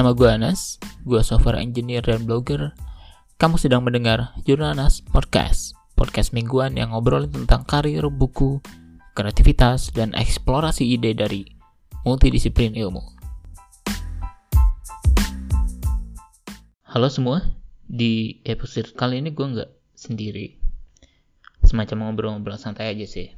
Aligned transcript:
Nama 0.00 0.16
gue 0.16 0.32
Anas, 0.32 0.80
gue 1.04 1.20
software 1.20 1.60
engineer 1.60 2.00
dan 2.00 2.24
blogger. 2.24 2.72
Kamu 3.36 3.60
sedang 3.60 3.84
mendengar 3.84 4.32
Jurnanas 4.48 5.04
Podcast, 5.04 5.76
podcast 5.92 6.32
mingguan 6.32 6.72
yang 6.72 6.96
ngobrolin 6.96 7.28
tentang 7.28 7.68
karir, 7.68 8.08
buku, 8.08 8.64
kreativitas, 9.12 9.92
dan 9.92 10.16
eksplorasi 10.16 10.88
ide 10.88 11.12
dari 11.12 11.44
multidisiplin 12.08 12.72
ilmu. 12.80 13.04
Halo 16.88 17.12
semua, 17.12 17.44
di 17.84 18.40
episode 18.48 18.96
kali 18.96 19.20
ini 19.20 19.36
gue 19.36 19.46
nggak 19.52 19.70
sendiri. 20.00 20.56
Semacam 21.60 22.08
ngobrol-ngobrol 22.08 22.56
santai 22.56 22.88
aja 22.88 23.04
sih. 23.04 23.36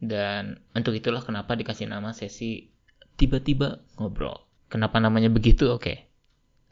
Dan 0.00 0.56
untuk 0.72 0.96
itulah 0.96 1.20
kenapa 1.20 1.52
dikasih 1.52 1.84
nama 1.84 2.16
sesi 2.16 2.72
tiba-tiba 3.20 3.84
ngobrol. 4.00 4.49
Kenapa 4.70 5.02
namanya 5.02 5.28
begitu? 5.28 5.68
Oke. 5.74 5.82
Okay. 5.82 5.96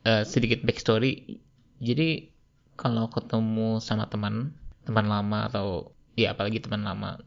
Uh, 0.07 0.23
sedikit 0.23 0.62
backstory. 0.62 1.43
Jadi 1.83 2.30
kalau 2.79 3.11
ketemu 3.11 3.83
sama 3.83 4.07
teman, 4.07 4.55
teman 4.87 5.11
lama 5.11 5.51
atau 5.51 5.93
ya 6.15 6.33
apalagi 6.33 6.62
teman 6.62 6.87
lama 6.87 7.19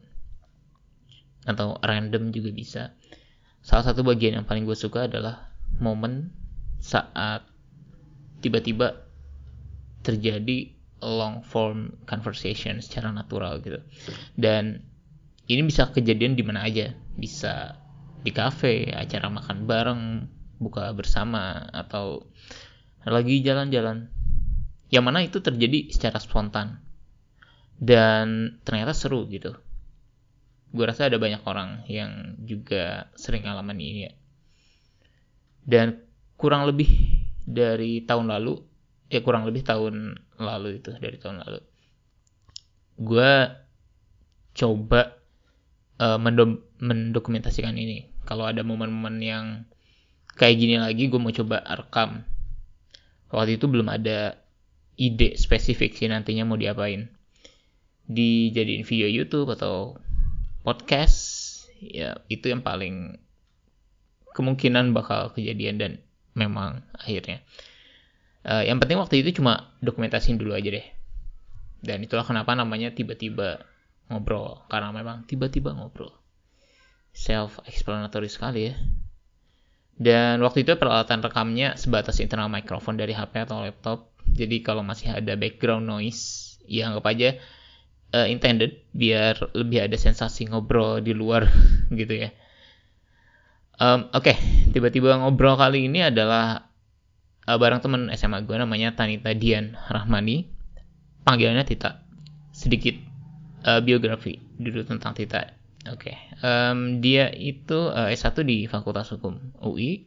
atau 1.44 1.76
random 1.84 2.32
juga 2.32 2.50
bisa. 2.50 2.82
Salah 3.62 3.92
satu 3.92 4.02
bagian 4.02 4.40
yang 4.40 4.46
paling 4.48 4.64
gue 4.64 4.74
suka 4.74 5.06
adalah 5.06 5.52
momen 5.78 6.32
saat 6.82 7.46
tiba-tiba 8.42 9.06
terjadi 10.02 10.74
long 11.02 11.46
form 11.46 11.94
conversation 12.08 12.82
secara 12.82 13.14
natural 13.14 13.62
gitu. 13.62 13.78
Dan 14.34 14.82
ini 15.46 15.62
bisa 15.66 15.90
kejadian 15.90 16.34
di 16.34 16.42
mana 16.42 16.66
aja. 16.66 16.94
Bisa 17.14 17.78
di 18.22 18.30
cafe, 18.30 18.90
acara 18.90 19.26
makan 19.30 19.66
bareng, 19.66 20.02
buka 20.62 20.94
bersama 20.94 21.66
atau 21.74 22.30
lagi 23.02 23.42
jalan-jalan. 23.42 24.08
Yang 24.92 25.04
mana 25.04 25.18
itu 25.26 25.42
terjadi 25.42 25.90
secara 25.90 26.22
spontan. 26.22 26.78
Dan 27.82 28.58
ternyata 28.62 28.94
seru 28.94 29.26
gitu. 29.26 29.58
Gue 30.70 30.84
rasa 30.86 31.10
ada 31.10 31.18
banyak 31.18 31.42
orang 31.44 31.82
yang 31.90 32.38
juga 32.46 33.10
sering 33.18 33.44
ngalamin 33.44 33.80
ini 33.82 34.00
ya. 34.06 34.12
Dan 35.66 35.98
kurang 36.38 36.70
lebih 36.70 36.88
dari 37.42 38.06
tahun 38.06 38.30
lalu 38.30 38.62
ya 39.12 39.20
kurang 39.20 39.44
lebih 39.44 39.60
tahun 39.66 40.16
lalu 40.40 40.80
itu 40.80 40.96
dari 40.96 41.20
tahun 41.20 41.44
lalu. 41.44 41.60
Gue 42.96 43.32
coba 44.56 45.20
uh, 46.00 46.18
mendokumentasikan 46.80 47.76
ini. 47.76 48.08
Kalau 48.24 48.48
ada 48.48 48.64
momen-momen 48.64 49.16
yang 49.20 49.46
kayak 50.36 50.56
gini 50.56 50.76
lagi 50.80 51.08
gue 51.08 51.20
mau 51.20 51.32
coba 51.32 51.60
rekam 51.64 52.24
waktu 53.32 53.56
itu 53.56 53.66
belum 53.66 53.88
ada 53.88 54.36
ide 55.00 55.34
spesifik 55.40 55.96
sih 55.96 56.06
nantinya 56.06 56.44
mau 56.44 56.60
diapain. 56.60 57.08
Dijadiin 58.06 58.84
video 58.84 59.08
YouTube 59.08 59.56
atau 59.56 59.96
podcast 60.62 61.16
ya 61.82 62.20
itu 62.28 62.52
yang 62.52 62.62
paling 62.62 63.18
kemungkinan 64.36 64.92
bakal 64.92 65.32
kejadian 65.32 65.80
dan 65.80 65.92
memang 66.36 66.84
akhirnya. 66.92 67.40
Uh, 68.42 68.66
yang 68.66 68.82
penting 68.82 68.98
waktu 69.00 69.22
itu 69.22 69.40
cuma 69.40 69.72
dokumentasiin 69.80 70.36
dulu 70.36 70.52
aja 70.52 70.68
deh. 70.68 70.86
Dan 71.82 72.04
itulah 72.04 72.22
kenapa 72.22 72.54
namanya 72.54 72.94
tiba-tiba 72.94 73.64
ngobrol. 74.06 74.62
Karena 74.70 74.94
memang 74.94 75.24
tiba-tiba 75.26 75.74
ngobrol. 75.74 76.12
Self 77.12 77.60
explanatory 77.68 78.30
sekali 78.30 78.72
ya 78.72 78.74
dan 80.00 80.40
waktu 80.40 80.64
itu 80.64 80.74
peralatan 80.80 81.20
rekamnya 81.20 81.76
sebatas 81.76 82.18
internal 82.18 82.48
microphone 82.48 82.96
dari 82.96 83.12
HP 83.12 83.44
atau 83.44 83.60
laptop. 83.60 84.12
Jadi 84.32 84.64
kalau 84.64 84.80
masih 84.80 85.12
ada 85.12 85.36
background 85.36 85.84
noise, 85.84 86.56
ya 86.64 86.88
anggap 86.88 87.04
aja 87.12 87.36
uh, 88.16 88.28
intended 88.28 88.84
biar 88.92 89.36
lebih 89.56 89.88
ada 89.88 89.96
sensasi 89.96 90.48
ngobrol 90.48 91.00
di 91.04 91.12
luar 91.12 91.48
gitu 92.00 92.28
ya. 92.28 92.30
Um, 93.82 94.08
Oke, 94.14 94.32
okay. 94.32 94.36
tiba-tiba 94.70 95.18
ngobrol 95.18 95.58
kali 95.58 95.90
ini 95.90 96.06
adalah 96.06 96.70
uh, 97.48 97.58
bareng 97.58 97.82
temen 97.82 98.08
SMA 98.14 98.44
gue 98.46 98.56
namanya 98.56 98.94
Tanita 98.94 99.32
Dian 99.34 99.74
Rahmani. 99.90 100.46
Panggilannya 101.22 101.66
Tita. 101.66 102.02
Sedikit 102.50 102.98
uh, 103.66 103.78
biografi 103.82 104.38
dulu 104.58 104.86
tentang 104.86 105.14
Tita. 105.14 105.61
Oke, 105.90 106.14
okay. 106.14 106.16
um, 106.46 107.02
dia 107.02 107.26
itu 107.34 107.90
uh, 107.90 108.06
S1 108.06 108.46
di 108.46 108.70
Fakultas 108.70 109.10
Hukum 109.10 109.50
UI. 109.58 110.06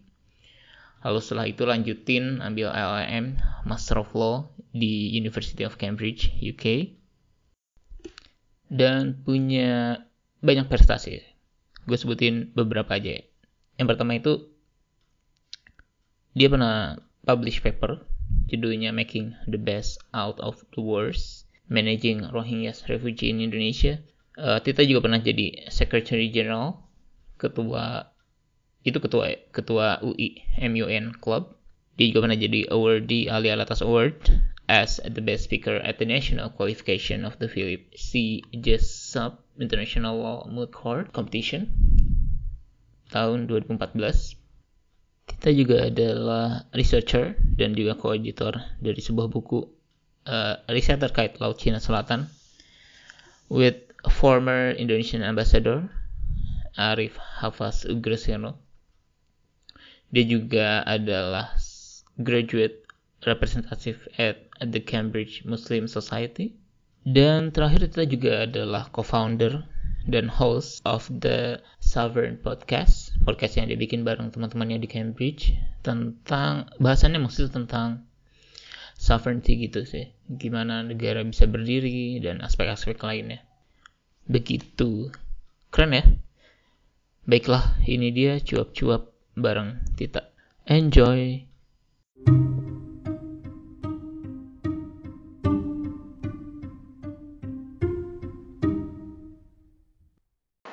Lalu 1.03 1.19
setelah 1.19 1.51
itu 1.51 1.67
lanjutin 1.67 2.39
ambil 2.39 2.71
LLM 2.71 3.35
Master 3.67 3.99
of 3.99 4.15
Law 4.15 4.47
di 4.71 5.11
University 5.11 5.67
of 5.67 5.75
Cambridge, 5.75 6.31
UK. 6.39 6.95
Dan 8.71 9.19
punya 9.27 10.07
banyak 10.39 10.71
prestasi. 10.71 11.19
Gue 11.83 11.99
sebutin 11.99 12.55
beberapa 12.55 12.95
aja. 12.95 13.19
Yang 13.75 13.87
pertama 13.91 14.15
itu 14.15 14.47
dia 16.31 16.47
pernah 16.47 17.03
publish 17.27 17.59
paper 17.59 17.99
judulnya 18.47 18.95
Making 18.95 19.35
the 19.51 19.59
Best 19.59 19.99
Out 20.15 20.39
of 20.39 20.63
the 20.71 20.79
Worst, 20.79 21.51
Managing 21.67 22.23
Rohingyas 22.31 22.87
Refugee 22.87 23.27
in 23.27 23.43
Indonesia 23.43 23.99
uh, 24.39 24.59
Tita 24.61 24.83
juga 24.83 25.05
pernah 25.07 25.21
jadi 25.21 25.67
Secretary 25.71 26.31
General 26.31 26.79
ketua 27.35 28.11
itu 28.85 28.97
ketua 29.01 29.33
ketua 29.49 29.99
UI 30.05 30.45
MUN 30.61 31.17
Club 31.19 31.57
dia 31.95 32.11
juga 32.11 32.27
pernah 32.27 32.39
jadi 32.39 32.67
awardee 32.69 33.31
Ali 33.31 33.49
Alatas 33.49 33.79
Award 33.79 34.27
as 34.67 34.99
the 35.03 35.23
best 35.23 35.47
speaker 35.47 35.79
at 35.81 36.01
the 36.01 36.07
national 36.07 36.51
qualification 36.51 37.23
of 37.23 37.37
the 37.39 37.47
Philip 37.47 37.85
C. 37.95 38.41
Jessup 38.51 39.45
International 39.55 40.17
Law 40.17 40.39
Moot 40.51 40.75
Court 40.75 41.09
Competition 41.15 41.71
tahun 43.13 43.47
2014 43.47 43.95
Tita 45.25 45.49
juga 45.49 45.89
adalah 45.89 46.69
researcher 46.75 47.33
dan 47.57 47.73
juga 47.73 47.97
co-editor 47.97 48.61
dari 48.77 49.01
sebuah 49.01 49.25
buku 49.31 49.65
uh, 50.29 50.61
riset 50.69 51.01
terkait 51.01 51.41
Laut 51.41 51.57
Cina 51.57 51.81
Selatan 51.81 52.29
with 53.49 53.84
former 54.09 54.71
Indonesian 54.75 55.23
ambassador 55.23 55.89
Arif 56.77 57.15
Hafaz 57.17 57.87
Ugreseno. 57.87 58.59
Dia 60.11 60.25
juga 60.27 60.83
adalah 60.83 61.55
graduate 62.19 62.85
representative 63.25 64.07
at 64.21 64.47
the 64.59 64.79
Cambridge 64.79 65.43
Muslim 65.43 65.87
Society. 65.89 66.55
Dan 67.05 67.53
terakhir 67.53 67.85
kita 67.93 68.05
juga 68.09 68.31
adalah 68.49 68.89
co-founder 68.89 69.61
dan 70.05 70.29
host 70.29 70.81
of 70.85 71.05
the 71.09 71.61
Sovereign 71.81 72.37
Podcast, 72.41 73.13
podcast 73.25 73.57
yang 73.57 73.69
dia 73.69 73.77
bikin 73.77 74.05
bareng 74.05 74.29
teman-temannya 74.29 74.81
di 74.81 74.89
Cambridge 74.89 75.53
tentang 75.81 76.69
bahasannya 76.77 77.21
maksudnya 77.21 77.61
tentang 77.61 78.05
sovereignty 78.97 79.65
gitu 79.65 79.85
sih, 79.85 80.13
gimana 80.29 80.85
negara 80.85 81.21
bisa 81.25 81.49
berdiri 81.49 82.21
dan 82.21 82.41
aspek-aspek 82.41 83.01
lainnya. 83.01 83.41
Begitu. 84.25 85.13
Keren 85.69 85.93
ya? 85.93 86.01
Baiklah, 87.29 87.77
ini 87.85 88.09
dia 88.09 88.41
cuap-cuap 88.41 89.13
bareng 89.37 89.77
Tita. 89.93 90.33
Enjoy! 90.65 91.45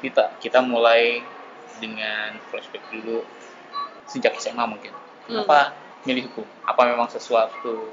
Tita, 0.00 0.32
kita 0.40 0.64
mulai 0.64 1.20
dengan 1.76 2.40
flashback 2.48 2.88
dulu 2.88 3.20
sejak 4.08 4.32
SMA 4.40 4.64
mungkin. 4.64 4.96
Kenapa 5.28 5.76
hmm. 5.76 6.08
milih 6.08 6.32
hukum? 6.32 6.48
Apa 6.64 6.88
memang 6.88 7.12
sesuatu 7.12 7.84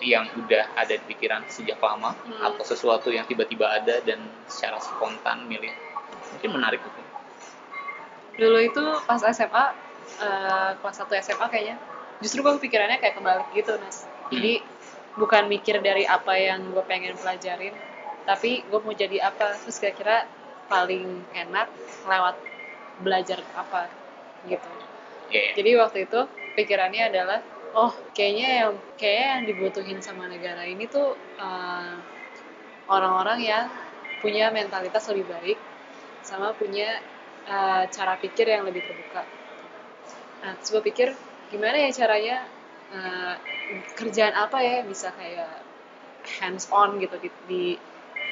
yang 0.00 0.24
udah 0.36 0.64
ada 0.76 0.96
di 0.96 1.04
pikiran 1.04 1.44
sejak 1.46 1.76
lama 1.80 2.16
hmm. 2.16 2.40
atau 2.40 2.64
sesuatu 2.64 3.12
yang 3.12 3.28
tiba-tiba 3.28 3.68
ada 3.68 4.00
dan 4.00 4.20
secara 4.48 4.80
spontan 4.80 5.44
milih 5.44 5.72
mungkin 6.36 6.50
menarik 6.56 6.80
itu 6.80 7.00
dulu 8.40 8.58
itu 8.64 8.84
pas 9.04 9.20
SMA 9.20 9.52
uh, 9.54 9.66
eh, 10.24 10.70
kelas 10.80 10.96
1 11.04 11.24
SMA 11.28 11.46
kayaknya 11.52 11.76
justru 12.24 12.40
gue 12.40 12.52
pikirannya 12.56 12.96
kayak 13.00 13.20
kebalik 13.20 13.48
gitu 13.52 13.76
Nas 13.76 14.04
hmm. 14.04 14.32
jadi 14.32 14.52
bukan 15.20 15.44
mikir 15.52 15.82
dari 15.84 16.08
apa 16.08 16.32
yang 16.38 16.72
gue 16.72 16.84
pengen 16.88 17.16
pelajarin 17.20 17.76
tapi 18.24 18.64
gue 18.64 18.80
mau 18.80 18.94
jadi 18.96 19.26
apa 19.26 19.58
terus 19.60 19.76
kira-kira 19.76 20.24
paling 20.70 21.24
enak 21.34 21.66
lewat 22.06 22.36
belajar 23.02 23.42
apa 23.58 23.90
gitu 24.46 24.70
yeah. 25.34 25.52
jadi 25.58 25.82
waktu 25.82 26.06
itu 26.06 26.20
pikirannya 26.54 27.10
adalah 27.10 27.40
oh 27.74 27.92
kayaknya 28.16 28.48
yang 28.64 28.72
kayak 28.98 29.24
yang 29.36 29.42
dibutuhin 29.46 29.98
sama 30.02 30.26
negara 30.26 30.66
ini 30.66 30.86
tuh 30.90 31.14
eh, 31.38 31.94
orang-orang 32.90 33.38
yang 33.40 33.64
punya 34.20 34.52
mentalitas 34.52 35.08
lebih 35.08 35.30
baik 35.30 35.58
sama 36.20 36.52
punya 36.52 37.00
uh, 37.48 37.88
cara 37.88 38.20
pikir 38.20 38.44
yang 38.44 38.68
lebih 38.68 38.84
terbuka. 38.84 39.24
Nah, 40.44 40.52
terus 40.60 40.68
gue 40.76 40.82
pikir 40.92 41.08
gimana 41.48 41.80
ya 41.80 41.90
caranya 41.90 42.36
uh, 42.92 43.34
kerjaan 43.96 44.36
apa 44.36 44.60
ya 44.60 44.76
bisa 44.84 45.08
kayak 45.16 45.64
hands 46.40 46.68
on 46.68 47.00
gitu 47.00 47.16
di, 47.16 47.30
di, 47.48 47.62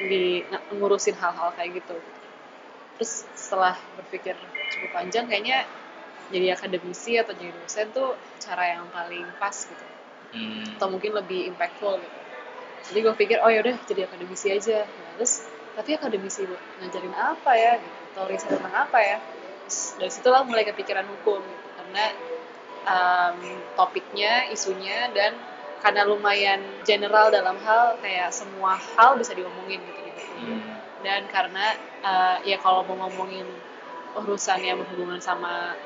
di 0.06 0.22
ngurusin 0.76 1.16
hal-hal 1.16 1.56
kayak 1.56 1.80
gitu 1.82 1.96
terus 2.98 3.24
setelah 3.38 3.78
berpikir 3.94 4.34
cukup 4.74 4.90
panjang 4.90 5.30
kayaknya 5.30 5.62
jadi 6.28 6.56
akademisi 6.56 7.16
atau 7.16 7.32
jadi 7.32 7.52
dosen 7.52 7.88
tuh 7.92 8.16
cara 8.40 8.78
yang 8.78 8.84
paling 8.92 9.24
pas 9.40 9.54
gitu. 9.54 9.86
Hmm. 10.28 10.76
atau 10.76 10.92
mungkin 10.92 11.16
lebih 11.16 11.48
impactful 11.56 11.96
gitu. 11.96 12.18
Jadi 12.92 12.98
gue 13.00 13.14
pikir 13.16 13.36
oh 13.40 13.48
yaudah 13.48 13.80
jadi 13.88 14.04
akademisi 14.04 14.52
aja. 14.52 14.84
Nah, 14.84 15.10
terus 15.16 15.48
tapi 15.72 15.96
akademisi 15.96 16.44
ngajarin 16.84 17.16
apa 17.16 17.52
ya? 17.56 17.80
Gitu. 17.80 17.98
Atau 18.12 18.28
riset 18.28 18.52
tentang 18.52 18.76
apa 18.76 18.98
ya? 19.00 19.16
Terus 19.64 19.96
dari 19.96 20.12
situlah 20.12 20.44
mulai 20.44 20.68
kepikiran 20.68 21.08
hukum. 21.08 21.40
Gitu 21.40 21.68
karena 21.88 22.04
um, 22.84 23.38
topiknya 23.72 24.52
isunya 24.52 25.08
dan 25.16 25.32
karena 25.80 26.04
lumayan 26.04 26.60
general 26.84 27.32
dalam 27.32 27.56
hal 27.64 27.96
kayak 28.04 28.28
semua 28.28 28.76
hal 28.76 29.16
bisa 29.16 29.32
diomongin 29.32 29.80
gitu 29.80 30.00
gitu 30.04 30.22
hmm. 30.44 30.76
Dan 31.00 31.30
karena 31.30 31.78
uh, 32.02 32.36
ya 32.44 32.58
kalau 32.60 32.82
mau 32.84 33.08
ngomongin 33.08 33.46
urusan 34.18 34.60
yang 34.60 34.82
berhubungan 34.82 35.22
sama 35.22 35.78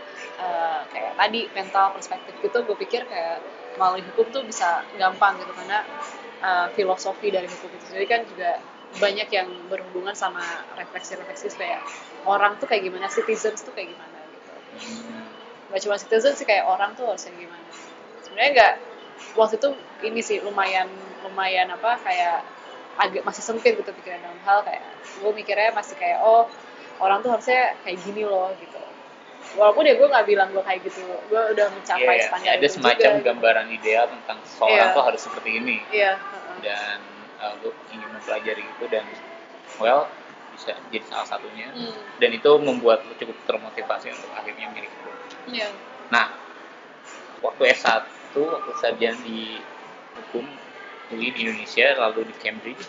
uh, 0.42 0.82
kayak 0.90 1.14
tadi 1.14 1.46
mental 1.54 1.94
perspektif 1.94 2.34
gitu 2.42 2.58
gue 2.66 2.76
pikir 2.82 3.06
kayak 3.06 3.38
melalui 3.78 4.02
hukum 4.12 4.26
tuh 4.34 4.42
bisa 4.42 4.82
gampang 4.98 5.38
gitu 5.38 5.54
karena 5.54 5.86
uh, 6.42 6.66
filosofi 6.74 7.30
dari 7.30 7.46
hukum 7.46 7.70
itu 7.70 7.84
sendiri 7.86 8.06
kan 8.10 8.20
juga 8.26 8.58
banyak 9.00 9.28
yang 9.32 9.48
berhubungan 9.72 10.12
sama 10.12 10.44
refleksi-refleksi 10.76 11.56
kayak 11.56 11.80
orang 12.28 12.60
tuh 12.60 12.68
kayak 12.68 12.84
gimana 12.84 13.08
citizens 13.08 13.64
tuh 13.64 13.72
kayak 13.72 13.96
gimana 13.96 14.18
gitu. 14.28 14.52
Gak 15.72 15.80
cuma 15.88 15.96
citizens 15.96 16.36
sih 16.36 16.44
kayak 16.44 16.68
orang 16.68 16.92
tuh 16.92 17.08
harusnya 17.08 17.32
gimana. 17.32 17.68
Sebenarnya 18.20 18.50
nggak 18.52 18.74
waktu 19.38 19.56
itu 19.56 19.68
ini 20.04 20.20
sih 20.20 20.38
lumayan 20.44 20.92
lumayan 21.24 21.72
apa 21.72 21.96
kayak 22.04 22.44
agak 23.00 23.24
masih 23.24 23.40
sempit 23.40 23.72
gitu 23.80 23.88
pikiran 23.88 24.20
dalam 24.20 24.40
hal 24.44 24.60
kayak 24.66 24.84
gue 25.24 25.32
mikirnya 25.32 25.72
masih 25.72 25.96
kayak 25.96 26.20
oh 26.20 26.44
orang 27.00 27.24
tuh 27.24 27.32
harusnya 27.32 27.72
kayak 27.80 27.96
gini 28.04 28.28
loh 28.28 28.52
gitu 28.60 28.81
walaupun 29.56 29.84
ya 29.84 29.94
gue 29.96 30.08
nggak 30.08 30.26
bilang 30.26 30.48
gue 30.52 30.62
kayak 30.64 30.80
gitu 30.86 31.00
gue 31.04 31.42
udah 31.56 31.66
mencapai 31.72 32.16
yeah, 32.16 32.26
standar 32.28 32.52
ada 32.56 32.68
semacam 32.68 33.12
juga, 33.20 33.26
gambaran 33.32 33.66
gitu. 33.68 33.76
ideal 33.82 34.04
tentang 34.08 34.38
seorang 34.48 34.88
yeah. 34.88 34.96
tuh 34.96 35.02
harus 35.04 35.20
seperti 35.20 35.50
ini 35.60 35.76
yeah. 35.92 36.16
uh-huh. 36.16 36.56
dan 36.64 36.96
uh, 37.40 37.52
gue 37.60 37.72
ingin 37.92 38.08
mempelajari 38.08 38.64
itu 38.64 38.84
dan 38.88 39.04
well 39.80 40.08
bisa 40.52 40.76
jadi 40.92 41.04
salah 41.08 41.26
satunya 41.26 41.68
hmm. 41.72 42.20
dan 42.20 42.30
itu 42.32 42.50
membuat 42.60 43.04
lo 43.08 43.16
cukup 43.16 43.36
termotivasi 43.48 44.12
untuk 44.12 44.30
akhirnya 44.36 44.68
milik 44.72 44.92
itu 44.92 45.10
yeah. 45.60 45.72
nah 46.12 46.32
waktu 47.40 47.72
S1 47.72 48.04
waktu 48.36 48.72
sarjana 48.80 49.18
di 49.24 49.60
hukum 50.16 50.44
UI 51.12 51.28
di 51.32 51.44
Indonesia 51.44 51.96
lalu 52.00 52.28
di 52.28 52.34
Cambridge 52.40 52.84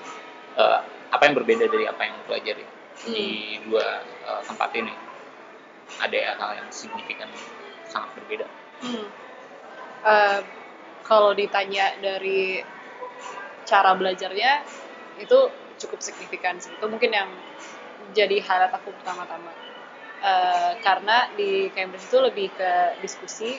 uh, 0.55 0.83
apa 1.11 1.23
yang 1.27 1.35
berbeda 1.35 1.67
dari 1.67 1.85
apa 1.87 2.01
yang 2.07 2.15
pelajari 2.27 2.63
hmm. 2.63 3.11
di 3.11 3.27
dua 3.67 4.03
uh, 4.27 4.41
tempat 4.47 4.71
ini 4.75 4.93
ada 5.99 6.17
ya 6.17 6.31
hal 6.37 6.51
yang 6.57 6.69
signifikan 6.73 7.29
sangat 7.89 8.09
berbeda 8.17 8.47
hmm. 8.85 9.07
uh, 10.05 10.39
kalau 11.03 11.35
ditanya 11.35 11.93
dari 11.99 12.63
cara 13.67 13.93
belajarnya 13.93 14.63
itu 15.19 15.39
cukup 15.77 15.99
signifikan 15.99 16.57
sih 16.57 16.71
itu 16.73 16.85
mungkin 16.87 17.11
yang 17.11 17.29
jadi 18.13 18.39
highlight 18.41 18.73
aku 18.73 18.93
pertama-tama 19.01 19.51
uh, 20.21 20.73
karena 20.81 21.29
di 21.35 21.69
Cambridge 21.73 22.07
itu 22.07 22.19
lebih 22.21 22.47
ke 22.53 23.01
diskusi 23.01 23.57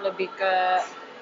lebih 0.00 0.32
ke 0.34 0.54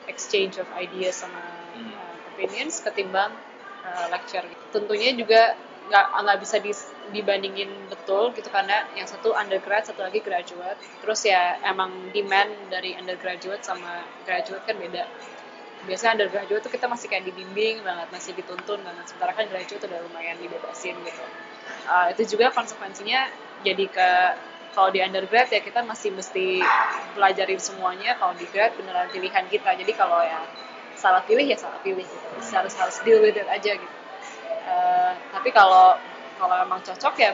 exchange 0.07 0.57
of 0.63 0.69
ideas 0.79 1.21
sama 1.21 1.43
hmm 1.75 2.09
opinions 2.39 2.79
ketimbang 2.87 3.35
uh, 3.83 4.07
lecture. 4.15 4.47
Tentunya 4.71 5.11
juga 5.19 5.59
nggak 5.89 6.07
nggak 6.21 6.39
bisa 6.45 6.57
dibandingin 7.11 7.89
betul 7.89 8.31
gitu 8.37 8.53
karena 8.53 8.85
yang 8.93 9.09
satu 9.09 9.33
undergrad 9.33 9.89
satu 9.89 10.05
lagi 10.05 10.21
graduate. 10.21 10.77
Terus 11.01 11.21
ya 11.25 11.57
emang 11.65 12.13
demand 12.13 12.53
dari 12.69 12.93
undergraduate 12.95 13.65
sama 13.65 14.05
graduate 14.29 14.65
kan 14.69 14.77
beda. 14.77 15.09
Biasanya 15.89 16.21
undergraduate 16.21 16.63
tuh 16.69 16.73
kita 16.73 16.87
masih 16.87 17.09
kayak 17.09 17.25
dibimbing 17.25 17.81
banget 17.81 18.09
masih 18.13 18.37
dituntun 18.37 18.85
banget. 18.85 19.05
Sementara 19.09 19.33
kan 19.33 19.49
graduate 19.49 19.83
udah 19.89 20.01
lumayan 20.05 20.37
dibebasin 20.39 20.95
gitu. 21.01 21.25
Uh, 21.89 22.13
itu 22.13 22.37
juga 22.37 22.53
konsekuensinya 22.53 23.33
jadi 23.65 23.85
ke 23.89 24.11
kalau 24.77 24.93
di 24.93 25.01
undergrad 25.01 25.49
ya 25.49 25.65
kita 25.65 25.81
masih 25.83 26.13
mesti 26.13 26.61
pelajarin 27.17 27.59
semuanya. 27.59 28.21
Kalau 28.21 28.37
di 28.37 28.45
grad 28.53 28.77
beneran 28.77 29.09
pilihan 29.09 29.49
kita. 29.49 29.73
Jadi 29.73 29.93
kalau 29.97 30.21
ya 30.21 30.45
salah 30.99 31.25
pilih 31.25 31.49
ya 31.49 31.57
salah 31.57 31.81
pilih 31.81 32.05
gitu. 32.05 32.29
Harus 32.53 32.77
harus 32.77 33.01
deal 33.07 33.25
with 33.25 33.39
it 33.39 33.49
aja 33.49 33.73
gitu 33.73 33.98
uh, 34.69 35.13
tapi 35.33 35.49
kalau 35.51 35.97
kalau 36.37 36.55
emang 36.61 36.85
cocok 36.85 37.15
ya 37.17 37.33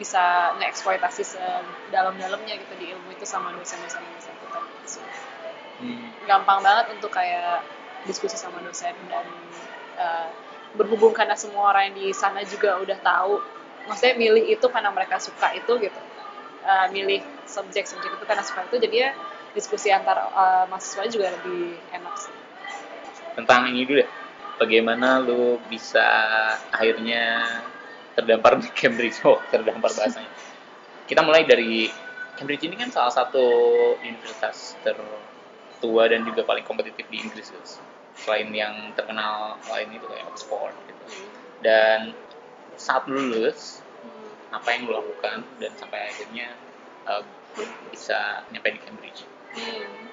bisa 0.00 0.56
ngeeksploitasi 0.56 1.22
sedalam-dalamnya 1.36 2.56
gitu 2.56 2.74
di 2.80 2.96
ilmu 2.96 3.12
itu 3.12 3.28
sama 3.28 3.52
dosen-dosen 3.52 4.00
yang 4.00 4.14
bersangkutan 4.16 4.62
gitu. 4.64 5.00
hmm. 5.84 6.08
gampang 6.24 6.64
banget 6.64 6.96
untuk 6.96 7.12
kayak 7.12 7.60
diskusi 8.08 8.40
sama 8.40 8.64
dosen 8.64 8.96
dan 9.12 9.28
uh, 10.00 10.32
berhubung 10.72 11.12
karena 11.12 11.36
semua 11.36 11.76
orang 11.76 11.92
yang 11.92 11.96
di 12.00 12.06
sana 12.16 12.40
juga 12.48 12.80
udah 12.80 12.96
tahu 13.04 13.44
maksudnya 13.84 14.16
milih 14.16 14.44
itu 14.48 14.66
karena 14.72 14.88
mereka 14.88 15.20
suka 15.20 15.52
itu 15.52 15.72
gitu 15.76 16.00
uh, 16.64 16.88
milih 16.88 17.20
subjek-subjek 17.44 18.16
itu 18.16 18.24
karena 18.24 18.40
suka 18.40 18.64
itu 18.72 18.80
jadi 18.80 18.96
ya 18.96 19.10
diskusi 19.52 19.92
antar 19.92 20.32
uh, 20.32 20.64
mahasiswa 20.70 21.04
juga 21.12 21.28
lebih 21.36 21.76
enak 21.92 22.14
sih 22.16 22.34
tentang 23.36 23.68
ini 23.68 23.84
dulu 23.84 24.00
deh 24.00 24.10
bagaimana 24.60 25.24
lu 25.24 25.56
bisa 25.72 26.04
akhirnya 26.68 27.48
terdampar 28.12 28.60
di 28.60 28.68
Cambridge? 28.76 29.24
Oh 29.24 29.40
terdampar 29.48 29.88
bahasanya. 29.88 30.28
Kita 31.08 31.24
mulai 31.24 31.48
dari 31.48 31.88
Cambridge 32.36 32.68
ini 32.68 32.76
kan 32.76 32.92
salah 32.92 33.10
satu 33.10 33.42
universitas 34.04 34.76
tertua 34.84 36.12
dan 36.12 36.28
juga 36.28 36.44
paling 36.44 36.62
kompetitif 36.68 37.08
di 37.08 37.24
Inggris 37.24 37.48
selain 38.20 38.52
yang 38.52 38.92
terkenal 38.92 39.56
lain 39.72 39.96
itu 39.96 40.04
kayak 40.04 40.28
Oxford 40.28 40.76
gitu. 40.84 41.04
Dan 41.64 42.12
saat 42.76 43.08
lulus 43.08 43.80
apa 44.52 44.76
yang 44.76 44.90
lu 44.90 44.92
lakukan 44.92 45.46
dan 45.56 45.72
sampai 45.80 46.10
akhirnya 46.10 46.52
uh, 47.08 47.24
bisa 47.88 48.44
nyampe 48.52 48.76
di 48.76 48.80
Cambridge? 48.84 49.24
Hmm. 49.56 50.10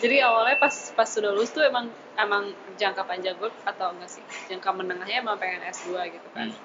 Jadi 0.00 0.16
awalnya 0.24 0.56
pas 0.56 0.72
pas 0.96 1.04
sudah 1.04 1.28
lulus 1.36 1.52
tuh 1.52 1.60
emang 1.60 1.92
emang 2.24 2.52
jangka 2.76 3.02
panjang 3.04 3.36
gue 3.36 3.50
atau 3.64 3.92
enggak 3.92 4.10
sih? 4.10 4.24
Jangka 4.48 4.70
menengahnya 4.74 5.22
emang 5.24 5.36
pengen 5.36 5.64
S2 5.64 5.96
gitu 6.12 6.28
kan. 6.32 6.48
Hmm. 6.50 6.58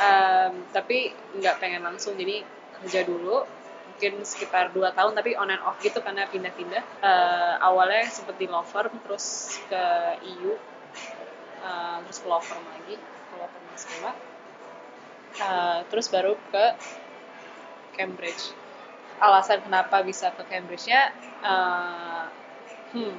um, 0.00 0.52
tapi 0.72 1.12
nggak 1.36 1.60
pengen 1.60 1.84
langsung. 1.84 2.16
Jadi 2.16 2.44
kerja 2.80 3.04
dulu 3.04 3.44
mungkin 3.92 4.24
sekitar 4.24 4.72
2 4.74 4.96
tahun 4.96 5.12
tapi 5.14 5.36
on 5.36 5.52
and 5.52 5.62
off 5.62 5.78
gitu 5.80 6.00
karena 6.00 6.26
pindah-pindah. 6.28 6.84
Uh, 7.04 7.54
awalnya 7.60 8.08
sempet 8.08 8.36
di 8.40 8.46
law 8.48 8.64
firm 8.64 8.92
terus 9.04 9.58
ke 9.68 9.84
EU 10.36 10.56
uh, 11.62 11.98
terus 12.08 12.18
ke 12.22 12.26
law 12.26 12.42
firm 12.42 12.64
lagi 12.66 12.96
ke 12.98 13.34
law 13.38 13.48
firm 13.48 13.64
sekolah. 13.76 14.14
Uh, 15.32 15.78
terus 15.88 16.06
baru 16.12 16.36
ke 16.50 16.64
Cambridge. 17.96 18.52
Alasan 19.22 19.62
kenapa 19.62 20.02
bisa 20.02 20.34
ke 20.34 20.42
Cambridge-nya 20.50 21.14
uh, 21.46 22.26
Hmm. 22.92 23.16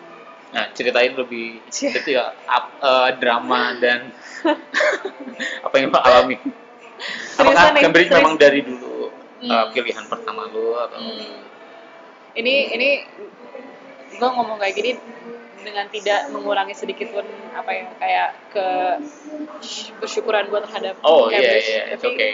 Nah, 0.54 0.70
ceritain 0.78 1.18
lebih 1.18 1.66
itu 1.66 2.10
ya 2.14 2.30
up, 2.46 2.66
uh, 2.78 3.10
drama 3.18 3.74
dan 3.82 4.14
apa 5.66 5.76
yang 5.82 5.90
lo 5.90 5.98
alami. 5.98 6.38
Apakah 7.42 7.74
Cambridge 7.74 8.14
memang 8.14 8.38
dari 8.38 8.62
dulu 8.62 9.10
hmm. 9.42 9.50
uh, 9.50 9.66
pilihan 9.74 10.06
pertama 10.06 10.46
lo 10.54 10.78
atau? 10.78 11.02
Hmm. 11.02 11.42
Ini 12.38 12.54
ini 12.78 12.90
gue 14.14 14.30
ngomong 14.30 14.62
kayak 14.62 14.78
gini 14.78 14.92
dengan 15.64 15.90
tidak 15.90 16.30
mengurangi 16.30 16.76
sedikit 16.78 17.10
pun 17.10 17.26
apa 17.56 17.72
ya 17.74 17.86
kayak 17.98 18.30
ke 18.54 18.68
bersyukuran 19.98 20.52
gue 20.52 20.60
terhadap 20.70 20.96
oh, 21.02 21.34
iya, 21.34 21.40
Cambridge. 21.42 21.70
Iya, 21.70 21.84
it's 21.98 22.04
tapi, 22.04 22.14
okay. 22.14 22.34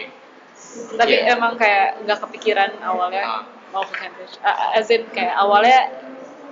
Tapi 0.99 1.15
yeah. 1.23 1.33
emang 1.39 1.55
kayak 1.55 2.03
nggak 2.03 2.19
kepikiran 2.19 2.71
awalnya 2.83 3.23
uh. 3.23 3.43
mau 3.71 3.87
ke 3.87 3.95
Cambridge. 3.95 4.35
Uh, 4.43 4.75
as 4.75 4.91
in 4.91 5.07
kayak 5.15 5.39
awalnya 5.39 5.87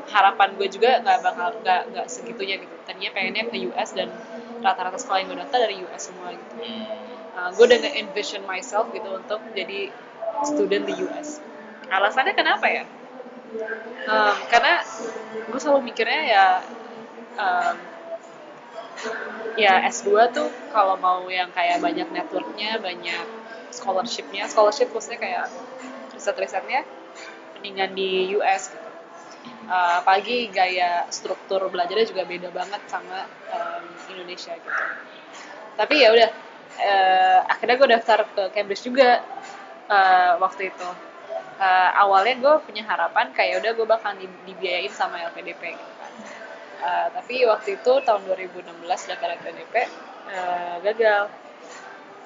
harapan 0.08 0.50
gue 0.56 0.68
juga 0.72 1.04
nggak 1.04 1.20
bakal 1.24 1.48
nggak 1.62 1.82
nggak 1.94 2.08
segitunya 2.08 2.60
gitu. 2.60 2.74
Tadinya 2.88 3.12
pengennya 3.12 3.44
ke 3.52 3.58
US 3.72 3.92
dan 3.94 4.12
rata-rata 4.64 4.98
sekolah 4.98 5.20
yang 5.22 5.28
gue 5.32 5.40
daftar 5.44 5.60
dari 5.68 5.76
US 5.86 6.02
semua 6.12 6.34
gitu. 6.34 6.56
Uh, 7.38 7.50
gue 7.54 7.64
udah 7.70 7.80
nge-envision 7.86 8.42
myself 8.50 8.90
gitu 8.90 9.10
untuk 9.14 9.38
jadi 9.54 9.94
student 10.42 10.90
di 10.90 10.96
US 11.06 11.38
alasannya 11.88 12.36
kenapa 12.36 12.68
ya? 12.68 12.84
Um, 14.08 14.36
karena 14.52 14.84
gue 15.48 15.60
selalu 15.60 15.92
mikirnya 15.92 16.22
ya 16.28 16.46
um, 17.40 17.76
ya 19.56 19.88
S2 19.88 20.36
tuh 20.36 20.52
kalau 20.76 21.00
mau 21.00 21.24
yang 21.32 21.48
kayak 21.56 21.80
banyak 21.80 22.12
networknya 22.12 22.76
banyak 22.84 23.26
scholarshipnya 23.72 24.52
scholarship 24.52 24.92
maksudnya 24.92 25.20
kayak 25.20 25.46
riset-risetnya 26.12 26.84
mendingan 27.56 27.96
di 27.96 28.36
US 28.36 28.68
gitu 28.76 28.87
uh, 29.68 30.04
apalagi 30.04 30.52
gaya 30.52 31.06
struktur 31.10 31.64
belajarnya 31.72 32.06
juga 32.08 32.24
beda 32.24 32.50
banget 32.52 32.82
sama 32.88 33.28
um, 33.52 33.86
Indonesia 34.14 34.54
gitu. 34.56 34.84
Tapi 35.78 35.96
ya 36.02 36.10
udah 36.14 36.30
uh, 36.78 37.40
akhirnya 37.50 37.76
gue 37.78 37.90
daftar 37.96 38.20
ke 38.32 38.44
Cambridge 38.54 38.84
juga 38.86 39.22
uh, 39.90 40.40
waktu 40.42 40.72
itu. 40.74 40.90
Uh, 41.58 41.90
awalnya 41.98 42.38
gue 42.38 42.54
punya 42.70 42.86
harapan 42.86 43.34
kayak 43.34 43.66
udah 43.66 43.72
gue 43.74 43.88
bakal 43.90 44.14
dibiayain 44.46 44.94
sama 44.94 45.22
LPDP 45.34 45.74
gitu 45.74 45.94
kan. 45.98 46.12
Uh, 46.78 47.08
tapi 47.18 47.42
waktu 47.50 47.82
itu 47.82 47.94
tahun 48.06 48.22
2016 48.30 48.86
daftar 48.86 49.30
LPDP 49.42 49.76
uh, 50.30 50.78
gagal. 50.86 51.34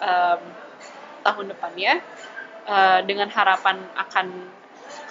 Um, 0.01 0.41
tahun 1.21 1.53
depannya 1.53 2.01
uh, 2.65 2.99
dengan 3.05 3.29
harapan 3.29 3.77
akan 3.97 4.27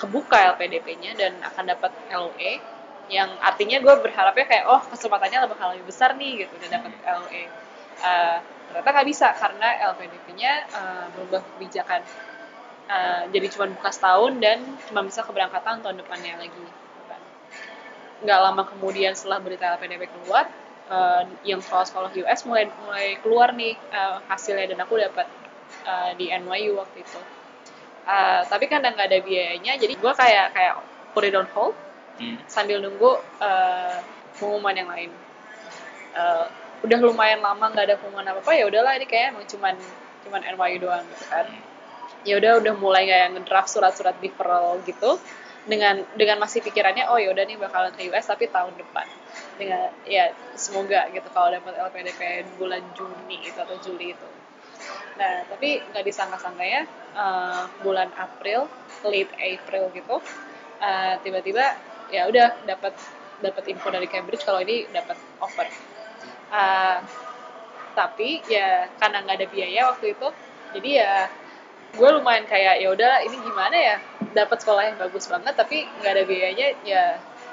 kebuka 0.00 0.56
LPDP-nya 0.56 1.12
dan 1.12 1.36
akan 1.44 1.64
dapat 1.68 1.92
LOE 2.08 2.80
yang 3.10 3.28
artinya 3.42 3.82
gue 3.82 3.94
berharapnya 4.00 4.46
kayak 4.46 4.64
oh 4.70 4.80
kesempatannya 4.88 5.44
lebih 5.44 5.58
lebih 5.58 5.84
besar 5.84 6.16
nih 6.16 6.46
gitu. 6.46 6.52
Udah 6.56 6.70
dapat 6.72 6.92
LOE 7.04 7.42
uh, 8.00 8.38
ternyata 8.70 8.88
nggak 8.96 9.08
bisa 9.10 9.26
karena 9.36 9.68
LPDP-nya 9.92 10.52
uh, 10.72 11.06
berubah 11.12 11.42
kebijakan. 11.54 12.00
Uh, 12.90 13.22
jadi 13.30 13.46
cuma 13.54 13.70
buka 13.70 13.90
setahun 13.94 14.34
dan 14.42 14.58
cuma 14.90 15.06
bisa 15.06 15.22
keberangkatan 15.22 15.82
tahun 15.84 15.96
depannya 16.00 16.38
lagi. 16.38 16.66
Nggak 18.24 18.38
lama 18.40 18.62
kemudian 18.66 19.12
setelah 19.14 19.38
berita 19.42 19.74
LPDP 19.78 20.10
keluar 20.10 20.46
uh, 20.90 21.22
yang 21.42 21.58
sekolah-sekolah 21.62 22.14
US 22.24 22.40
mulai 22.46 22.70
mulai 22.86 23.18
keluar 23.22 23.54
nih 23.54 23.74
uh, 23.90 24.22
hasilnya. 24.30 24.74
Dan 24.74 24.78
aku 24.82 24.98
dapat 24.98 25.26
uh, 25.86 26.14
di 26.14 26.30
NYU 26.30 26.78
waktu 26.78 27.02
itu 27.02 27.20
uh, 28.10 28.40
tapi 28.50 28.66
kan 28.66 28.82
nggak 28.82 29.06
ada 29.06 29.18
biayanya 29.22 29.78
jadi 29.78 29.94
gue 29.94 30.12
kayak 30.12 30.46
kayak 30.50 30.74
put 31.14 31.22
it 31.22 31.34
on 31.38 31.46
hold 31.54 31.74
hmm. 32.18 32.38
sambil 32.50 32.82
nunggu 32.82 33.22
uh, 33.38 33.98
pengumuman 34.36 34.74
yang 34.74 34.90
lain. 34.90 35.10
Uh, 36.10 36.50
udah 36.80 36.98
lumayan 36.98 37.44
lama 37.44 37.70
nggak 37.70 37.86
ada 37.86 37.96
pengumuman 38.00 38.34
apa 38.34 38.40
apa 38.42 38.52
ya 38.56 38.64
udahlah 38.66 38.96
ini 38.98 39.06
kayak 39.06 39.36
emang 39.36 39.46
cuman 39.46 39.74
cuman 40.26 40.40
NYU 40.42 40.78
doang 40.82 41.04
gitu 41.06 41.24
kan. 41.30 41.46
Ya 42.26 42.34
udah 42.36 42.52
udah 42.60 42.74
mulai 42.76 43.08
kayak 43.08 43.38
ngedraft 43.38 43.72
surat-surat 43.72 44.16
deferral 44.20 44.82
gitu 44.84 45.16
dengan 45.68 46.02
dengan 46.16 46.40
masih 46.40 46.64
pikirannya 46.64 47.08
oh 47.12 47.20
ya 47.20 47.30
udah 47.30 47.44
nih 47.44 47.56
bakalan 47.60 47.92
ke 47.94 48.08
US 48.10 48.26
tapi 48.26 48.50
tahun 48.50 48.74
depan. 48.76 49.06
Dengan 49.56 49.92
ya 50.08 50.32
semoga 50.56 51.06
gitu 51.12 51.28
kalau 51.30 51.52
dapat 51.52 51.76
LPDP 51.78 52.48
bulan 52.56 52.82
Juni 52.96 53.44
itu 53.44 53.56
atau 53.56 53.76
Juli 53.80 54.16
itu 54.16 54.28
nah 55.20 55.44
tapi 55.52 55.84
nggak 55.92 56.04
disangka-sangka 56.08 56.64
ya 56.64 56.88
uh, 57.12 57.68
bulan 57.84 58.08
April 58.16 58.64
late 59.04 59.36
April 59.36 59.92
gitu 59.92 60.16
uh, 60.80 61.14
tiba-tiba 61.20 61.76
ya 62.10 62.26
udah 62.26 62.64
dapat 62.66 62.96
dapat 63.40 63.64
info 63.72 63.88
dari 63.88 64.06
Cambridge 64.06 64.44
kalau 64.44 64.60
ini 64.60 64.84
dapat 64.92 65.16
offer. 65.40 65.66
Uh, 66.50 66.98
tapi 67.96 68.42
ya 68.46 68.86
karena 68.98 69.22
nggak 69.26 69.36
ada 69.42 69.48
biaya 69.50 69.80
waktu 69.90 70.14
itu 70.14 70.28
jadi 70.78 70.90
ya 71.02 71.14
gue 71.90 72.08
lumayan 72.14 72.46
kayak 72.46 72.78
ya 72.78 72.88
udah 72.90 73.22
ini 73.26 73.36
gimana 73.40 73.76
ya? 73.76 73.96
Dapat 74.30 74.62
sekolah 74.62 74.94
yang 74.94 74.98
bagus 75.00 75.26
banget 75.26 75.54
tapi 75.58 75.88
nggak 76.02 76.12
ada 76.14 76.24
biayanya 76.26 76.68
ya 76.86 77.04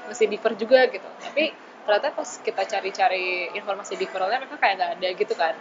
mesti 0.05 0.29
defer 0.29 0.53
juga 0.53 0.85
gitu. 0.91 1.07
Tapi 1.21 1.49
ternyata 1.87 2.13
pas 2.13 2.29
kita 2.43 2.63
cari-cari 2.67 3.49
informasi 3.55 3.95
deferralnya 3.95 4.43
mereka 4.43 4.59
kayak 4.59 4.75
nggak 4.75 4.91
ada 4.99 5.07
gitu 5.15 5.33
kan 5.39 5.55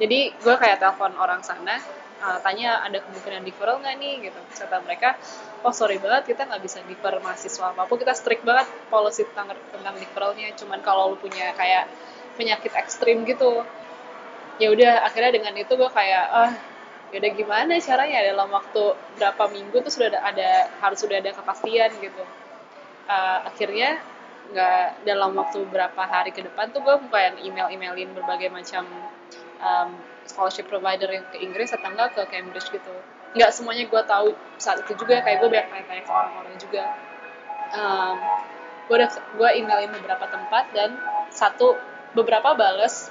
jadi 0.00 0.32
gue 0.32 0.54
kayak 0.56 0.80
telepon 0.80 1.12
orang 1.20 1.44
sana 1.44 1.76
uh, 2.22 2.38
tanya 2.40 2.80
ada 2.86 3.02
kemungkinan 3.02 3.42
deferral 3.42 3.82
nggak 3.82 3.96
nih? 3.98 4.14
Gitu. 4.30 4.40
Kata 4.56 4.80
mereka 4.80 5.18
oh 5.66 5.74
sorry 5.74 5.98
banget 5.98 6.32
kita 6.32 6.48
nggak 6.48 6.62
bisa 6.62 6.78
defer 6.86 7.18
mahasiswa 7.18 7.74
apa 7.74 7.84
pun 7.84 7.98
kita 7.98 8.14
strict 8.14 8.46
banget 8.46 8.70
policy 8.88 9.26
tentang 9.30 9.52
tentang 9.74 9.94
deferralnya 9.98 10.54
cuman 10.54 10.78
kalau 10.80 11.14
lu 11.14 11.16
punya 11.18 11.52
kayak 11.54 11.90
penyakit 12.38 12.72
ekstrim 12.72 13.26
gitu 13.28 13.66
ya 14.62 14.68
udah. 14.70 15.04
Akhirnya 15.06 15.34
dengan 15.34 15.54
itu 15.58 15.72
gue 15.74 15.90
kayak 15.90 16.24
ah 16.30 16.52
ya 17.12 17.20
udah 17.20 17.32
gimana 17.36 17.72
caranya? 17.82 18.18
Dalam 18.24 18.48
waktu 18.48 18.82
berapa 19.20 19.44
minggu 19.52 19.76
tuh 19.84 19.92
sudah 19.92 20.08
ada, 20.16 20.20
ada 20.24 20.50
harus 20.80 20.98
sudah 21.02 21.20
ada 21.20 21.30
kepastian 21.36 21.90
gitu. 22.00 22.24
Uh, 23.10 23.50
akhirnya 23.50 23.98
nggak 24.52 25.08
dalam 25.08 25.32
waktu 25.32 25.64
berapa 25.68 26.02
hari 26.04 26.30
ke 26.30 26.44
depan 26.44 26.70
tuh 26.70 26.84
gue 26.84 26.96
kayak 27.08 27.40
email 27.40 27.72
emailin 27.72 28.12
berbagai 28.12 28.52
macam 28.52 28.84
um, 29.62 29.96
scholarship 30.26 30.66
provider 30.68 31.08
yang 31.08 31.24
ke 31.30 31.38
Inggris 31.40 31.70
atau 31.72 31.88
enggak 31.88 32.18
ke 32.18 32.22
Cambridge 32.28 32.68
gitu. 32.68 32.94
Nggak 33.32 33.50
semuanya 33.54 33.88
gue 33.88 34.02
tahu 34.04 34.28
saat 34.60 34.84
itu 34.84 34.92
juga 34.98 35.24
kayak 35.24 35.40
gue 35.40 35.48
banyak 35.48 35.68
tanya-tanya 35.72 36.02
ke 36.04 36.12
orang-orang 36.12 36.54
juga. 36.60 36.84
Um, 37.72 38.16
gue 38.90 38.96
udah 38.98 39.08
gue 39.08 39.48
emailin 39.62 39.90
beberapa 39.96 40.26
tempat 40.28 40.64
dan 40.76 40.98
satu 41.32 41.80
beberapa 42.12 42.52
bales 42.52 43.08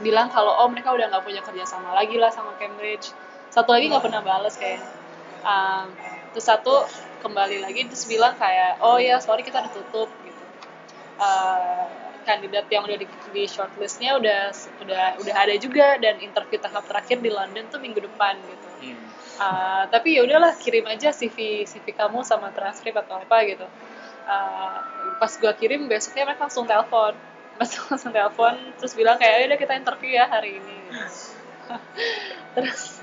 bilang 0.00 0.32
kalau 0.32 0.64
oh 0.64 0.68
mereka 0.72 0.90
udah 0.90 1.12
nggak 1.12 1.22
punya 1.22 1.44
kerjasama 1.44 1.94
lagi 1.94 2.16
lah 2.18 2.32
sama 2.32 2.56
Cambridge. 2.58 3.14
Satu 3.52 3.70
lagi 3.76 3.92
nggak 3.92 4.02
pernah 4.02 4.24
bales 4.24 4.56
kayak 4.58 4.82
um, 5.44 5.92
terus 6.34 6.46
satu 6.46 6.88
kembali 7.20 7.60
lagi 7.62 7.86
terus 7.86 8.08
bilang 8.08 8.34
kayak 8.40 8.80
oh 8.80 8.96
ya 8.96 9.20
sorry 9.20 9.44
kita 9.44 9.60
udah 9.60 9.70
gitu. 9.70 10.44
Uh, 11.20 11.84
kandidat 12.22 12.66
yang 12.70 12.84
udah 12.86 12.98
di, 12.98 13.06
di 13.06 13.44
shortlistnya 13.48 14.16
udah 14.16 14.52
udah 14.84 15.04
udah 15.20 15.34
ada 15.34 15.54
juga 15.56 15.96
dan 15.98 16.20
interview 16.20 16.60
tahap 16.60 16.84
terakhir 16.86 17.18
di 17.20 17.30
London 17.32 17.66
tuh 17.68 17.80
minggu 17.80 18.00
depan 18.04 18.36
gitu. 18.44 18.68
Uh, 19.40 19.88
tapi 19.88 20.20
ya 20.20 20.24
udahlah 20.28 20.52
kirim 20.60 20.84
aja 20.84 21.16
CV 21.16 21.64
CV 21.64 21.96
kamu 21.96 22.20
sama 22.22 22.52
transkrip 22.52 22.92
atau 22.96 23.20
apa 23.20 23.36
gitu. 23.48 23.66
Uh, 24.28 24.78
pas 25.16 25.32
gua 25.40 25.52
kirim 25.56 25.88
besoknya 25.88 26.28
mereka 26.28 26.46
langsung 26.46 26.68
telepon. 26.68 27.16
Pas 27.60 27.68
langsung 27.68 28.08
telepon 28.08 28.56
terus 28.80 28.96
bilang 28.96 29.20
kayak 29.20 29.52
udah 29.52 29.58
kita 29.60 29.76
interview 29.76 30.16
ya 30.16 30.24
hari 30.24 30.56
ini. 30.56 30.80
Terus 32.56 32.99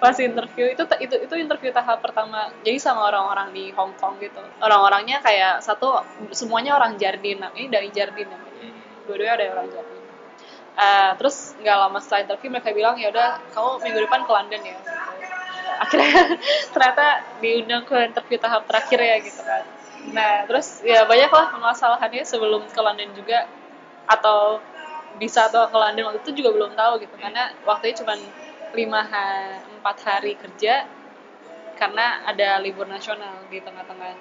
pas 0.00 0.16
interview 0.16 0.72
itu 0.72 0.82
itu 1.04 1.14
itu 1.28 1.34
interview 1.36 1.68
tahap 1.76 2.00
pertama 2.00 2.48
jadi 2.64 2.80
sama 2.80 3.12
orang-orang 3.12 3.52
di 3.52 3.68
Hong 3.76 3.92
Kong 4.00 4.16
gitu. 4.16 4.40
Orang-orangnya 4.64 5.20
kayak 5.20 5.60
satu 5.60 6.00
semuanya 6.32 6.80
orang 6.80 6.96
Jardin 6.96 7.44
ini 7.52 7.68
dari 7.68 7.92
Jardin 7.92 8.24
namanya. 8.32 8.72
Dua-duanya 9.04 9.34
ada 9.36 9.44
orang 9.60 9.68
Jardin. 9.68 10.00
Uh, 10.80 11.12
terus 11.20 11.52
nggak 11.60 11.76
lama 11.76 11.98
setelah 12.00 12.24
interview 12.24 12.48
mereka 12.48 12.72
bilang 12.72 12.96
ya 12.96 13.12
udah 13.12 13.36
kamu 13.52 13.70
minggu 13.84 13.98
depan 14.08 14.20
ke 14.24 14.32
London 14.32 14.62
ya. 14.64 14.76
Akhirnya 15.84 16.20
ternyata 16.72 17.06
diundang 17.44 17.84
ke 17.84 17.96
interview 18.08 18.38
tahap 18.40 18.64
terakhir 18.64 18.98
ya 19.04 19.16
gitu 19.20 19.40
kan. 19.44 19.68
Nah 20.16 20.48
terus 20.48 20.80
ya 20.80 21.04
banyak 21.04 21.28
lah 21.28 21.52
permasalahannya 21.52 22.24
sebelum 22.24 22.64
ke 22.72 22.80
London 22.80 23.12
juga 23.12 23.44
atau 24.08 24.64
bisa 25.20 25.52
atau 25.52 25.68
ke 25.68 25.76
London 25.76 26.08
waktu 26.08 26.24
itu 26.24 26.40
juga 26.40 26.56
belum 26.56 26.72
tahu 26.72 27.04
gitu. 27.04 27.12
Karena 27.20 27.52
waktu 27.68 27.92
itu 27.92 28.00
lima 28.74 29.02
empat 29.78 29.96
hari 30.06 30.38
kerja 30.38 30.86
karena 31.80 32.28
ada 32.28 32.60
libur 32.60 32.84
nasional 32.84 33.48
di 33.48 33.58
tengah-tengah. 33.64 34.14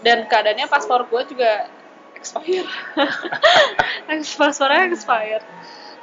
Dan 0.00 0.30
keadaannya 0.30 0.70
paspor 0.70 1.08
gue 1.10 1.22
juga 1.34 1.66
expire. 2.14 2.68
Paspornya 4.38 4.86
expire. 4.86 5.42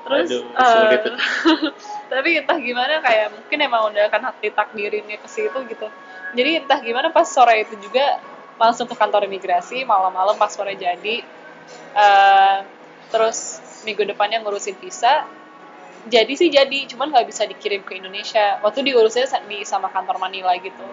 Terus 0.03 0.27
Aduh, 0.35 0.43
uh, 0.59 1.15
tapi 2.11 2.29
entah 2.35 2.59
gimana 2.59 2.99
kayak 2.99 3.31
mungkin 3.31 3.57
emang 3.63 3.87
udah 3.95 4.11
kan 4.11 4.19
hati 4.27 4.51
takdirinnya 4.51 5.15
ke 5.15 5.27
situ 5.31 5.55
gitu. 5.71 5.87
Jadi 6.35 6.59
entah 6.59 6.83
gimana 6.83 7.07
pas 7.15 7.23
sore 7.23 7.63
itu 7.63 7.79
juga 7.79 8.19
langsung 8.59 8.83
ke 8.83 8.95
kantor 8.99 9.23
imigrasi 9.31 9.87
malam-malam 9.87 10.35
paspornya 10.35 10.91
jadi. 10.91 11.23
Uh, 11.95 12.67
terus 13.07 13.63
minggu 13.87 14.03
depannya 14.03 14.43
ngurusin 14.43 14.75
visa 14.75 15.23
jadi 16.09 16.33
sih 16.35 16.49
jadi 16.51 16.79
cuman 16.91 17.11
nggak 17.11 17.27
bisa 17.27 17.47
dikirim 17.47 17.83
ke 17.87 17.95
Indonesia. 17.95 18.59
Waktu 18.59 18.83
diurusnya 18.83 19.27
di 19.47 19.63
sama 19.63 19.87
kantor 19.87 20.19
Manila 20.19 20.51
gitu. 20.59 20.83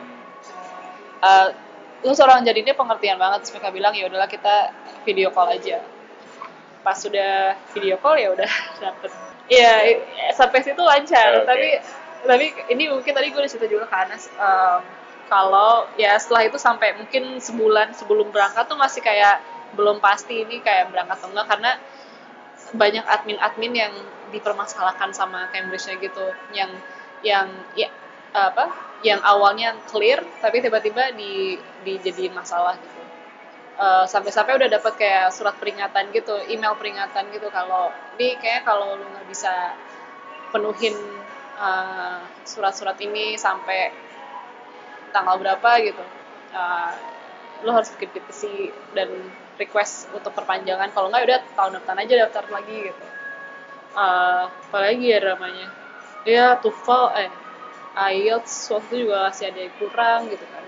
Uh, 1.21 1.53
terus 2.01 2.17
orang 2.23 2.47
jadinya 2.47 2.73
pengertian 2.73 3.21
banget 3.21 3.45
terus 3.45 3.53
mereka 3.59 3.71
bilang 3.75 3.93
ya 3.93 4.09
udahlah 4.09 4.31
kita 4.31 4.71
video 5.03 5.35
call 5.35 5.51
aja. 5.51 5.83
Pas 6.87 6.97
sudah 6.97 7.59
video 7.75 7.99
call 7.99 8.23
ya 8.23 8.29
udah 8.31 8.51
dapet. 8.87 9.11
Ya 9.51 9.73
sampai 10.35 10.63
situ 10.63 10.79
lancar. 10.79 11.43
Okay. 11.43 11.47
tapi 11.47 11.69
tapi 12.21 12.47
ini 12.69 12.93
mungkin 12.93 13.13
tadi 13.17 13.33
gue 13.33 13.41
udah 13.41 13.51
cerita 13.51 13.67
juga 13.67 13.89
ke 13.89 13.97
Anas 13.97 14.29
um, 14.37 14.81
kalau 15.33 15.89
ya 15.97 16.19
setelah 16.21 16.53
itu 16.53 16.61
sampai 16.61 16.93
mungkin 16.99 17.41
sebulan 17.41 17.97
sebelum 17.97 18.29
berangkat 18.29 18.69
tuh 18.69 18.77
masih 18.77 19.01
kayak 19.01 19.41
belum 19.73 20.03
pasti 20.03 20.43
ini 20.45 20.61
kayak 20.61 20.91
berangkat 20.91 21.17
atau 21.23 21.31
enggak 21.33 21.47
karena 21.49 21.71
banyak 22.75 23.05
admin-admin 23.07 23.73
yang 23.73 23.95
dipermasalahkan 24.31 25.11
sama 25.13 25.51
Cambridge-nya 25.53 25.99
gitu. 25.99 26.27
Yang 26.55 26.71
yang 27.21 27.49
ya 27.77 27.89
apa 28.31 28.71
yang 29.03 29.21
awalnya 29.25 29.75
clear 29.91 30.23
tapi 30.39 30.63
tiba-tiba 30.63 31.13
di 31.17 31.59
dijadiin 31.85 32.33
masalah 32.33 32.79
gitu. 32.79 33.03
Uh, 33.81 34.05
sampai-sampai 34.05 34.61
udah 34.61 34.69
dapat 34.69 34.93
kayak 35.01 35.33
surat 35.33 35.57
peringatan 35.57 36.13
gitu 36.13 36.37
email 36.53 36.77
peringatan 36.77 37.33
gitu 37.33 37.49
kalau 37.49 37.89
ini 38.21 38.37
kayak 38.37 38.69
kalau 38.69 38.93
lu 38.93 39.09
nggak 39.09 39.25
bisa 39.25 39.73
penuhin 40.53 40.93
uh, 41.57 42.21
surat-surat 42.45 43.01
ini 43.01 43.41
sampai 43.41 43.89
tanggal 45.17 45.41
berapa 45.41 45.71
gitu 45.81 46.05
uh, 46.53 46.93
lo 47.65 47.73
harus 47.73 47.89
bikin 47.97 48.21
petisi 48.21 48.69
dan 48.93 49.09
request 49.57 50.13
untuk 50.13 50.33
perpanjangan. 50.37 50.93
Kalau 50.93 51.09
nggak 51.09 51.25
ya 51.25 51.29
udah 51.29 51.41
tahun 51.57 51.73
depan 51.81 51.97
aja 52.05 52.15
daftar 52.29 52.45
lagi 52.53 52.77
gitu 52.85 53.05
uh, 53.95 54.51
apalagi 54.69 55.11
ya 55.11 55.19
dramanya? 55.23 55.69
Ya 56.29 56.47
TOEFL 56.61 57.05
eh 57.17 57.31
IELTS 57.91 58.71
waktu 58.71 59.07
juga 59.07 59.29
masih 59.29 59.51
ada 59.51 59.61
yang 59.67 59.75
kurang 59.83 60.21
gitu 60.31 60.47
kan. 60.47 60.65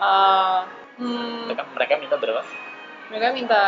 Uh, 0.00 0.60
hmm, 1.00 1.40
mereka, 1.48 1.62
mereka 1.76 1.92
minta 2.00 2.16
berapa? 2.16 2.42
Mereka 3.10 3.26
minta 3.36 3.64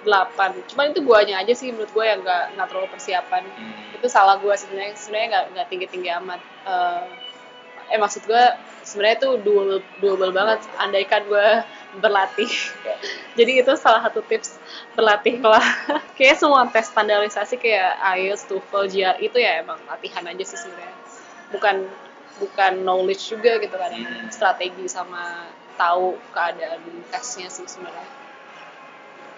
8 0.00 0.64
cuman 0.72 0.96
itu 0.96 1.00
guanya 1.04 1.44
aja 1.44 1.52
sih 1.52 1.68
menurut 1.76 1.92
gue 1.92 2.04
yang 2.04 2.24
nggak 2.24 2.56
nggak 2.56 2.66
terlalu 2.72 2.88
persiapan. 2.88 3.44
Hmm. 3.44 3.96
itu 4.00 4.08
salah 4.08 4.40
gue 4.40 4.54
sebenarnya 4.56 4.96
sebenarnya 4.96 5.28
nggak 5.28 5.44
nggak 5.52 5.66
tinggi 5.68 5.86
tinggi 5.92 6.10
amat. 6.24 6.40
Eh, 6.64 7.04
eh 7.92 7.98
maksud 8.00 8.24
gue 8.24 8.44
sebenarnya 8.82 9.16
itu 9.24 9.30
doable 9.44 9.78
doable 10.00 10.32
banget. 10.34 10.60
Andaikan 10.80 11.24
gue 11.28 11.48
berlatih. 11.98 12.50
Jadi 13.38 13.52
itu 13.62 13.72
salah 13.78 14.04
satu 14.06 14.22
tips 14.24 14.58
berlatih 14.94 15.42
lah. 15.42 15.64
Kayak 16.18 16.36
semua 16.40 16.68
tes 16.68 16.86
standarisasi 16.90 17.56
kayak 17.56 17.96
IELTS, 18.20 18.44
TOEFL, 18.46 18.84
GR 18.92 19.16
itu 19.24 19.36
ya 19.40 19.64
emang 19.64 19.80
latihan 19.88 20.24
aja 20.28 20.44
sih 20.44 20.58
sebenarnya. 20.58 20.96
Bukan 21.50 21.76
bukan 22.40 22.72
knowledge 22.84 23.32
juga 23.32 23.56
gitu 23.60 23.76
kan. 23.76 23.92
Hmm. 23.92 24.28
strategi 24.32 24.84
sama 24.88 25.48
tahu 25.80 26.20
keadaan 26.36 26.80
tesnya 27.08 27.48
sih 27.48 27.64
sebenarnya. 27.64 28.08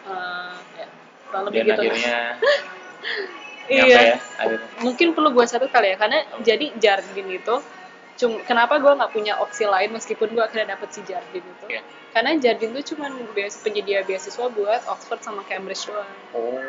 Eh, 0.03 0.55
ya 0.83 0.87
kurang 1.31 1.43
lebih 1.49 1.59
dan 1.63 1.67
gitu 1.71 1.83
akhirnya 1.87 2.19
iya. 3.73 3.85
ya 3.87 4.01
akhirnya. 4.37 4.69
Mungkin 4.83 5.07
perlu 5.15 5.31
gue 5.31 5.47
satu 5.47 5.67
kali 5.71 5.95
ya 5.95 5.97
karena 5.97 6.19
Oh. 6.35 6.43
jadi 6.43 6.67
Jardin 6.83 7.29
itu 7.31 7.55
cum 8.23 8.39
kenapa 8.41 8.79
gue 8.79 8.87
nggak 8.89 9.11
punya 9.11 9.35
opsi 9.37 9.67
lain 9.67 9.91
meskipun 9.91 10.31
gue 10.31 10.39
akhirnya 10.41 10.79
dapet 10.79 10.95
si 10.95 11.03
Jardin 11.03 11.43
itu 11.43 11.67
Iya. 11.67 11.83
karena 12.15 12.39
Jardin 12.39 12.71
itu 12.71 12.95
cuma 12.95 13.11
beas- 13.35 13.59
penyedia 13.59 14.07
beasiswa 14.07 14.47
buat 14.47 14.87
Oxford 14.87 15.19
sama 15.21 15.43
Cambridge 15.43 15.91
doang 15.91 16.07
oh 16.31 16.63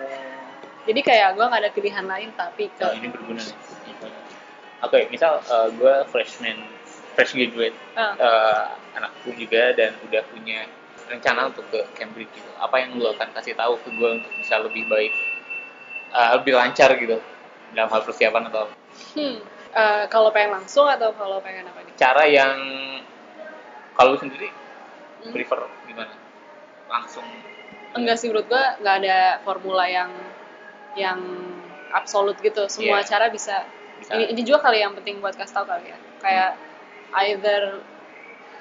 jadi 0.83 0.99
kayak 0.99 1.29
gue 1.37 1.45
nggak 1.45 1.61
ada 1.61 1.71
pilihan 1.71 2.03
lain 2.03 2.33
tapi 2.33 2.67
ke 2.69 2.81
Nah, 2.81 2.91
ini 2.91 3.07
berguna 3.07 3.39
nih. 3.39 3.55
Oke, 4.83 5.07
misal 5.07 5.39
uh, 5.47 5.71
gue 5.71 5.93
freshman, 6.11 6.59
fresh 7.15 7.31
graduate, 7.31 7.71
Ah. 7.95 8.11
uh, 8.19 8.63
anakku 8.93 9.31
juga 9.31 9.71
dan 9.71 9.95
udah 10.03 10.19
punya 10.27 10.67
rencana 11.07 11.47
untuk 11.47 11.63
ke 11.71 11.87
Cambridge 11.95 12.27
gitu. 12.35 12.51
Apa 12.59 12.83
yang 12.83 12.99
lo 12.99 13.15
akan 13.15 13.31
kasih 13.31 13.55
tahu 13.55 13.79
ke 13.79 13.95
gue 13.95 14.09
untuk 14.19 14.31
bisa 14.35 14.59
lebih 14.59 14.83
baik, 14.85 15.15
uh, 16.11 16.35
lebih 16.35 16.59
lancar 16.59 16.91
gitu 16.99 17.15
dalam 17.71 17.87
hal 17.87 18.03
persiapan 18.03 18.51
atau 18.51 18.67
hmm, 19.15 19.39
eh, 19.73 20.05
kalau 20.07 20.29
pengen 20.29 20.51
langsung 20.55 20.85
atau 20.85 21.11
kalau 21.11 21.37
pengen 21.39 21.65
apa 21.65 21.79
nih 21.81 21.93
cara 21.95 22.23
yang 22.25 22.57
kalau 23.93 24.13
lu 24.13 24.19
sendiri 24.19 24.49
Hmm. 25.23 25.31
prefer 25.31 25.55
gimana? 25.85 26.11
Langsung 26.85 27.23
enggak 27.93 28.17
sih 28.17 28.27
menurut 28.27 28.45
gue 28.45 28.63
nggak 28.81 28.95
ada 28.99 29.17
formula 29.39 29.87
yang 29.87 30.11
yang 30.93 31.19
absolut 31.89 32.35
gitu 32.37 32.67
semua 32.67 32.99
Iya. 32.99 33.07
cara 33.07 33.25
bisa 33.29 33.63
bisa 33.95 34.11
ini, 34.13 34.29
ini 34.29 34.41
juga 34.41 34.67
kali 34.67 34.81
yang 34.81 34.93
penting 34.93 35.21
buat 35.21 35.33
kasih 35.33 35.55
tahu 35.55 35.65
kali 35.65 35.85
ya 35.87 35.97
kayak 36.19 36.51
either 37.23 37.79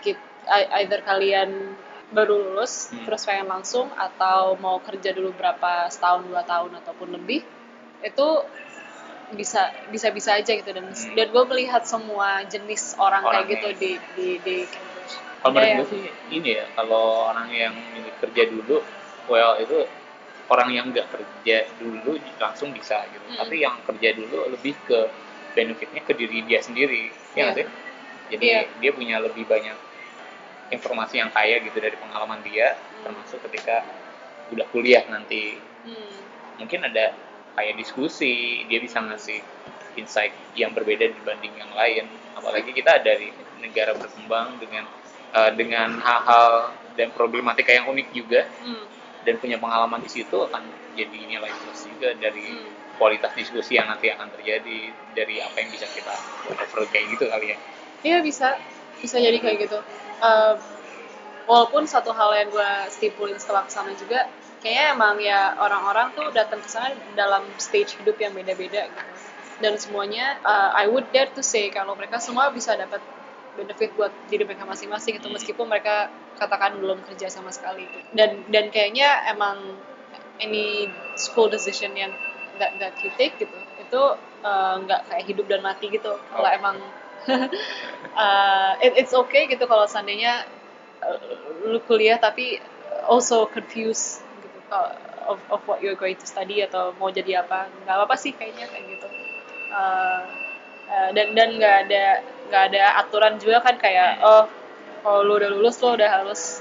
kit- 0.01 0.23
ei- 0.47 0.71
either 0.79 1.01
kalian 1.03 1.75
baru 2.09 2.37
lulus 2.37 2.93
Hmm. 2.93 3.09
terus 3.09 3.25
pengen 3.25 3.49
langsung 3.49 3.89
atau 3.91 4.55
mau 4.55 4.79
kerja 4.79 5.11
dulu 5.11 5.33
berapa 5.33 5.89
setahun 5.89 6.23
dua 6.23 6.45
tahun 6.45 6.79
ataupun 6.79 7.09
lebih 7.11 7.41
itu 8.03 8.29
bisa 9.33 9.63
bisa 9.89 10.13
bisa 10.13 10.37
aja 10.37 10.53
gitu 10.53 10.71
dan 10.71 10.87
Hmm. 10.87 11.15
dan 11.17 11.27
gue 11.29 11.45
melihat 11.49 11.83
semua 11.85 12.45
jenis 12.45 12.95
orang, 12.97 13.25
kayak 13.25 13.49
Orangnya. 13.49 13.53
gitu 13.57 13.69
di 13.81 13.91
di 14.17 14.29
di 14.41 14.57
Cambridge 14.69 15.13
Kalau 15.43 15.53
menurut 15.53 15.75
gue 15.75 15.87
sih 15.91 16.03
ini 16.31 16.51
ya, 16.55 16.65
kalau 16.79 17.27
orang 17.27 17.49
yang 17.51 17.75
kerja 18.21 18.43
dulu, 18.47 18.79
well 19.27 19.59
itu 19.59 19.79
orang 20.47 20.69
yang 20.71 20.87
nggak 20.93 21.09
kerja 21.09 21.67
dulu 21.77 22.15
langsung 22.39 22.71
bisa 22.71 23.03
gitu. 23.11 23.27
Mm. 23.27 23.39
Tapi 23.41 23.55
yang 23.59 23.75
kerja 23.83 24.09
dulu 24.15 24.53
lebih 24.53 24.77
ke 24.87 25.11
benefitnya 25.53 26.01
ke 26.01 26.13
diri 26.15 26.45
dia 26.45 26.61
sendiri, 26.63 27.11
ya 27.35 27.51
Iya. 27.51 27.57
sih? 27.59 27.67
Jadi 28.31 28.47
Iya. 28.47 28.61
dia 28.79 28.91
punya 28.93 29.17
lebih 29.19 29.45
banyak 29.45 29.75
informasi 30.71 31.21
yang 31.21 31.29
kaya 31.29 31.61
gitu 31.61 31.77
dari 31.77 31.97
pengalaman 31.97 32.41
dia, 32.41 32.73
Hmm. 32.73 33.05
termasuk 33.05 33.43
ketika 33.45 33.85
udah 34.49 34.67
kuliah 34.69 35.05
nanti 35.09 35.59
Hmm. 35.83 36.17
mungkin 36.57 36.85
ada 36.85 37.13
kayak 37.55 37.75
diskusi, 37.77 38.65
dia 38.67 38.79
bisa 38.81 39.01
ngasih 39.01 39.41
insight 39.97 40.33
yang 40.57 40.73
berbeda 40.73 41.09
dibanding 41.13 41.53
yang 41.53 41.73
lain. 41.77 42.09
Apalagi 42.33 42.73
kita 42.73 43.01
dari 43.05 43.29
negara 43.61 43.93
berkembang 43.95 44.57
dengan 44.59 44.89
uh, 45.37 45.53
dengan 45.53 46.01
hal-hal 46.01 46.73
dan 46.97 47.13
problematika 47.13 47.73
yang 47.73 47.89
unik 47.89 48.09
juga 48.13 48.45
Hmm. 48.65 48.85
dan 49.23 49.39
punya 49.39 49.57
pengalaman 49.57 50.03
di 50.03 50.11
situ 50.11 50.35
akan 50.35 50.65
jadi 50.99 51.19
nilai 51.29 51.53
plus 51.63 51.89
juga 51.89 52.13
dari 52.19 52.43
Hmm. 52.43 52.73
kualitas 53.01 53.33
diskusi 53.33 53.77
yang 53.81 53.89
nanti 53.89 54.13
akan 54.13 54.29
terjadi 54.37 54.93
dari 55.17 55.41
apa 55.41 55.57
yang 55.61 55.71
bisa 55.73 55.89
kita 55.89 56.13
cover 56.53 56.85
kayak 56.93 57.17
gitu 57.17 57.25
kali 57.29 57.57
ya. 57.57 57.59
Iya 58.03 58.19
bisa, 58.21 58.59
bisa 59.01 59.17
jadi 59.23 59.39
kayak 59.39 59.59
gitu. 59.69 59.79
Eh, 60.23 60.55
walaupun 61.47 61.87
satu 61.89 62.13
hal 62.15 62.31
yang 62.37 62.49
gue 62.53 62.71
stipulin 62.93 63.39
setelah 63.39 63.67
ke 63.67 63.73
sana 63.73 63.91
juga, 63.97 64.27
kayaknya 64.63 64.87
emang 64.95 65.15
ya 65.19 65.41
orang-orang 65.59 66.15
tuh 66.15 66.31
datang 66.31 66.63
ke 66.63 66.69
sana 66.71 66.95
dalam 67.19 67.43
stage 67.59 67.99
hidup 67.99 68.17
yang 68.23 68.33
beda-beda 68.33 68.87
gitu. 68.89 69.11
Dan 69.63 69.75
semuanya, 69.79 70.39
eh, 70.43 70.71
I 70.83 70.91
would 70.91 71.11
dare 71.15 71.31
to 71.35 71.43
say 71.43 71.71
kalau 71.71 71.95
mereka 71.99 72.19
semua 72.23 72.51
bisa 72.55 72.75
dapat 72.79 73.03
benefit 73.59 73.93
buat 73.99 74.11
diri 74.31 74.49
mereka 74.49 74.65
masing-masing 74.65 75.21
gitu, 75.21 75.29
meskipun 75.29 75.69
mereka 75.69 76.09
katakan 76.41 76.79
belum 76.81 77.05
kerja 77.05 77.29
sama 77.29 77.51
sekali. 77.53 77.85
gitu. 77.85 78.07
Dan 78.17 78.31
dan 78.49 78.73
kayaknya 78.73 79.09
emang 79.29 79.59
any 80.41 80.89
school 81.19 81.47
decision 81.47 81.93
yang 81.95 82.11
that, 82.59 82.73
that 82.81 82.95
you 83.05 83.11
take 83.21 83.35
gitu, 83.39 83.55
itu 83.79 84.03
eh, 84.43 84.75
nggak 84.83 85.01
kayak 85.11 85.25
hidup 85.29 85.47
dan 85.51 85.61
mati 85.63 85.91
gitu. 85.91 86.11
Kalau 86.33 86.49
Oh. 86.49 86.59
emang 86.59 86.77
uh, 88.19 88.73
it- 88.83 88.97
it's 88.99 89.15
okay 89.15 89.47
gitu 89.47 89.65
kalau 89.71 89.87
seandainya 89.87 90.43
uh, 91.03 91.19
lu 91.71 91.79
kuliah 91.87 92.19
tapi 92.19 92.59
also 93.07 93.47
confused 93.47 94.22
kalau- 94.73 94.97
of, 95.25 95.39
of 95.49 95.61
what 95.65 95.79
you're 95.79 95.95
going 95.95 96.17
to 96.17 96.25
study 96.25 96.59
atau 96.61 96.97
mau 96.97 97.07
jadi 97.09 97.39
apa 97.39 97.69
nggak 97.79 97.95
apa-apa 97.95 98.17
sih 98.17 98.33
kayaknya 98.33 98.65
kayak 98.67 98.89
gitu 98.91 99.09
Uh, 99.71 100.21
uh, 100.87 101.09
dan 101.13 101.33
dan 101.33 101.57
nggak 101.57 101.77
ada 101.83 102.05
nggak 102.45 102.63
ada 102.69 102.83
aturan 102.99 103.37
juga 103.37 103.61
kan 103.61 103.77
kayak 103.77 104.19
Hmm. 104.19 104.27
oh 104.27 104.45
kalau 105.01 105.21
lu 105.23 105.33
udah 105.35 105.49
lulus 105.51 105.77
lu 105.79 105.95
udah 105.95 106.11
harus 106.13 106.61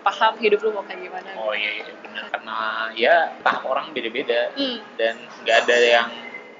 paham 0.00 0.36
hidup 0.36 0.60
lu 0.60 0.70
mau 0.70 0.84
kayak 0.84 1.00
gimana 1.02 1.28
Oh 1.34 1.52
iya, 1.52 1.70
iya 1.78 1.92
benar 1.96 2.24
karena 2.28 2.56
ya 2.92 3.14
tahap 3.40 3.64
orang 3.64 3.92
beda-beda 3.92 4.52
Hmm, 4.52 4.76
dan 4.94 5.14
nggak 5.40 5.56
ada 5.62 5.76
yang 5.80 6.08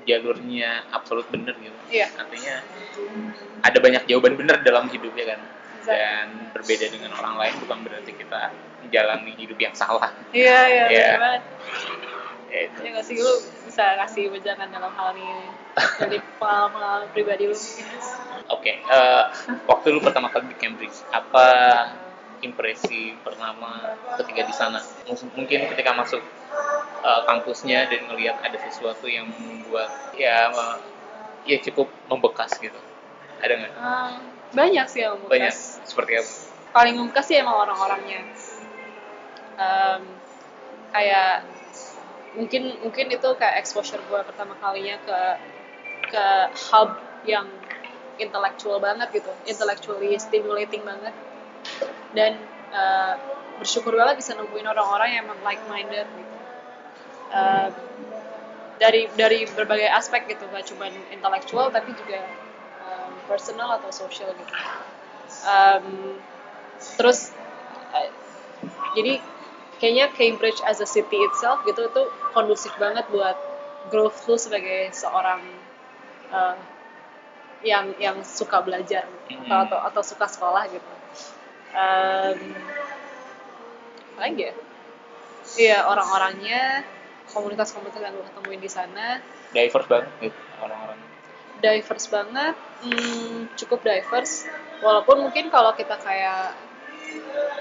jalurnya 0.05 0.71
absolut 0.89 1.29
bener 1.29 1.53
gitu. 1.55 1.77
iya 1.91 2.09
Artinya 2.15 2.65
ada 3.61 3.79
banyak 3.79 4.03
jawaban 4.07 4.35
benar 4.35 4.63
dalam 4.63 4.89
hidup 4.89 5.13
ya 5.13 5.37
kan. 5.37 5.41
Exactly. 5.77 6.01
Dan 6.01 6.27
berbeda 6.51 6.87
dengan 6.89 7.11
orang 7.13 7.35
lain 7.37 7.55
bukan 7.61 7.79
berarti 7.83 8.13
kita 8.15 8.43
menjalani 8.89 9.37
hidup 9.37 9.59
yang 9.61 9.75
salah. 9.77 10.09
iya 10.33 10.59
iya 10.65 10.85
Iya. 10.89 11.09
banget 11.15 11.43
Ya, 12.49 12.61
itu. 12.65 12.79
ya 12.81 12.89
nggak 12.91 13.05
sih 13.05 13.17
lu 13.21 13.35
bisa 13.63 13.85
kasih 14.01 14.33
wejangan 14.33 14.73
dalam 14.73 14.89
hal 14.89 15.13
ini 15.13 15.53
dari 16.01 16.17
pengalaman 16.41 17.05
pribadi 17.13 17.45
lu 17.45 17.53
mungkin 17.53 17.87
Oke, 18.49 18.73
eh, 18.81 19.23
waktu 19.63 19.87
lu 19.93 20.01
pertama 20.01 20.33
kali 20.33 20.49
di 20.49 20.57
Cambridge, 20.57 21.05
apa 21.13 21.45
impresi 22.41 23.13
pertama 23.21 23.85
ketika 24.17 24.41
di 24.43 24.55
sana? 24.57 24.81
Mungkin 25.37 25.69
ketika 25.69 25.93
masuk 25.93 26.25
eh, 26.99 27.21
kampusnya 27.29 27.85
dan 27.85 28.09
ngelihat 28.09 28.41
ada 28.41 28.57
sesuatu 28.59 29.05
yang 29.05 29.29
membuat 29.29 29.93
ya 30.17 30.49
me- 30.49 30.81
ya 31.45 31.61
cukup 31.61 31.93
membekas 32.09 32.57
gitu. 32.57 32.81
Ada 33.39 33.53
nggak? 33.55 33.73
Ah, 33.77 34.17
banyak 34.51 34.87
sih 34.89 35.05
yang 35.05 35.21
Banyak. 35.21 35.53
membekas. 35.53 35.85
Seperti 35.85 36.13
apa? 36.17 36.31
Paling 36.71 36.95
membekas 36.97 37.25
sih 37.27 37.37
emang 37.37 37.57
orang-orangnya. 37.59 38.25
Em, 39.59 40.03
kayak 40.95 41.43
mungkin 42.39 42.63
mungkin 42.81 43.07
itu 43.11 43.29
kayak 43.35 43.59
exposure 43.59 43.99
gue 43.99 44.21
pertama 44.23 44.55
kalinya 44.63 44.97
ke 45.03 45.19
ke 46.15 46.27
hub 46.71 46.95
yang 47.27 47.45
intellectual 48.23 48.79
banget 48.79 49.11
gitu, 49.15 49.31
intellectually 49.47 50.15
stimulating 50.19 50.83
banget. 50.87 51.15
Dan 52.15 52.39
eh, 52.71 53.15
bersyukur 53.59 53.95
banget 53.99 54.23
bisa 54.23 54.39
nemuin 54.39 54.67
orang-orang 54.71 55.09
yang 55.19 55.23
emang 55.27 55.41
like 55.43 55.63
minded 55.67 56.07
gitu. 56.07 56.37
Eh, 57.35 57.69
dari 58.79 59.11
dari 59.19 59.43
berbagai 59.51 59.91
aspek 59.91 60.31
gitu, 60.31 60.47
gak 60.55 60.65
cuma 60.71 60.87
intelektual 61.11 61.67
tapi 61.75 61.91
juga 61.99 62.23
em, 62.87 63.13
personal 63.27 63.75
atau 63.83 63.91
social 63.91 64.31
gitu. 64.39 64.55
Um, 65.43 66.15
terus 66.95 67.35
eh, 67.95 68.11
jadi 68.95 69.19
kayaknya 69.79 70.11
Cambridge 70.15 70.59
as 70.67 70.83
a 70.83 70.89
city 70.89 71.19
itself 71.23 71.63
gitu 71.67 71.87
itu 71.87 72.03
kondusif 72.35 72.75
banget 72.77 73.07
buat 73.11 73.35
growth 73.89 74.27
lu 74.29 74.37
sebagai 74.37 74.91
seorang 74.93 75.41
eh, 76.35 76.57
yang 77.67 77.95
yang 77.99 78.23
suka 78.23 78.63
belajar 78.63 79.07
Hmm. 79.29 79.45
atau, 79.45 79.77
atau 79.77 79.79
atau 79.93 80.03
suka 80.03 80.25
sekolah 80.25 80.65
gitu. 80.73 80.93
um, 81.77 82.41
lagi 84.17 84.41
ya 84.51 84.55
iya 85.61 85.79
orang-orangnya 85.85 86.81
komunitas-komunitas 87.29 88.01
yang 88.01 88.17
gue 88.17 88.25
ketemuin 88.25 88.61
di 88.61 88.71
sana 88.73 89.21
diverse 89.53 89.85
banget 89.85 90.09
gitu 90.25 90.41
orang-orang 90.65 90.97
diverse 91.61 92.09
banget 92.09 92.57
hmm, 92.89 93.53
cukup 93.61 93.85
diverse 93.85 94.49
walaupun 94.81 95.29
mungkin 95.29 95.53
kalau 95.53 95.77
kita 95.77 96.01
kayak 96.01 96.57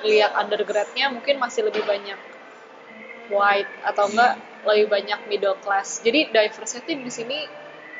lihat 0.05 0.38
undergradnya 0.38 1.10
mungkin 1.10 1.41
masih 1.41 1.67
lebih 1.67 1.83
banyak 1.83 2.19
white 3.27 3.69
atau 3.83 4.07
enggak 4.07 4.39
lebih 4.63 4.88
banyak 4.91 5.19
middle 5.27 5.57
class. 5.60 5.99
Jadi 6.03 6.31
diversity 6.31 6.95
di 6.95 7.12
sini 7.12 7.38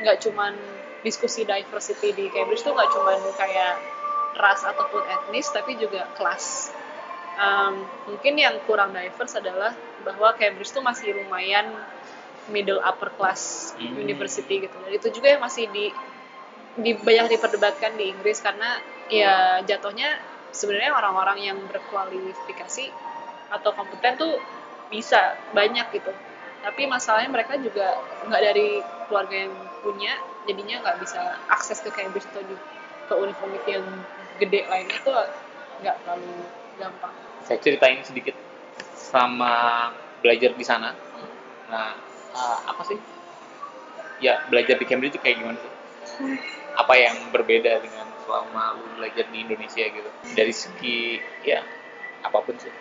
nggak 0.04 0.24
cuman 0.24 0.54
diskusi 1.02 1.44
diversity 1.48 2.14
di 2.14 2.30
Cambridge 2.30 2.62
tuh 2.62 2.74
nggak 2.74 2.90
cuman 2.94 3.20
kayak 3.38 3.74
ras 4.38 4.62
ataupun 4.62 5.02
etnis 5.10 5.50
tapi 5.50 5.74
juga 5.82 6.06
kelas 6.14 6.70
um, 7.38 7.86
mungkin 8.10 8.34
yang 8.38 8.58
kurang 8.66 8.92
diverse 8.94 9.38
adalah 9.38 9.74
bahwa 10.04 10.34
Cambridge 10.36 10.74
tuh 10.74 10.84
masih 10.84 11.14
lumayan 11.14 11.70
middle 12.50 12.82
upper 12.82 13.14
class 13.16 13.74
Hmm. 13.78 13.94
university 14.02 14.66
gitu. 14.66 14.74
Dan 14.74 14.92
itu 14.98 15.08
juga 15.14 15.38
yang 15.38 15.42
masih 15.44 15.70
di, 15.70 15.94
di 16.82 16.92
banyak 16.98 17.38
diperdebatkan 17.38 17.94
di 17.94 18.10
Inggris 18.10 18.42
karena 18.42 18.82
ya 19.08 19.62
jatuhnya 19.62 20.18
sebenarnya 20.58 20.98
orang-orang 20.98 21.38
yang 21.54 21.58
berkualifikasi 21.70 22.90
atau 23.54 23.70
kompeten 23.78 24.18
tuh 24.18 24.34
bisa 24.90 25.38
banyak 25.54 25.86
gitu. 25.94 26.10
Tapi 26.66 26.90
masalahnya 26.90 27.30
mereka 27.30 27.56
juga 27.62 27.94
nggak 28.26 28.42
dari 28.42 28.82
keluarga 29.08 29.46
yang 29.48 29.54
punya 29.86 30.18
jadinya 30.50 30.82
nggak 30.82 30.98
bisa 31.06 31.38
akses 31.54 31.80
ke 31.86 31.94
Cambridge 31.94 32.26
atau 32.34 32.44
ke 33.08 33.14
univ-univ 33.14 33.64
yang 33.70 33.86
gede 34.42 34.66
lainnya 34.68 34.98
tuh 35.06 35.16
nggak 35.86 35.96
terlalu 36.04 36.34
gampang. 36.82 37.14
Saya 37.46 37.62
ceritain 37.62 38.02
sedikit 38.04 38.36
sama 38.98 39.88
belajar 40.20 40.52
di 40.58 40.66
sana. 40.66 40.92
Nah 41.70 41.94
eh, 42.34 42.60
apa 42.68 42.82
sih? 42.84 42.98
Ya 44.18 44.42
belajar 44.50 44.82
di 44.82 44.86
Cambridge 44.90 45.16
itu 45.16 45.22
kayak 45.22 45.38
gimana 45.40 45.58
sih? 45.62 45.72
Apa 46.74 46.94
yang 46.98 47.16
berbeda 47.30 47.80
dengan 47.86 48.07
selama 48.28 48.76
lu 48.76 49.00
belajar 49.00 49.24
di 49.32 49.38
Indonesia 49.48 49.88
gitu. 49.88 50.10
Dari 50.36 50.52
segi 50.52 51.00
ya 51.48 51.64
apa 52.28 52.44
pun 52.44 52.60
sih. 52.60 52.74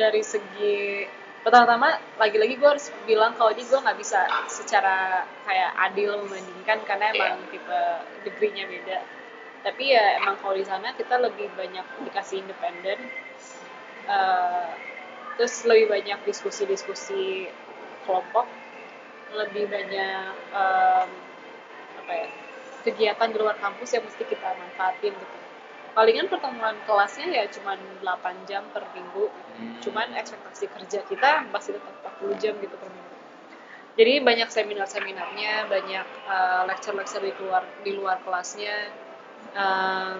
Dari 0.00 0.22
segi 0.24 1.04
pertama-tama 1.44 2.00
lagi-lagi 2.16 2.56
gue 2.56 2.68
harus 2.68 2.88
bilang 3.04 3.36
kalau 3.36 3.52
ini 3.52 3.64
gue 3.68 3.76
nggak 3.76 3.98
bisa 4.00 4.24
secara 4.48 5.28
kayak 5.44 5.76
adil 5.92 6.24
membandingkan 6.24 6.80
karena 6.88 7.12
emang 7.12 7.44
tipe 7.52 7.80
degree-nya 8.24 8.64
beda. 8.64 9.04
Tapi 9.60 9.92
ya 9.92 10.24
emang 10.24 10.40
kalau 10.40 10.56
di 10.56 10.64
sana 10.64 10.96
kita 10.96 11.20
lebih 11.20 11.52
banyak 11.52 11.84
dikasih 12.08 12.40
independen 12.40 12.96
Eh, 14.10 14.68
terus 15.38 15.62
lebih 15.62 15.86
banyak 15.86 16.18
diskusi-diskusi 16.26 17.46
kelompok 18.04 18.44
lebih 19.30 19.70
banyak 19.70 20.34
em, 20.50 21.08
apa 22.02 22.12
ya 22.12 22.28
kegiatan 22.82 23.28
di 23.30 23.36
luar 23.38 23.56
kampus 23.60 23.96
yang 23.96 24.04
mesti 24.04 24.22
kita 24.24 24.48
manfaatin 24.56 25.12
gitu. 25.14 25.36
Palingan 25.90 26.30
pertemuan 26.30 26.78
kelasnya 26.86 27.26
ya 27.28 27.44
cuman 27.50 27.78
8 28.02 28.48
jam 28.48 28.62
per 28.70 28.86
minggu. 28.94 29.26
Hmm. 29.60 29.76
cuman 29.84 30.16
ekspektasi 30.16 30.72
kerja 30.72 31.04
kita 31.04 31.44
masih 31.52 31.76
tetap 31.76 31.92
40 32.22 32.40
jam 32.40 32.54
gitu 32.56 32.74
per 32.78 32.88
minggu. 32.88 33.14
Jadi 33.98 34.12
banyak 34.24 34.48
seminar-seminarnya 34.48 35.68
banyak 35.68 36.06
uh, 36.24 36.62
lecture-lecture 36.64 37.20
di 37.20 37.34
luar 37.36 37.62
di 37.84 37.92
luar 37.92 38.16
kelasnya 38.24 38.88
Um, 39.50 40.18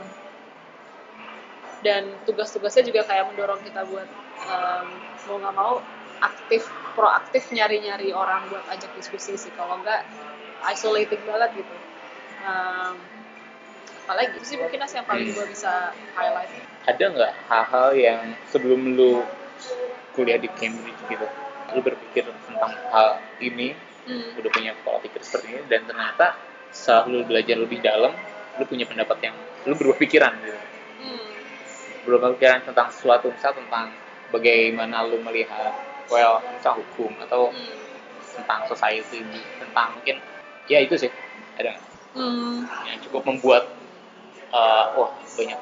dan 1.80 2.12
tugas-tugasnya 2.28 2.84
juga 2.84 3.08
kayak 3.08 3.32
mendorong 3.32 3.62
kita 3.64 3.88
buat 3.88 4.08
um, 4.48 4.86
mau 5.30 5.36
nggak 5.40 5.54
mau 5.56 5.74
aktif 6.20 6.68
proaktif 6.92 7.48
nyari-nyari 7.54 8.12
orang 8.12 8.50
buat 8.52 8.64
ajak 8.68 8.92
diskusi 8.98 9.38
sih. 9.38 9.52
Kalau 9.56 9.80
nggak 9.80 10.04
isolating 10.76 11.22
banget 11.24 11.64
gitu 11.64 11.74
um, 12.42 12.94
apalagi 14.04 14.34
itu 14.34 14.44
sih 14.44 14.56
mungkin 14.58 14.82
As, 14.82 14.92
yang 14.92 15.06
paling 15.06 15.30
gue 15.30 15.46
bisa 15.46 15.94
highlight 16.18 16.50
ada 16.88 17.04
nggak 17.04 17.32
hal-hal 17.46 17.88
yang 17.94 18.20
sebelum 18.50 18.98
lu 18.98 19.22
kuliah 20.12 20.40
di 20.40 20.50
Cambridge 20.58 20.98
gitu 21.06 21.26
lu 21.70 21.80
berpikir 21.80 22.26
tentang 22.46 22.74
hal 22.90 23.20
ini 23.38 23.76
Hmm. 24.00 24.32
udah 24.32 24.50
punya 24.50 24.72
pola 24.80 24.96
pikir 24.98 25.20
seperti 25.22 25.54
ini 25.54 25.62
dan 25.68 25.84
ternyata 25.84 26.32
setelah 26.72 27.04
lu 27.06 27.20
belajar 27.22 27.54
lebih 27.54 27.84
dalam 27.84 28.10
lu 28.56 28.64
punya 28.64 28.88
pendapat 28.88 29.28
yang 29.28 29.36
lu 29.68 29.76
berubah 29.76 30.00
pikiran 30.00 30.34
gitu 30.40 30.56
Hmm. 30.98 31.30
berubah 32.08 32.34
pikiran 32.34 32.64
tentang 32.64 32.88
sesuatu 32.90 33.28
misal 33.28 33.52
tentang 33.54 33.92
bagaimana 34.32 35.04
lu 35.04 35.20
melihat 35.20 35.76
well 36.08 36.40
misal 36.50 36.80
hukum 36.80 37.12
atau 37.22 37.52
Hmm. 37.52 37.76
tentang 38.40 38.66
society 38.66 39.20
tentang 39.60 39.94
mungkin 39.94 40.16
ya 40.66 40.80
itu 40.80 40.96
sih 40.96 41.12
ada? 41.60 41.76
Hmm. 42.10 42.66
yang 42.90 43.00
cukup 43.06 43.22
membuat 43.22 43.70
uh, 44.50 44.84
wah 44.98 45.14
banyak 45.38 45.60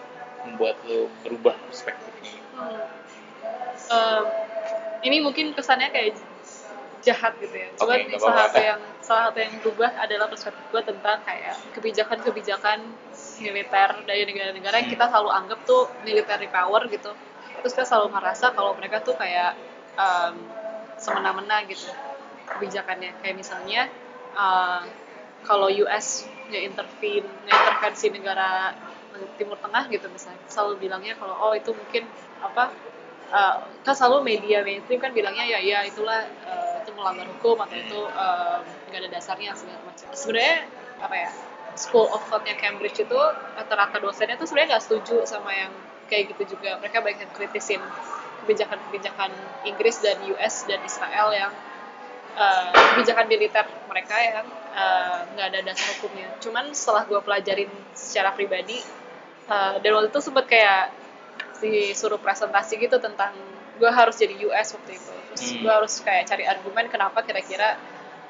membuat 0.49 0.81
lu 0.89 1.13
berubah 1.25 1.55
perspektifnya 1.69 2.41
Hmm. 2.59 2.83
Em, 3.89 4.25
ini 5.07 5.23
mungkin 5.23 5.55
kesannya 5.55 5.95
kayak 5.95 6.19
jahat 7.07 7.39
gitu 7.39 7.55
ya. 7.55 7.71
Cuman 7.79 8.11
nggak 8.11 8.19
salah 8.19 8.51
satu 8.51 8.59
yang 8.59 8.81
salah 8.99 9.23
satu 9.31 9.39
yang 9.39 9.55
berubah 9.63 9.91
adalah 9.95 10.27
perspektif 10.27 10.65
gue 10.75 10.83
tentang 10.83 11.23
kayak 11.23 11.55
kebijakan-kebijakan 11.79 12.83
militer 13.39 13.91
dari 14.11 14.27
negara-negara 14.27 14.75
yang 14.83 14.91
kita 14.91 15.07
selalu 15.07 15.31
anggap 15.31 15.63
tuh 15.63 15.87
military 16.03 16.51
power 16.51 16.83
gitu. 16.91 17.15
Terus 17.63 17.73
kita 17.79 17.87
selalu 17.87 18.19
ngerasa 18.19 18.47
kalau 18.59 18.75
mereka 18.75 19.07
tuh 19.07 19.15
kayak 19.15 19.55
em, 19.95 20.35
semena-mena 20.99 21.63
gitu 21.71 21.95
kebijakannya. 22.59 23.15
Kayak 23.23 23.37
misalnya 23.39 23.87
eh, 24.35 24.83
kalau 25.45 25.69
US 25.71 26.27
nge-intervene, 26.49 27.29
nge-intervensi 27.47 28.07
negara 28.15 28.75
Timur 29.35 29.59
Tengah 29.59 29.91
gitu 29.91 30.07
misalnya, 30.11 30.39
selalu 30.47 30.87
bilangnya 30.87 31.19
kalau 31.19 31.35
oh 31.35 31.53
itu 31.55 31.75
mungkin 31.75 32.07
apa 32.39 32.71
uh, 33.35 33.67
kan 33.83 33.95
selalu 33.95 34.25
media 34.25 34.63
mainstream 34.63 35.01
kan 35.03 35.11
bilangnya 35.11 35.45
ya 35.45 35.59
ya 35.59 35.79
itulah 35.85 36.23
uh, 36.47 36.79
itu 36.83 36.91
melanggar 36.95 37.27
hukum 37.27 37.59
atau 37.61 37.77
itu 37.77 38.01
um, 38.15 38.61
nggak 38.89 39.01
ada 39.05 39.09
dasarnya 39.19 39.53
segala 39.59 39.81
macam. 39.85 40.07
Sebenarnya 40.15 40.71
apa 41.03 41.15
ya 41.15 41.31
School 41.79 42.11
of 42.11 42.23
Thought-nya 42.27 42.59
Cambridge 42.59 42.99
itu 42.99 43.21
rata-rata 43.55 44.03
dosennya 44.03 44.35
tuh 44.35 44.51
sebenarnya 44.51 44.79
nggak 44.79 44.85
setuju 44.85 45.17
sama 45.29 45.51
yang 45.55 45.73
kayak 46.11 46.35
gitu 46.35 46.59
juga. 46.59 46.81
Mereka 46.81 47.05
banyak 47.05 47.21
yang 47.29 47.33
kritisin 47.37 47.83
kebijakan-kebijakan 48.43 49.31
Inggris 49.69 50.01
dan 50.01 50.17
US 50.33 50.65
dan 50.65 50.81
Israel 50.83 51.29
yang 51.37 51.53
uh, 52.39 52.71
kebijakan 52.95 53.27
militer 53.27 53.67
mereka 53.91 54.15
yang 54.23 54.47
uh, 54.73 55.27
nggak 55.35 55.47
ada 55.53 55.61
dasar 55.67 55.99
hukumnya. 55.99 56.31
Cuman 56.39 56.71
setelah 56.71 57.03
gue 57.11 57.21
pelajarin 57.21 57.71
secara 57.93 58.31
pribadi, 58.31 58.79
uh, 59.51 59.83
dan 59.83 59.91
waktu 59.99 60.09
itu 60.15 60.21
sempet 60.23 60.47
kayak 60.47 60.95
disuruh 61.59 62.23
presentasi 62.23 62.79
gitu 62.79 63.03
tentang 63.03 63.35
gue 63.79 63.91
harus 63.91 64.15
jadi 64.15 64.35
US 64.47 64.79
waktu 64.79 64.95
itu. 64.95 65.15
Terus 65.35 65.45
Hmm. 65.51 65.61
gue 65.67 65.73
harus 65.73 65.95
kayak 66.03 66.25
cari 66.31 66.45
argumen 66.47 66.87
kenapa 66.87 67.27
kira-kira 67.27 67.75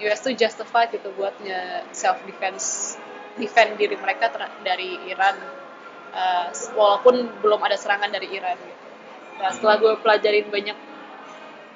US 0.01 0.21
tuh 0.25 0.33
justified 0.33 0.89
gitu 0.95 1.13
buat 1.17 1.37
nge 1.43 1.93
self 1.93 2.23
defense 2.25 2.97
defend 3.39 3.79
diri 3.79 3.95
mereka 3.99 4.31
dari 4.67 4.99
Iran 5.07 5.37
uh, 6.13 6.49
walaupun 6.75 7.43
belum 7.45 7.61
ada 7.63 7.77
serangan 7.79 8.11
dari 8.11 8.29
Iran 8.35 8.57
gitu. 8.59 8.87
Nah, 9.39 9.51
setelah 9.55 9.77
gue 9.79 9.93
pelajarin 10.03 10.51
banyak 10.51 10.79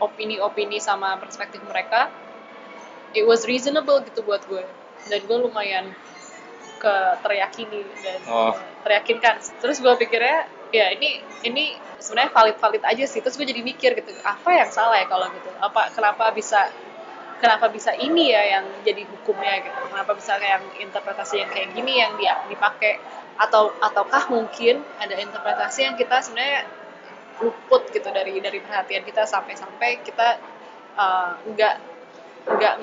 opini-opini 0.02 0.82
sama 0.82 1.14
perspektif 1.22 1.62
mereka, 1.62 2.10
it 3.14 3.22
was 3.22 3.46
reasonable 3.46 4.02
gitu 4.02 4.26
buat 4.26 4.42
gue. 4.50 4.66
Dan 5.06 5.20
gue 5.26 5.38
lumayan 5.38 5.94
ke 6.82 6.94
teryakini 7.22 7.86
dan 8.02 8.18
Oh. 8.26 8.54
teryakinkan. 8.82 9.38
Terus 9.62 9.78
gue 9.78 9.94
pikirnya, 10.02 10.50
ya 10.74 10.90
ini 10.90 11.22
ini 11.46 11.78
sebenarnya 12.02 12.34
valid-valid 12.34 12.82
aja 12.82 13.04
sih. 13.06 13.22
Terus 13.22 13.38
gue 13.38 13.46
jadi 13.46 13.62
mikir 13.62 13.94
gitu, 13.94 14.10
apa 14.26 14.50
yang 14.50 14.70
salah 14.74 14.98
ya 14.98 15.06
kalau 15.06 15.30
gitu? 15.30 15.50
Apa 15.62 15.94
kenapa 15.94 16.34
bisa 16.34 16.66
kenapa 17.38 17.70
bisa 17.70 17.94
ini 17.94 18.30
ya 18.34 18.58
yang 18.58 18.66
jadi 18.82 19.06
hukumnya 19.06 19.62
gitu? 19.62 19.78
Kenapa 19.90 20.14
bisa 20.18 20.38
yang 20.42 20.62
interpretasi 20.82 21.42
yang 21.46 21.50
kayak 21.50 21.70
gini 21.74 22.02
yang 22.02 22.18
dia 22.18 22.42
dipakai? 22.50 22.98
Atau 23.38 23.74
ataukah 23.78 24.30
mungkin 24.30 24.82
ada 24.98 25.14
interpretasi 25.18 25.86
yang 25.86 25.94
kita 25.98 26.22
sebenarnya 26.22 26.66
luput 27.40 27.88
gitu 27.94 28.08
dari 28.12 28.36
dari 28.42 28.60
perhatian 28.60 29.06
kita 29.06 29.24
sampai-sampai 29.24 30.04
kita 30.04 30.36
uh, 30.98 31.38
nggak 31.48 31.74
nggak 32.42 32.74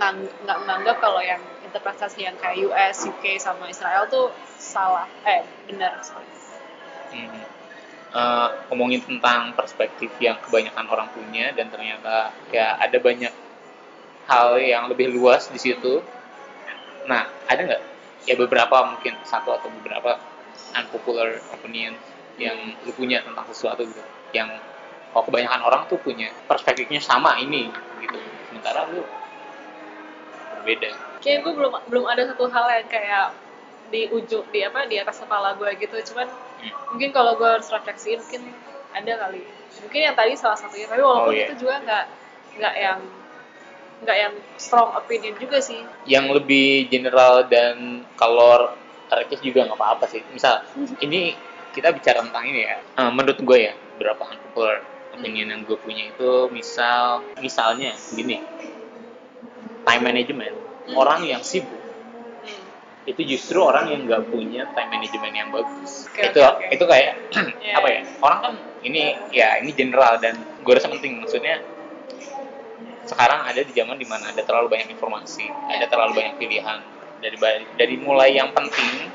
nggak 0.47 0.57
menganggap 0.63 0.97
kalau 1.03 1.19
yang 1.19 1.43
interpretasi 1.67 2.25
yang 2.25 2.33
kayak 2.39 2.63
US, 2.65 3.05
UK 3.05 3.37
sama 3.37 3.69
Israel 3.69 4.07
tuh 4.09 4.33
salah 4.57 5.05
eh 5.27 5.45
benar 5.67 5.99
sorry. 6.01 6.25
Hmm. 7.13 7.49
Eh, 8.09 8.49
ngomongin 8.73 9.05
tentang 9.05 9.53
perspektif 9.53 10.09
yang 10.17 10.41
kebanyakan 10.41 10.89
orang 10.89 11.13
punya 11.13 11.53
dan 11.53 11.69
ternyata 11.69 12.33
ya 12.49 12.73
ada 12.81 12.97
banyak 12.97 13.29
hal 14.25 14.57
yang 14.57 14.89
lebih 14.89 15.13
luas 15.13 15.45
di 15.53 15.61
situ. 15.61 16.01
Nah, 17.05 17.29
ada 17.45 17.61
nggak 17.69 17.81
ya 18.25 18.33
beberapa 18.33 18.81
mungkin 18.89 19.13
satu 19.21 19.53
atau 19.53 19.69
beberapa 19.69 20.17
unpopular 20.73 21.37
opinion 21.53 21.93
yang 22.39 22.57
lu 22.87 22.91
punya 22.95 23.19
tentang 23.21 23.43
sesuatu 23.51 23.83
gitu. 23.83 23.99
Yang 24.31 24.57
kalau 25.11 25.23
kebanyakan 25.27 25.61
orang 25.67 25.81
tuh 25.91 25.99
punya 25.99 26.31
perspektifnya 26.47 27.03
sama 27.03 27.35
ini 27.37 27.67
gitu. 27.99 28.17
Sementara 28.49 28.87
lu 28.89 29.03
berbeda. 30.59 30.89
Kayak 31.19 31.39
gue 31.43 31.53
belum 31.53 31.71
belum 31.91 32.05
ada 32.07 32.23
satu 32.31 32.47
hal 32.47 32.65
yang 32.79 32.87
kayak 32.87 33.35
di 33.89 34.05
ujung 34.07 34.45
di 34.53 34.63
apa 34.63 34.85
di 34.87 34.95
atas 34.95 35.19
kepala 35.19 35.53
gue 35.59 35.69
gitu. 35.77 35.97
Cuman 36.13 36.27
Hmm. 36.59 36.71
mungkin 36.91 37.09
kalau 37.15 37.39
gue 37.39 37.47
harus 37.47 37.71
refleksi 37.71 38.19
mungkin 38.19 38.51
ada 38.91 39.13
kali. 39.27 39.39
Mungkin 39.79 39.99
yang 40.11 40.15
tadi 40.15 40.35
salah 40.35 40.59
satunya. 40.59 40.87
Tapi 40.91 40.99
walaupun 40.99 41.31
Oh, 41.31 41.35
iya. 41.35 41.47
itu 41.47 41.63
juga 41.63 41.79
nggak 41.83 42.05
nggak 42.59 42.75
yang 42.75 42.99
nggak 43.99 44.17
yang 44.19 44.33
strong 44.59 44.91
opinion 44.95 45.35
juga 45.39 45.59
sih. 45.59 45.79
Yang 46.07 46.25
lebih 46.39 46.87
general 46.91 47.47
dan 47.47 48.03
kalau 48.15 48.75
receh 49.09 49.39
juga 49.39 49.65
nggak 49.67 49.79
apa-apa 49.79 50.05
sih. 50.11 50.21
Misal 50.31 50.63
ini 50.99 51.33
kita 51.79 51.95
bicara 51.95 52.19
tentang 52.19 52.43
ini 52.43 52.67
ya. 52.67 52.77
Eh, 52.99 53.11
menurut 53.15 53.39
gue 53.39 53.57
ya 53.57 53.73
berapa 53.95 54.19
unpopular 54.19 54.83
opinion 55.15 55.47
yang 55.49 55.61
gue 55.63 55.79
punya 55.79 56.11
itu 56.11 56.51
misal 56.51 57.23
misalnya 57.39 57.95
gini. 58.11 58.43
Time 59.83 60.03
management. 60.03 60.55
Orang 60.93 61.23
yang 61.23 61.39
sibuk 61.41 61.79
Hmm. 62.39 62.63
itu 63.03 63.35
justru 63.35 63.59
orang 63.59 63.91
yang 63.91 64.07
nggak 64.07 64.31
punya 64.31 64.63
time 64.71 64.95
management 64.95 65.33
yang 65.35 65.49
bagus. 65.51 66.07
Oke, 66.07 66.23
itu 66.31 66.39
oke, 66.39 66.55
oke. 66.55 66.65
itu 66.71 66.83
kayak 66.87 67.13
Iya, 67.63 67.73
apa 67.75 67.87
ya 67.91 67.99
iya. 67.99 68.01
orang 68.23 68.39
kan 68.39 68.53
ini 68.79 69.01
ya 69.35 69.49
ini 69.59 69.71
general 69.75 70.15
dan 70.23 70.35
gue 70.39 70.73
rasa 70.75 70.87
penting. 70.87 71.19
Maksudnya 71.19 71.59
sekarang 73.03 73.43
ada 73.43 73.59
di 73.59 73.73
zaman 73.73 73.97
di 73.97 74.05
mana 74.07 74.29
ada 74.31 74.39
terlalu 74.45 74.69
banyak 74.69 74.87
informasi 74.93 75.49
ada 75.67 75.83
terlalu 75.89 76.21
banyak 76.23 76.35
pilihan. 76.39 76.79
Dari 77.19 77.35
dari 77.75 77.95
mulai 77.99 78.39
yang 78.39 78.55
penting 78.55 79.11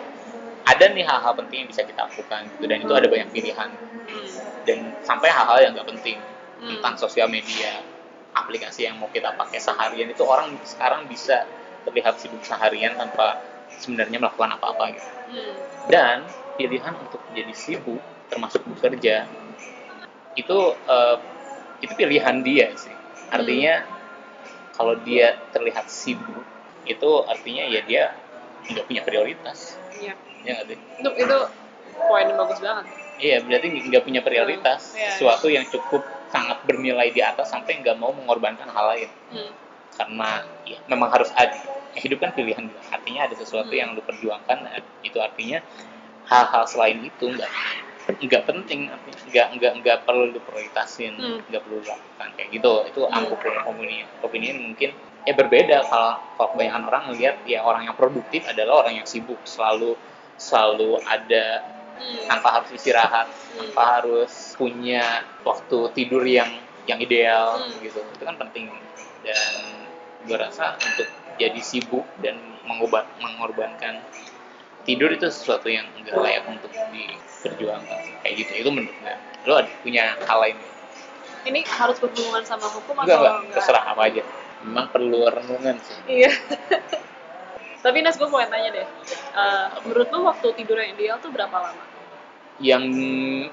ada 0.65 0.85
nih 0.89 1.05
hal-hal 1.05 1.33
penting 1.37 1.65
yang 1.65 1.69
bisa 1.69 1.83
kita 1.83 2.01
lakukan 2.03 2.49
gitu 2.51 2.65
dan 2.65 2.79
itu 2.81 2.93
ada 2.93 3.07
banyak 3.07 3.29
pilihan 3.31 3.71
Hmm. 4.05 4.29
dan 4.65 4.79
sampai 5.01 5.29
hal-hal 5.29 5.59
yang 5.61 5.73
nggak 5.73 5.89
penting 5.91 6.21
Hmm. 6.61 6.69
tentang 6.77 6.95
sosial 6.99 7.25
media 7.27 7.81
aplikasi 8.33 8.85
yang 8.85 8.97
mau 8.97 9.09
kita 9.09 9.33
pakai 9.33 9.57
seharian 9.59 10.09
itu 10.09 10.21
orang 10.23 10.53
sekarang 10.63 11.05
bisa 11.07 11.45
terlihat 11.85 12.17
sibuk 12.17 12.41
seharian 12.43 12.93
tanpa 12.95 13.41
sebenarnya 13.75 14.17
melakukan 14.19 14.55
apa-apa 14.55 14.93
gitu 14.93 15.11
Hmm. 15.31 15.55
dan 15.89 16.17
pilihan 16.55 16.95
untuk 16.95 17.21
jadi 17.33 17.53
sibuk 17.53 18.01
termasuk 18.29 18.65
bekerja 18.67 19.25
itu 20.35 20.59
eh, 20.87 21.17
itu 21.81 21.93
pilihan 21.95 22.41
dia 22.41 22.73
sih 22.75 22.93
artinya 23.29 23.85
kalau 24.73 24.97
dia 25.01 25.39
terlihat 25.51 25.87
sibuk 25.87 26.43
itu 26.85 27.11
artinya 27.25 27.65
ya 27.65 27.81
dia 27.83 28.05
nggak 28.69 28.85
punya 28.85 29.03
prioritas 29.03 29.77
Iya. 29.95 30.13
Ya 30.45 30.53
nggak 30.55 30.67
sih 30.69 30.79
itu 31.01 31.09
itu 31.19 31.37
poin 31.97 32.25
yang 32.27 32.39
bagus 32.39 32.59
banget 32.61 32.85
iya 33.17 33.37
berarti 33.41 33.67
nggak 33.89 34.03
punya 34.05 34.21
prioritas 34.21 34.81
Hmm, 34.93 34.99
iya. 35.01 35.09
sesuatu 35.11 35.47
yang 35.49 35.65
cukup 35.67 36.03
sangat 36.29 36.59
bernilai 36.67 37.09
di 37.11 37.23
atas 37.23 37.49
sampai 37.49 37.81
nggak 37.81 37.97
mau 37.97 38.11
mengorbankan 38.11 38.69
hal 38.69 38.87
lain 38.93 39.11
Hmm. 39.31 39.53
karena 39.95 40.31
ya, 40.67 40.79
memang 40.87 41.07
harus 41.09 41.31
ada 41.33 41.55
hidup 41.95 42.19
kan 42.19 42.35
pilihan 42.35 42.67
artinya 42.91 43.25
ada 43.25 43.35
sesuatu 43.35 43.71
Hmm. 43.71 43.79
yang 43.79 43.89
lu 43.95 44.03
perjuangkan 44.03 44.59
nah, 44.61 44.73
itu 45.01 45.19
artinya 45.19 45.63
hal-hal 46.27 46.65
selain 46.67 46.99
itu 47.01 47.25
nggak 47.31 47.51
nggak 48.05 48.43
penting 48.45 48.93
nggak 49.33 49.47
nggak 49.57 49.73
nggak 49.81 49.99
perlu 50.05 50.29
lu 50.29 50.41
prioritasin 50.43 51.15
Hmm. 51.15 51.41
nggak 51.47 51.63
perlu 51.63 51.81
lu 51.81 51.87
lakukan 51.87 52.29
kayak 52.35 52.49
gitu 52.53 52.73
itu 52.85 53.01
Hmm. 53.01 53.17
unpopular 53.17 53.63
opinion 53.65 54.07
opinion 54.21 54.57
mungkin 54.61 54.91
ya 55.25 55.33
berbeda 55.33 55.87
kalau 55.87 56.19
kalau 56.37 56.49
kebanyakan 56.53 56.83
orang 56.85 57.03
melihat 57.09 57.37
ya 57.47 57.63
orang 57.63 57.87
yang 57.87 57.97
produktif 57.97 58.45
adalah 58.45 58.85
orang 58.85 58.99
yang 58.99 59.07
sibuk 59.09 59.39
selalu 59.47 59.95
selalu 60.37 60.99
ada 61.05 61.63
Hmm. 61.95 62.27
tanpa 62.27 62.49
harus 62.59 62.75
istirahat 62.75 63.31
Hmm. 63.31 63.71
tanpa 63.71 63.83
harus 64.03 64.59
punya 64.59 65.23
waktu 65.47 65.79
tidur 65.95 66.27
yang 66.27 66.51
yang 66.85 66.99
ideal 66.99 67.63
Hmm. 67.63 67.81
gitu. 67.81 68.03
Itu 68.03 68.25
kan 68.27 68.35
penting. 68.37 68.69
Dan 69.23 69.53
gue 70.27 70.37
rasa 70.37 70.75
untuk 70.77 71.07
jadi 71.39 71.57
sibuk 71.63 72.03
dan 72.19 72.35
mengobat 72.67 73.07
mengorbankan 73.19 74.03
tidur 74.83 75.09
itu 75.09 75.31
sesuatu 75.31 75.71
yang 75.71 75.87
enggak 75.97 76.19
layak 76.19 76.45
untuk 76.45 76.69
diperjuangkan. 76.91 78.21
Kayak 78.21 78.35
gitu. 78.43 78.53
Itu 78.67 78.69
menurut 78.75 78.93
gue 79.01 79.15
lo 79.47 79.55
ada 79.63 79.71
punya 79.81 80.19
hal 80.19 80.39
lain? 80.43 80.59
Ini 81.45 81.61
harus 81.69 81.97
berhubungan 82.01 82.43
sama 82.43 82.67
hukum 82.69 82.97
enggak 83.01 83.23
atau 83.23 83.33
enggak. 83.39 83.55
terserah 83.55 83.85
apa 83.87 84.03
aja. 84.11 84.23
Memang 84.65 84.89
perlu 84.91 85.29
renungan 85.31 85.77
sih. 85.79 85.97
Iya. 86.11 86.33
Tapi 87.85 88.01
Nas, 88.01 88.17
gue 88.17 88.25
mau 88.25 88.41
tanya 88.41 88.73
deh. 88.73 88.87
Eh, 89.35 89.67
menurut 89.85 90.09
lu 90.09 90.25
waktu 90.25 90.47
tidur 90.57 90.77
yang 90.77 90.97
ideal 90.97 91.21
tuh 91.21 91.29
berapa 91.29 91.53
lama? 91.53 91.85
yang 92.63 92.87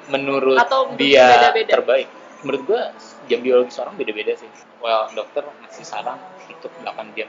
menurut 0.07 0.61
Atau 0.61 0.93
menurut 0.93 1.01
dia 1.01 1.25
beda-beda? 1.27 1.73
terbaik 1.73 2.05
menurut 2.41 2.61
gua 2.63 2.81
jam 3.25 3.41
biologis 3.41 3.81
orang 3.81 3.97
beda-beda 3.97 4.37
sih 4.37 4.45
well 4.77 5.09
dokter 5.11 5.41
masih 5.57 5.81
saran 5.81 6.21
untuk 6.45 6.69
8 6.77 7.09
jam 7.13 7.25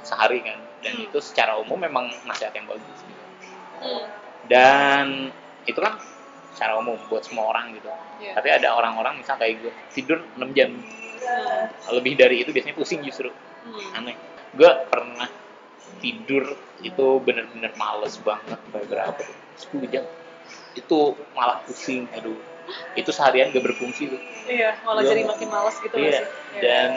sehari 0.00 0.40
kan 0.40 0.56
dan 0.80 0.92
Hmm. 0.94 1.04
itu 1.04 1.18
secara 1.20 1.60
umum 1.60 1.76
memang 1.76 2.08
nasihat 2.24 2.56
yang 2.56 2.64
bagus 2.64 2.88
gitu. 2.98 3.22
Hmm. 3.78 4.04
dan 4.48 5.28
itu 5.64 5.76
kan 5.76 6.00
secara 6.50 6.80
umum 6.80 6.96
buat 7.04 7.20
semua 7.20 7.52
orang 7.52 7.76
gitu 7.76 7.92
Iya. 8.18 8.32
tapi 8.32 8.48
ada 8.48 8.72
orang-orang 8.72 9.20
misal 9.20 9.36
kayak 9.36 9.60
gue 9.60 9.72
tidur 9.92 10.24
6 10.36 10.56
jam 10.56 10.72
Hmm. 10.72 11.68
lebih 11.92 12.16
dari 12.16 12.40
itu 12.40 12.50
biasanya 12.50 12.72
pusing 12.72 13.04
justru 13.04 13.28
Hmm. 13.28 13.92
aneh 13.94 14.16
gue 14.50 14.70
pernah 14.88 15.28
tidur 15.98 16.44
itu 16.82 17.06
bener-bener 17.22 17.72
males 17.74 18.14
banget 18.22 18.58
berapa 18.72 19.18
tuh 19.18 19.36
10 19.74 19.92
jam 19.92 20.04
itu 20.78 21.00
malah 21.34 21.58
pusing 21.66 22.06
aduh 22.14 22.38
itu 22.94 23.10
seharian 23.10 23.50
gak 23.50 23.64
berfungsi 23.64 24.12
tuh 24.12 24.20
Iya, 24.48 24.76
malah 24.84 25.02
jadi 25.04 25.24
makin 25.28 25.48
males 25.52 25.76
gitu 25.80 25.96
iya? 25.98 26.24
Iya. 26.24 26.60
dan 26.60 26.90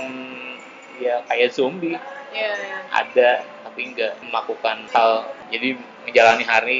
ya 1.02 1.16
kayak 1.26 1.50
zombie 1.52 1.98
Iya, 2.32 2.52
iya. 2.56 2.78
ada 2.96 3.32
tapi 3.68 3.92
nggak 3.92 4.24
melakukan 4.24 4.88
hal 4.96 5.28
jadi 5.52 5.76
menjalani 6.08 6.44
hari 6.48 6.80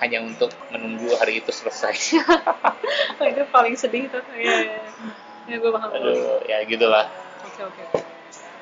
hanya 0.00 0.20
untuk 0.24 0.52
menunggu 0.72 1.12
hari 1.16 1.40
itu 1.40 1.52
selesai 1.52 2.20
itu 3.32 3.42
paling 3.52 3.76
sedih 3.76 4.08
tuh. 4.08 4.24
Iya, 4.32 4.56
iya. 4.64 4.80
Ya, 5.48 5.56
gue 5.56 5.70
paham. 5.72 5.88
aduh 5.92 6.40
ya 6.48 6.62
gitulah 6.68 7.08
Oke, 7.40 7.64
oke. 7.64 7.84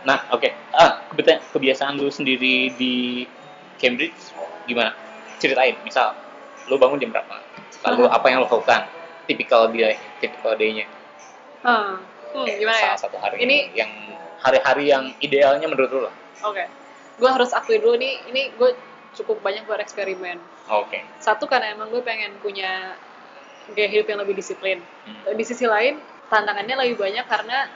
Nah 0.09 0.25
oke 0.33 0.49
ah 0.73 1.05
kebita- 1.13 1.45
kebiasaan 1.53 2.01
lu 2.01 2.09
sendiri 2.09 2.73
di 2.73 3.29
Cambridge 3.77 4.17
gimana 4.65 4.97
ceritain 5.37 5.77
misal 5.85 6.17
lu 6.67 6.81
bangun 6.81 6.97
jam 6.97 7.13
berapa 7.13 7.37
lalu 7.85 8.09
apa 8.09 8.27
yang 8.27 8.41
lo 8.41 8.49
lakukan 8.49 8.89
tipikal 9.25 9.69
dia 9.69 9.93
tipikal 10.19 10.57
day-nya 10.57 10.89
Hmm. 11.59 11.99
Hmm, 12.31 12.47
gimana 12.47 12.79
ya? 12.79 12.95
salah 12.95 13.01
satu 13.03 13.17
hari 13.19 13.43
Ini- 13.43 13.75
yang 13.75 13.91
hari-hari 14.39 14.85
yang 14.87 15.11
idealnya 15.19 15.67
menurut 15.67 15.91
lu 15.91 16.01
lah 16.03 16.15
Oke. 16.41 16.65
Gue 17.19 17.27
harus 17.27 17.51
akui 17.51 17.83
dulu 17.83 17.99
nih, 17.99 18.31
ini 18.31 18.55
gue 18.55 18.79
cukup 19.13 19.43
banyak 19.43 19.67
bereksperimen. 19.67 20.39
oke 20.65 21.03
Satu 21.19 21.51
karena 21.51 21.75
emang 21.75 21.91
gue 21.91 21.99
pengen 21.99 22.39
punya 22.39 22.95
gaya 23.69 23.91
hidup 23.91 24.07
yang 24.07 24.23
lebih 24.23 24.39
disiplin. 24.39 24.79
Hmm. 25.03 25.35
Di 25.35 25.43
sisi 25.43 25.67
lain, 25.67 25.99
tantangannya 26.31 26.79
lebih 26.79 26.95
banyak 26.97 27.27
karena 27.27 27.67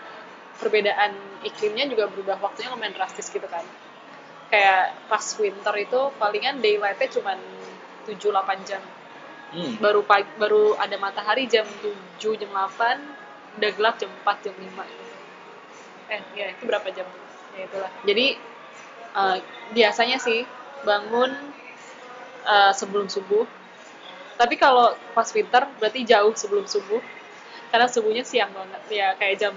perbedaan 0.63 1.19
iklimnya 1.43 1.91
juga 1.91 2.07
berubah 2.07 2.39
waktunya 2.39 2.71
lumayan 2.71 2.95
drastis 2.95 3.27
gitu 3.27 3.45
kan. 3.51 3.67
Kayak 4.47 4.95
pas 5.11 5.25
winter 5.43 5.75
itu 5.75 6.01
palingan 6.23 6.63
daylightnya 6.63 7.09
cuma 7.19 7.35
7-8 8.07 8.69
jam. 8.69 8.83
Hmm. 9.53 9.77
Baru 9.83 10.01
pagi, 10.07 10.31
baru 10.41 10.79
ada 10.79 10.97
matahari 10.97 11.45
jam 11.51 11.67
7, 11.83 12.41
jam 12.41 12.51
8, 12.55 13.61
udah 13.61 13.71
gelap 13.77 13.95
jam 14.01 14.09
4, 14.25 14.45
jam 14.49 14.55
5 14.57 14.65
gitu. 14.65 15.05
Eh, 16.13 16.23
ya 16.37 16.47
itu 16.53 16.63
berapa 16.65 16.89
jam? 16.93 17.09
Ya 17.57 17.69
itulah. 17.69 17.93
Jadi 18.05 18.27
eh, 19.13 19.37
biasanya 19.77 20.17
sih 20.21 20.45
bangun 20.89 21.33
eh, 22.49 22.73
sebelum 22.73 23.13
subuh. 23.13 23.45
Tapi 24.41 24.57
kalau 24.57 24.97
pas 25.13 25.29
winter 25.33 25.69
berarti 25.77 26.01
jauh 26.09 26.33
sebelum 26.33 26.65
subuh. 26.65 27.01
Karena 27.73 27.89
subuhnya 27.89 28.25
siang 28.25 28.53
banget. 28.53 28.83
Ya 28.93 29.17
kayak 29.17 29.37
jam 29.41 29.55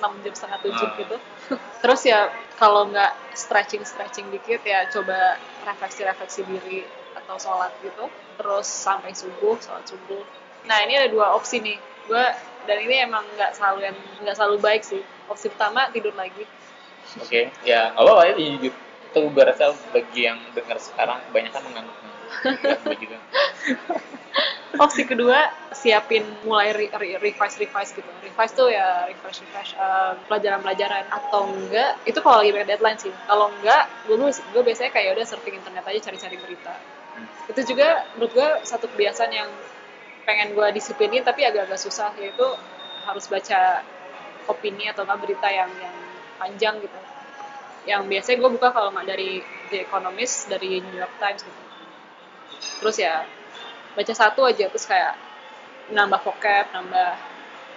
6 0.00 0.24
jam 0.24 0.32
setengah 0.32 0.58
7 0.64 0.72
Ah. 0.74 0.90
gitu. 0.96 1.16
Terus 1.84 2.00
ya 2.04 2.20
kalau 2.56 2.88
nggak 2.88 3.12
stretching-stretching 3.32 4.28
dikit 4.28 4.60
ya 4.64 4.88
coba 4.88 5.36
refleksi-refleksi 5.64 6.44
diri 6.44 6.84
atau 7.14 7.36
sholat 7.36 7.72
gitu. 7.80 8.08
Terus 8.36 8.64
sampai 8.66 9.12
subuh, 9.12 9.60
sholat 9.60 9.84
subuh. 9.84 10.24
Nah 10.64 10.80
ini 10.84 10.96
ada 10.96 11.08
dua 11.08 11.36
opsi 11.36 11.60
nih. 11.60 11.76
Gue 12.08 12.24
dan 12.64 12.76
ini 12.80 13.00
emang 13.00 13.24
nggak 13.36 13.56
selalu 13.56 13.86
yang 13.86 13.96
nggak 14.20 14.36
selalu 14.36 14.56
baik 14.58 14.82
sih. 14.82 15.00
Opsi 15.28 15.48
pertama 15.48 15.88
tidur 15.88 16.16
lagi. 16.16 16.44
oke 17.10 17.40
ya 17.66 17.90
nggak 17.90 18.06
apa-apa 18.06 18.22
ya 18.28 18.32
jujur 18.38 18.70
itu 19.10 19.20
gue 19.34 19.42
rasa 19.42 19.74
bagi 19.90 20.30
yang 20.30 20.38
dengar 20.54 20.78
sekarang 20.78 21.18
kebanyakan 21.26 21.62
menganggap 21.66 21.96
Ya, 22.62 22.76
gue 22.78 22.96
juga 23.02 23.18
Opsi 24.78 25.02
kedua 25.02 25.50
siapin 25.80 26.28
mulai 26.44 26.76
re- 26.76 26.92
re- 26.92 27.16
revise 27.16 27.56
revise 27.56 27.90
gitu. 27.96 28.10
Revise 28.20 28.52
tuh 28.52 28.68
ya 28.68 29.08
refresh 29.08 29.40
refresh 29.40 29.72
eh, 29.80 30.12
pelajaran-pelajaran 30.28 31.08
atau 31.08 31.48
enggak 31.48 31.96
itu 32.04 32.20
kalau 32.20 32.44
lagi 32.44 32.52
deadline 32.52 33.00
sih. 33.00 33.12
Kalau 33.24 33.48
enggak 33.48 33.88
gue 34.04 34.16
gue 34.28 34.62
biasanya 34.62 34.92
kayak 34.92 35.16
udah 35.16 35.24
surfing 35.24 35.56
internet 35.56 35.84
aja 35.88 36.12
cari-cari 36.12 36.36
berita. 36.36 36.76
Hmm. 37.16 37.26
Itu 37.48 37.60
juga 37.64 38.04
menurut 38.14 38.32
gue 38.36 38.48
satu 38.68 38.86
kebiasaan 38.92 39.32
yang 39.32 39.48
pengen 40.28 40.52
gue 40.52 40.66
disiplinin 40.76 41.24
tapi 41.24 41.42
agak-agak 41.48 41.80
susah 41.80 42.12
yaitu 42.20 42.44
harus 43.08 43.24
baca 43.26 43.82
opini 44.46 44.92
atau 44.92 45.02
nggak 45.08 45.18
berita 45.18 45.48
yang 45.48 45.70
yang 45.80 45.96
panjang 46.36 46.76
gitu 46.78 47.00
yang 47.88 48.04
biasanya 48.04 48.44
gue 48.44 48.50
buka 48.52 48.68
kalau 48.70 48.92
nggak 48.92 49.08
dari 49.08 49.40
The 49.72 49.88
Economist 49.88 50.52
dari 50.52 50.84
New 50.84 50.96
York 50.96 51.16
Times 51.16 51.40
gitu 51.42 51.60
terus 52.84 52.96
ya 53.00 53.24
baca 53.96 54.12
satu 54.14 54.44
aja 54.44 54.68
terus 54.68 54.84
kayak 54.84 55.16
nambah 55.90 56.20
vocab 56.22 56.70
nambah 56.70 57.10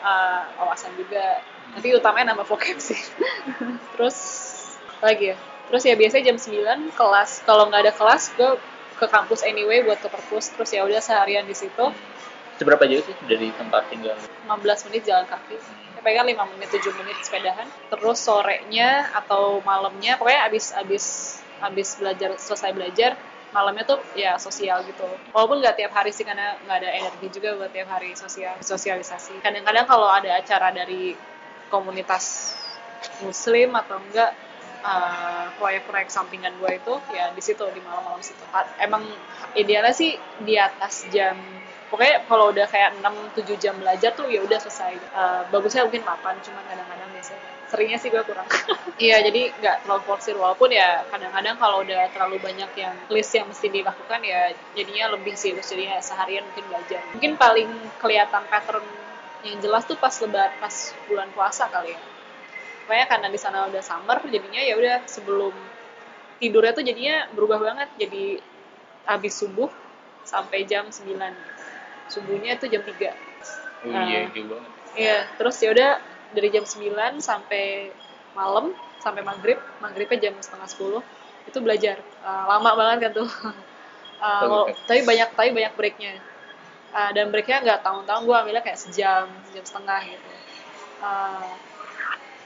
uh, 0.03 0.41
wawasan 0.61 0.93
juga. 0.99 1.41
Tapi 1.73 1.95
utamanya 1.97 2.35
nambah 2.35 2.47
vocab 2.47 2.77
sih. 2.77 2.99
Terus 3.97 4.17
lagi 4.99 5.33
ya? 5.33 5.37
Terus 5.71 5.83
ya 5.87 5.95
biasanya 5.97 6.23
jam 6.33 6.37
9 6.37 6.93
kelas. 6.93 7.41
Kalau 7.47 7.71
nggak 7.71 7.81
ada 7.89 7.93
kelas 7.95 8.23
gue 8.37 8.51
ke 8.99 9.05
kampus 9.09 9.41
anyway 9.41 9.81
buat 9.81 9.97
ke 9.97 10.09
perpus. 10.11 10.53
Terus 10.53 10.69
ya 10.69 10.85
udah 10.85 11.01
seharian 11.01 11.47
di 11.47 11.55
situ. 11.57 11.85
Seberapa 12.61 12.85
jauh 12.85 13.01
sih 13.01 13.15
dari 13.25 13.49
tempat 13.57 13.89
tinggal? 13.89 14.13
15 14.45 14.87
menit 14.91 15.09
jalan 15.09 15.25
kaki. 15.25 15.57
Ya, 15.97 15.99
paling 16.05 16.37
kan 16.37 16.45
5 16.45 16.53
menit 16.53 16.69
7 16.69 16.99
menit 17.01 17.17
sepedahan. 17.25 17.67
Terus 17.89 18.17
sorenya 18.21 19.09
atau 19.17 19.63
malamnya 19.65 20.19
pokoknya 20.21 20.45
abis 20.45 20.75
abis 20.77 21.05
abis 21.63 21.95
belajar 21.97 22.35
selesai 22.35 22.75
belajar 22.75 23.15
malamnya 23.53 23.85
tuh 23.85 23.99
ya 24.17 24.35
sosial 24.41 24.81
gitu. 24.89 25.05
Walaupun 25.31 25.61
nggak 25.61 25.77
tiap 25.77 25.93
hari 25.93 26.09
sih 26.09 26.25
karena 26.25 26.57
nggak 26.65 26.77
ada 26.83 26.89
energi 26.89 27.27
juga 27.29 27.55
buat 27.55 27.71
tiap 27.71 27.87
hari 27.93 28.17
sosial 28.17 28.57
sosialisasi. 28.59 29.39
Kadang-kadang 29.39 29.85
kalau 29.85 30.09
ada 30.09 30.33
acara 30.35 30.73
dari 30.73 31.13
komunitas 31.69 32.57
muslim 33.21 33.77
atau 33.77 34.01
enggak 34.01 34.33
uh, 34.81 35.53
proyek-proyek 35.61 36.09
sampingan 36.09 36.53
gue 36.57 36.81
itu 36.81 36.93
ya 37.13 37.31
di 37.31 37.41
situ 37.45 37.63
di 37.71 37.79
malam-malam 37.85 38.19
situ. 38.25 38.41
Emang 38.81 39.05
idealnya 39.53 39.93
sih 39.93 40.17
di 40.41 40.57
atas 40.57 41.05
jam 41.13 41.37
pokoknya 41.93 42.25
kalau 42.25 42.49
udah 42.49 42.65
kayak 42.65 42.97
6-7 43.05 43.61
jam 43.61 43.77
belajar 43.77 44.17
tuh 44.17 44.25
ya 44.25 44.41
udah 44.41 44.57
selesai. 44.57 44.97
Uh, 45.13 45.41
bagusnya 45.53 45.85
mungkin 45.85 46.01
8 46.01 46.41
cuma 46.41 46.59
kadang-kadang 46.65 47.09
biasanya 47.13 47.52
seringnya 47.73 47.97
sih 47.97 48.13
gue 48.13 48.21
kurang. 48.21 48.45
Iya 48.93 49.25
jadi 49.25 49.49
nggak 49.57 49.83
terlalu 49.83 50.05
forsir. 50.05 50.37
Walaupun 50.37 50.69
ya 50.69 51.01
kadang-kadang 51.09 51.57
kalau 51.57 51.81
udah 51.81 52.13
terlalu 52.13 52.37
banyak 52.37 52.69
yang 52.77 52.93
list 53.09 53.33
yang 53.33 53.49
mesti 53.49 53.67
dilakukan 53.73 54.21
ya 54.21 54.53
jadinya 54.77 55.17
lebih 55.17 55.33
sih. 55.33 55.57
Terus 55.57 55.73
jadinya 55.73 55.97
seharian 55.97 56.45
mungkin 56.45 56.69
belajar. 56.69 57.01
Mungkin 57.17 57.33
paling 57.41 57.69
kelihatan 57.97 58.45
pattern 58.45 58.85
yang 59.41 59.57
jelas 59.65 59.89
tuh 59.89 59.97
pas 59.97 60.13
lebar 60.21 60.53
pas 60.61 60.93
bulan 61.09 61.25
puasa 61.33 61.65
kali 61.73 61.97
ya. 61.97 62.01
Pokoknya 62.85 63.05
karena 63.09 63.27
di 63.33 63.39
sana 63.41 63.65
udah 63.65 63.81
summer 63.81 64.21
jadinya 64.29 64.61
ya 64.61 64.77
udah 64.77 64.95
sebelum 65.09 65.57
tidurnya 66.37 66.71
tuh 66.77 66.85
jadinya 66.85 67.25
berubah 67.33 67.59
banget. 67.59 67.89
Jadi 67.97 68.37
habis 69.09 69.33
subuh 69.33 69.73
sampai 70.23 70.63
jam 70.69 70.87
9 70.87 71.03
subuhnya 72.07 72.55
itu 72.55 72.65
jam 72.71 72.83
3 72.85 72.93
oh, 72.93 74.03
iya 74.07 74.31
jauh 74.31 74.47
banget. 74.47 74.71
Iya 74.93 75.17
terus 75.35 75.55
ya 75.59 75.69
udah 75.73 75.91
dari 76.33 76.49
jam 76.49 76.65
9 76.65 77.21
sampai 77.21 77.93
malam 78.33 78.73
sampai 78.99 79.21
maghrib 79.21 79.61
maghribnya 79.77 80.29
jam 80.29 80.35
setengah 80.41 80.67
10 80.67 81.49
itu 81.49 81.57
belajar. 81.59 81.99
Uh, 82.23 82.45
lama 82.49 82.71
banget 82.75 82.97
kan 83.09 83.11
tuh. 83.23 83.29
Uh, 84.23 84.71
tapi 84.87 85.03
banyak 85.03 85.35
tapi 85.35 85.51
banyak 85.51 85.75
breaknya. 85.75 86.15
Uh, 86.95 87.11
dan 87.11 87.27
breaknya 87.27 87.59
nggak 87.59 87.83
tahun-tahun 87.83 88.23
gue 88.23 88.35
ambilnya 88.39 88.63
kayak 88.63 88.79
sejam 88.79 89.27
jam 89.51 89.65
setengah 89.67 89.99
gitu. 90.07 90.31
Uh, 91.03 91.51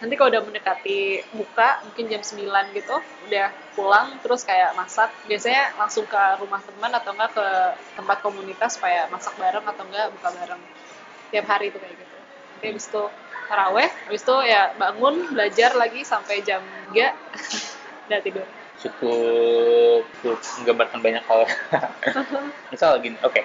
nanti 0.01 0.13
kalau 0.17 0.33
udah 0.33 0.41
mendekati 0.41 1.21
buka 1.37 1.85
mungkin 1.85 2.09
jam 2.09 2.21
9 2.25 2.73
gitu 2.73 2.97
udah 3.29 3.53
pulang 3.77 4.17
terus 4.25 4.41
kayak 4.41 4.73
masak. 4.73 5.13
Biasanya 5.29 5.77
langsung 5.77 6.09
ke 6.09 6.23
rumah 6.41 6.65
teman 6.65 6.89
atau 6.97 7.13
enggak 7.13 7.37
ke 7.37 7.47
tempat 7.93 8.17
komunitas 8.25 8.81
supaya 8.81 9.05
masak 9.13 9.37
bareng 9.37 9.61
atau 9.61 9.85
enggak 9.85 10.09
buka 10.17 10.33
bareng. 10.33 10.61
Tiap 11.29 11.45
hari 11.45 11.69
itu 11.69 11.77
kayak 11.77 11.93
gitu. 11.93 12.17
Oke 12.57 12.65
habis 12.73 12.89
itu 12.89 13.03
taraweh 13.47 13.89
habis 14.07 14.21
itu 14.23 14.35
ya 14.45 14.75
bangun 14.75 15.31
belajar 15.31 15.71
lagi 15.73 16.03
sampai 16.03 16.43
jam 16.43 16.61
3 16.91 16.99
udah 18.07 18.19
tidur 18.23 18.47
cukup 18.77 20.05
cukup 20.21 20.39
menggambarkan 20.61 20.99
banyak 21.01 21.23
hal 21.25 21.41
misal 22.71 22.99
gini 23.01 23.17
oke 23.25 23.33
okay. 23.33 23.43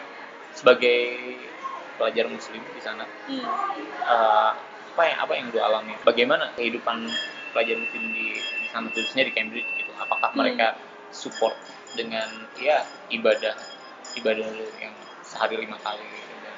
sebagai 0.53 1.01
pelajar 1.97 2.29
muslim 2.29 2.61
di 2.61 2.83
sana 2.83 3.09
hmm. 3.31 3.47
uh, 4.05 4.51
apa 4.93 5.03
yang 5.09 5.19
apa 5.25 5.33
yang 5.39 5.47
lu 5.49 5.61
alami 5.63 5.95
bagaimana 6.05 6.53
kehidupan 6.59 7.09
pelajar 7.57 7.77
muslim 7.81 8.03
di, 8.13 8.37
di 8.37 8.67
sana 8.69 8.93
khususnya 8.93 9.25
di 9.25 9.33
Cambridge 9.33 9.69
gitu 9.81 9.93
apakah 9.97 10.31
hmm. 10.33 10.39
mereka 10.39 10.77
support 11.13 11.57
dengan 11.97 12.29
ya 12.61 12.85
ibadah 13.09 13.57
ibadah 14.17 14.49
yang 14.81 14.93
sehari 15.25 15.65
lima 15.65 15.81
kali 15.81 16.05
gitu 16.05 16.35
dan 16.45 16.57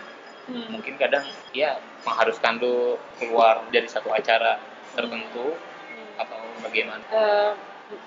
hmm. 0.50 0.66
mungkin 0.74 0.94
kadang 0.98 1.22
ya 1.54 1.78
mengharuskan 2.04 2.60
lu 2.60 3.00
keluar 3.16 3.64
dari 3.72 3.88
satu 3.88 4.12
acara 4.12 4.60
tertentu 4.94 5.56
hmm. 5.56 6.20
atau 6.20 6.40
bagaimana 6.62 7.02
uh, 7.10 7.52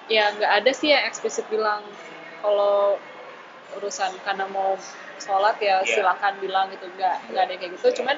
ya 0.08 0.32
nggak 0.38 0.52
ada 0.64 0.72
sih 0.74 0.94
yang 0.94 1.06
eksplisit 1.10 1.46
bilang 1.50 1.84
kalau 2.42 3.02
urusan 3.78 4.14
karena 4.24 4.48
mau 4.48 4.80
sholat 5.20 5.58
ya 5.60 5.82
yeah. 5.82 6.00
silakan 6.00 6.38
bilang 6.40 6.70
gitu 6.72 6.88
nggak 6.96 7.18
nggak 7.34 7.44
ada 7.44 7.54
kayak 7.58 7.72
gitu 7.76 8.02
cuman 8.02 8.18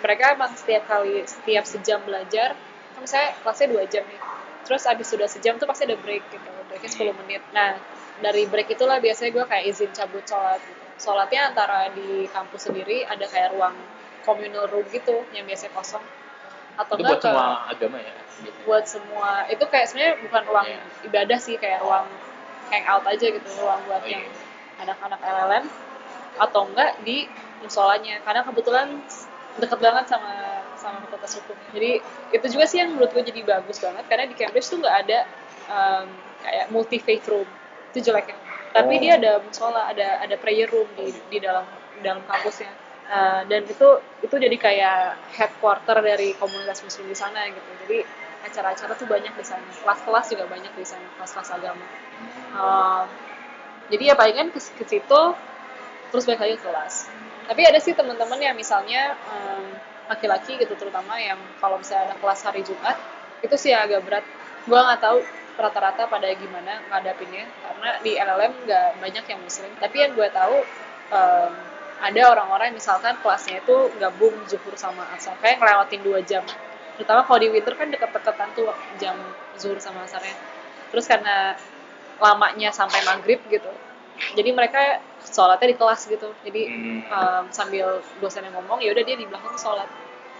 mereka 0.00 0.36
emang 0.36 0.52
setiap 0.54 0.84
kali 0.88 1.24
setiap 1.26 1.64
sejam 1.66 2.00
belajar 2.06 2.56
kan 2.94 3.00
misalnya 3.02 3.34
kelasnya 3.42 3.66
dua 3.74 3.84
jam 3.90 4.04
nih 4.06 4.20
terus 4.64 4.82
abis 4.88 5.06
sudah 5.12 5.28
sejam 5.28 5.60
tuh 5.60 5.68
pasti 5.68 5.84
ada 5.84 5.98
break 6.00 6.24
gitu 6.32 6.48
breaknya 6.70 6.90
10 7.12 7.20
menit 7.24 7.42
nah 7.52 7.76
dari 8.22 8.48
break 8.48 8.72
itulah 8.72 9.02
biasanya 9.02 9.30
gue 9.34 9.44
kayak 9.44 9.64
izin 9.68 9.90
cabut 9.92 10.24
sholat 10.24 10.62
gitu. 10.62 10.82
sholatnya 10.96 11.52
antara 11.52 11.92
di 11.92 12.24
kampus 12.30 12.70
sendiri 12.70 13.04
ada 13.04 13.26
kayak 13.28 13.52
ruang 13.52 13.76
communal 14.24 14.66
room 14.72 14.84
gitu 14.90 15.22
yang 15.36 15.44
biasanya 15.44 15.72
kosong 15.76 16.04
atau 16.74 16.98
itu 16.98 17.06
buat 17.06 17.22
ke, 17.22 17.30
semua 17.30 17.46
agama 17.70 17.96
ya 18.02 18.12
biasanya. 18.12 18.62
buat 18.66 18.84
semua 18.90 19.30
itu 19.46 19.64
kayak 19.70 19.86
sebenarnya 19.86 20.14
bukan 20.26 20.42
ruang 20.50 20.66
yeah. 20.66 21.06
ibadah 21.06 21.38
sih 21.38 21.54
kayak 21.54 21.80
ruang 21.86 22.06
hangout 22.72 23.04
aja 23.06 23.26
gitu 23.30 23.48
ruang 23.62 23.80
buat 23.86 24.02
oh, 24.02 24.10
yang 24.10 24.24
iya. 24.26 24.82
anak-anak 24.82 25.20
LLM 25.22 25.64
atau 26.34 26.62
enggak 26.66 26.98
di 27.06 27.30
musolanya 27.62 28.18
karena 28.26 28.42
kebetulan 28.42 28.88
deket 29.54 29.78
banget 29.78 30.04
sama 30.10 30.34
sama 30.74 30.98
fakultas 31.06 31.38
hukum 31.38 31.54
jadi 31.70 32.02
itu 32.34 32.46
juga 32.50 32.66
sih 32.66 32.82
yang 32.82 32.98
menurut 32.98 33.14
gue 33.14 33.22
jadi 33.22 33.40
bagus 33.46 33.78
banget 33.78 34.04
karena 34.10 34.24
di 34.26 34.34
Cambridge 34.34 34.66
tuh 34.66 34.82
nggak 34.82 34.96
ada 35.06 35.18
um, 35.70 36.06
kayak 36.42 36.66
multi 36.74 36.98
faith 36.98 37.24
room 37.30 37.46
itu 37.94 38.10
jeleknya 38.10 38.34
tapi 38.74 38.98
oh. 38.98 39.00
dia 39.00 39.12
ada 39.22 39.38
musola 39.38 39.94
ada 39.94 40.18
ada 40.26 40.34
prayer 40.34 40.66
room 40.66 40.90
di 40.98 41.14
di 41.30 41.38
dalam 41.38 41.62
di 41.94 42.02
dalam 42.02 42.26
kampusnya 42.26 42.83
uh, 43.08 43.42
dan 43.48 43.62
itu 43.64 43.88
itu 44.24 44.34
jadi 44.34 44.56
kayak 44.56 44.98
headquarter 45.36 46.00
dari 46.00 46.32
komunitas 46.36 46.80
muslim 46.84 47.08
di 47.08 47.16
sana 47.16 47.48
gitu. 47.48 47.70
Jadi 47.86 47.98
acara-acara 48.44 48.92
tuh 48.96 49.08
banyak 49.08 49.32
di 49.32 49.44
sana. 49.44 49.64
Kelas-kelas 49.82 50.26
juga 50.32 50.44
banyak 50.48 50.72
di 50.76 50.84
sana 50.84 51.06
kelas-kelas 51.16 51.50
agama. 51.56 51.86
Uh, 52.54 53.04
jadi 53.92 54.12
ya 54.12 54.14
palingan 54.16 54.48
ke, 54.52 54.60
ke 54.60 54.84
situ 54.88 55.22
terus 56.12 56.24
balik 56.24 56.44
lagi 56.44 56.56
kelas. 56.60 57.10
Tapi 57.44 57.62
ada 57.68 57.76
sih 57.82 57.92
teman-teman 57.92 58.40
yang 58.40 58.56
misalnya 58.56 59.18
laki-laki 60.08 60.56
um, 60.56 60.60
gitu 60.64 60.72
terutama 60.80 61.20
yang 61.20 61.36
kalau 61.60 61.76
misalnya 61.76 62.12
ada 62.12 62.16
kelas 62.16 62.40
hari 62.40 62.64
Jumat 62.64 62.96
itu 63.44 63.56
sih 63.60 63.76
agak 63.76 64.00
berat. 64.06 64.24
Gue 64.64 64.80
nggak 64.80 65.00
tahu 65.02 65.20
rata-rata 65.54 66.08
pada 66.08 66.26
gimana 66.34 66.82
ngadapinnya 66.90 67.44
karena 67.46 67.90
di 68.00 68.12
LLM 68.16 68.52
nggak 68.64 68.88
banyak 69.02 69.24
yang 69.28 69.40
muslim. 69.44 69.70
Tapi 69.76 69.96
yang 70.00 70.12
gue 70.16 70.28
tahu 70.32 70.56
um, 71.12 71.52
ada 72.00 72.20
orang-orang 72.34 72.74
misalkan 72.74 73.14
kelasnya 73.22 73.62
itu 73.62 73.90
gabung 73.98 74.34
zuhur 74.50 74.74
sama 74.74 75.06
asar. 75.14 75.38
Kayak 75.38 75.62
ngelewatin 75.62 76.00
dua 76.02 76.20
jam. 76.22 76.42
Terutama 76.98 77.26
kalau 77.26 77.38
di 77.42 77.48
winter 77.50 77.74
kan 77.74 77.90
deket-deketan 77.90 78.48
tuh 78.54 78.70
jam 78.98 79.18
zuhur 79.58 79.78
sama 79.78 80.06
asarnya. 80.06 80.34
Terus 80.90 81.06
karena 81.06 81.58
lamanya 82.22 82.70
sampai 82.70 83.02
maghrib 83.02 83.42
gitu 83.50 83.70
jadi 84.34 84.50
mereka 84.54 85.02
sholatnya 85.26 85.74
di 85.74 85.76
kelas 85.76 86.06
gitu. 86.06 86.28
Jadi 86.46 86.62
hmm. 86.70 87.00
um, 87.10 87.44
sambil 87.50 87.98
dosennya 88.22 88.54
ngomong 88.54 88.78
ya 88.78 88.94
udah 88.94 89.02
dia 89.02 89.16
di 89.18 89.26
belakang 89.26 89.58
sholat. 89.58 89.88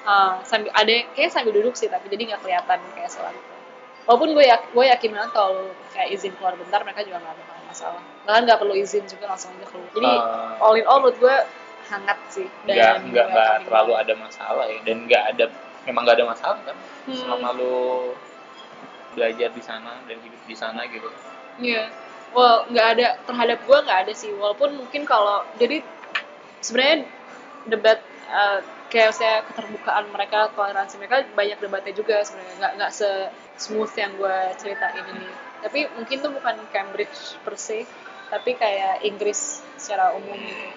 Uh, 0.05 0.37
sambil 0.45 0.69
ada 0.77 1.09
kayak 1.17 1.33
sambil 1.33 1.57
duduk 1.57 1.73
sih 1.81 1.89
tapi 1.89 2.13
jadi 2.13 2.35
nggak 2.35 2.41
kelihatan 2.45 2.79
kayak 2.95 3.11
sholat. 3.11 3.35
Walaupun 4.05 4.37
gue 4.37 4.45
yak, 4.45 4.69
gue 4.77 4.85
yakin 4.85 5.11
banget 5.17 5.31
kalau 5.33 5.73
kayak 5.97 6.13
izin 6.13 6.37
keluar 6.37 6.53
bentar 6.61 6.85
mereka 6.85 7.09
juga 7.09 7.25
nggak 7.25 7.35
bakal 7.41 7.57
masalah. 7.85 8.03
Bahkan 8.25 8.41
nggak 8.49 8.59
perlu 8.65 8.75
izin 8.81 9.05
juga 9.05 9.25
langsung 9.29 9.53
aja 9.61 9.67
keluar. 9.69 9.91
Jadi 9.93 10.13
uh, 10.17 10.65
all 10.65 10.75
in 10.81 10.87
all 10.89 10.99
menurut 11.05 11.19
gue 11.21 11.37
hangat 11.93 12.19
sih. 12.33 12.49
Dan 12.65 13.13
nggak 13.13 13.27
nggak 13.29 13.53
terlalu 13.69 13.93
ada 14.01 14.13
masalah 14.17 14.65
ya. 14.73 14.79
Dan 14.89 14.97
nggak 15.05 15.23
ada 15.37 15.45
memang 15.85 16.03
nggak 16.09 16.17
ada 16.17 16.27
masalah 16.27 16.59
kan? 16.65 16.77
Hmm. 17.05 17.21
selama 17.21 17.49
lu 17.53 17.77
belajar 19.13 19.53
di 19.53 19.63
sana 19.63 20.01
dan 20.09 20.17
hidup 20.25 20.43
di 20.49 20.57
sana 20.57 20.89
gitu. 20.89 21.13
Iya. 21.61 21.87
Yeah 21.93 22.05
well 22.35 22.67
nggak 22.69 22.87
ada 22.99 23.07
terhadap 23.25 23.59
gue 23.65 23.79
nggak 23.87 23.99
ada 24.05 24.13
sih. 24.13 24.35
Walaupun 24.35 24.77
mungkin 24.77 25.07
kalau 25.07 25.47
jadi 25.57 25.81
sebenarnya 26.61 27.07
debat 27.71 28.03
uh, 28.29 28.61
kayak 28.91 29.15
saya 29.15 29.47
keterbukaan 29.49 30.11
mereka 30.11 30.51
toleransi 30.53 30.99
mereka 31.01 31.25
banyak 31.33 31.59
debatnya 31.63 31.95
juga 31.95 32.21
sebenarnya. 32.27 32.55
Nggak 32.59 32.73
nggak 32.77 32.93
se 32.93 33.11
smooth 33.57 33.95
yang 33.95 34.13
gue 34.19 34.37
ceritain 34.59 35.07
ini 35.15 35.31
tapi 35.65 35.89
mungkin 35.97 36.21
tuh 36.21 36.29
bukan 36.29 36.61
Cambridge 36.69 37.41
per 37.41 37.57
se 37.57 37.89
tapi 38.29 38.53
kayak 38.53 39.01
Inggris 39.01 39.65
secara 39.81 40.13
umum 40.13 40.37
gitu 40.37 40.69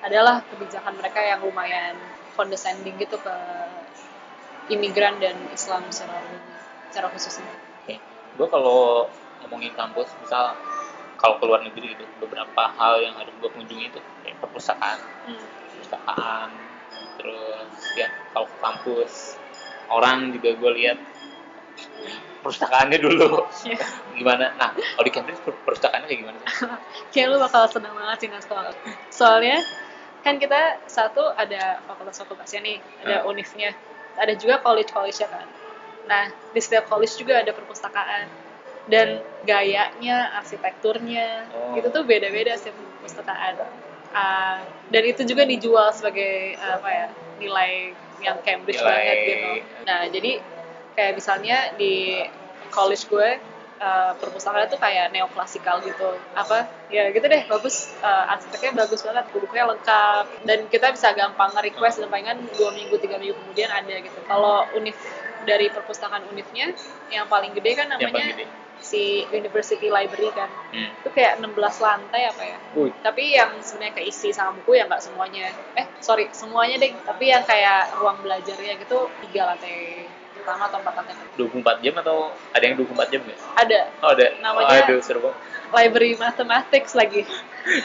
adalah 0.00 0.40
kebijakan 0.48 0.96
mereka 0.96 1.20
yang 1.20 1.44
lumayan 1.44 1.92
condescending 2.32 2.96
gitu 2.96 3.20
ke 3.20 3.34
imigran 4.72 5.20
dan 5.20 5.36
Islam 5.52 5.84
secara 5.92 6.16
umum, 6.24 6.40
secara 6.88 7.06
khususnya. 7.12 7.52
Oke. 7.84 8.00
Gue 8.38 8.48
kalau 8.48 9.10
ngomongin 9.44 9.74
kampus, 9.76 10.08
misal 10.22 10.56
kalau 11.20 11.36
ke 11.36 11.44
luar 11.44 11.60
negeri 11.66 11.98
itu 11.98 12.04
beberapa 12.22 12.70
hal 12.80 13.02
yang 13.04 13.12
harus 13.18 13.34
gue 13.36 13.50
kunjungi 13.50 13.92
itu 13.92 14.00
kayak 14.24 14.40
perpustakaan, 14.40 14.98
Hmm. 15.28 15.44
perpustakaan, 15.74 16.48
terus 17.20 17.70
ya 17.98 18.08
kalau 18.32 18.46
ke 18.48 18.56
kampus 18.62 19.12
orang 19.90 20.32
juga 20.32 20.54
gue 20.54 20.70
lihat 20.80 20.98
perpustakaannya 22.40 22.98
dulu 22.98 23.44
Iya. 23.62 23.76
gimana. 24.16 24.56
Nah 24.56 24.72
kalau 24.72 25.04
di 25.04 25.12
Cambridge 25.12 25.40
per- 25.44 25.60
perpustakaannya 25.62 26.08
kayak 26.08 26.20
gimana? 26.24 26.38
Kayak 27.12 27.26
lu 27.30 27.36
bakal 27.38 27.68
seneng 27.68 27.92
banget 27.92 28.16
sih 28.20 28.28
kalau 28.48 28.72
Soalnya 29.08 29.60
kan 30.20 30.36
kita 30.36 30.80
satu 30.84 31.32
ada 31.32 31.80
fakultas-fakultasnya 31.84 32.60
nih, 32.60 32.76
ada 33.00 33.24
Hmm. 33.24 33.30
univnya, 33.30 33.72
ada 34.16 34.32
juga 34.36 34.60
college-college 34.60 35.16
kan. 35.24 35.48
Nah, 36.04 36.28
di 36.52 36.60
setiap 36.60 36.88
college 36.88 37.16
juga 37.16 37.40
ada 37.40 37.52
perpustakaan 37.52 38.28
dan 38.84 39.20
gayanya, 39.44 40.32
arsitekturnya, 40.36 41.48
Oh. 41.52 41.76
itu 41.76 41.88
tuh 41.88 42.04
beda-beda 42.04 42.56
sih 42.56 42.68
perpustakaan. 42.68 43.56
Ah, 44.10 44.60
dan 44.90 45.02
itu 45.06 45.22
juga 45.22 45.46
dijual 45.46 45.88
sebagai 45.94 46.58
apa 46.58 46.88
ya 46.90 47.06
nilai 47.38 47.94
yang 48.20 48.36
Cambridge 48.42 48.76
Nilai- 48.76 48.90
banget 48.92 49.16
gitu. 49.24 49.50
Nah, 49.86 50.00
jadi 50.10 50.32
kayak 50.94 51.18
misalnya 51.18 51.74
di 51.78 52.22
college 52.70 53.10
gue 53.10 53.28
uh, 53.80 54.12
perpustakaan 54.20 54.68
tuh 54.68 54.78
kayak 54.78 55.10
neoklasikal 55.10 55.80
gitu. 55.82 56.14
Apa? 56.36 56.68
Ya 56.92 57.08
gitu 57.10 57.24
deh 57.26 57.48
bagus. 57.48 57.90
Uh, 58.04 58.32
arsiteknya 58.36 58.84
bagus 58.84 59.00
banget 59.02 59.24
bukunya 59.32 59.64
lengkap. 59.66 60.24
Dan 60.44 60.68
kita 60.68 60.92
bisa 60.94 61.10
gampang 61.16 61.50
nge-request 61.56 62.04
dan 62.04 62.08
palingan 62.12 62.38
dua 62.54 62.70
minggu 62.76 62.94
tiga 63.00 63.16
minggu 63.16 63.34
kemudian 63.34 63.72
ada 63.72 63.94
gitu. 63.98 64.18
Kalau 64.28 64.68
univ 64.76 64.94
dari 65.48 65.72
perpustakaan 65.72 66.28
univnya 66.28 66.76
yang 67.08 67.24
paling 67.24 67.56
gede 67.56 67.72
kan 67.72 67.88
namanya 67.88 68.36
gede. 68.36 68.44
si 68.80 69.24
University 69.32 69.88
Library 69.88 70.28
kan. 70.36 70.48
Hmm. 70.72 70.92
itu 71.00 71.08
kayak 71.12 71.40
16 71.40 71.56
lantai 71.56 72.22
apa 72.28 72.42
ya? 72.44 72.58
Wih. 72.76 72.92
tapi 73.00 73.36
yang 73.36 73.56
sebenarnya 73.64 73.96
keisi 73.96 74.36
sama 74.36 74.56
buku 74.60 74.76
ya 74.76 74.84
nggak 74.84 75.00
semuanya. 75.00 75.48
Eh 75.76 75.88
sorry 76.04 76.28
semuanya 76.36 76.76
deh. 76.76 76.92
Tapi 76.92 77.32
yang 77.32 77.44
kayak 77.44 77.96
ruang 77.96 78.20
belajarnya 78.20 78.76
gitu 78.80 79.08
tiga 79.28 79.52
lantai 79.52 80.08
pertama 80.40 80.66
atau 80.66 80.78
empat 80.78 80.94
lantai 80.96 81.14
24 81.36 81.80
jam 81.80 81.94
atau 81.96 82.16
ada 82.50 82.62
yang 82.62 82.76
24 82.76 83.06
jam 83.08 83.20
nggak? 83.22 83.38
ada 83.56 83.80
Oh 84.00 84.10
ada. 84.10 84.26
Namanya- 84.38 84.82
Aduh 84.82 85.00
seru 85.00 85.20
banget. 85.20 85.38
library 85.70 86.14
mathematics 86.16 86.92
lagi 86.92 87.22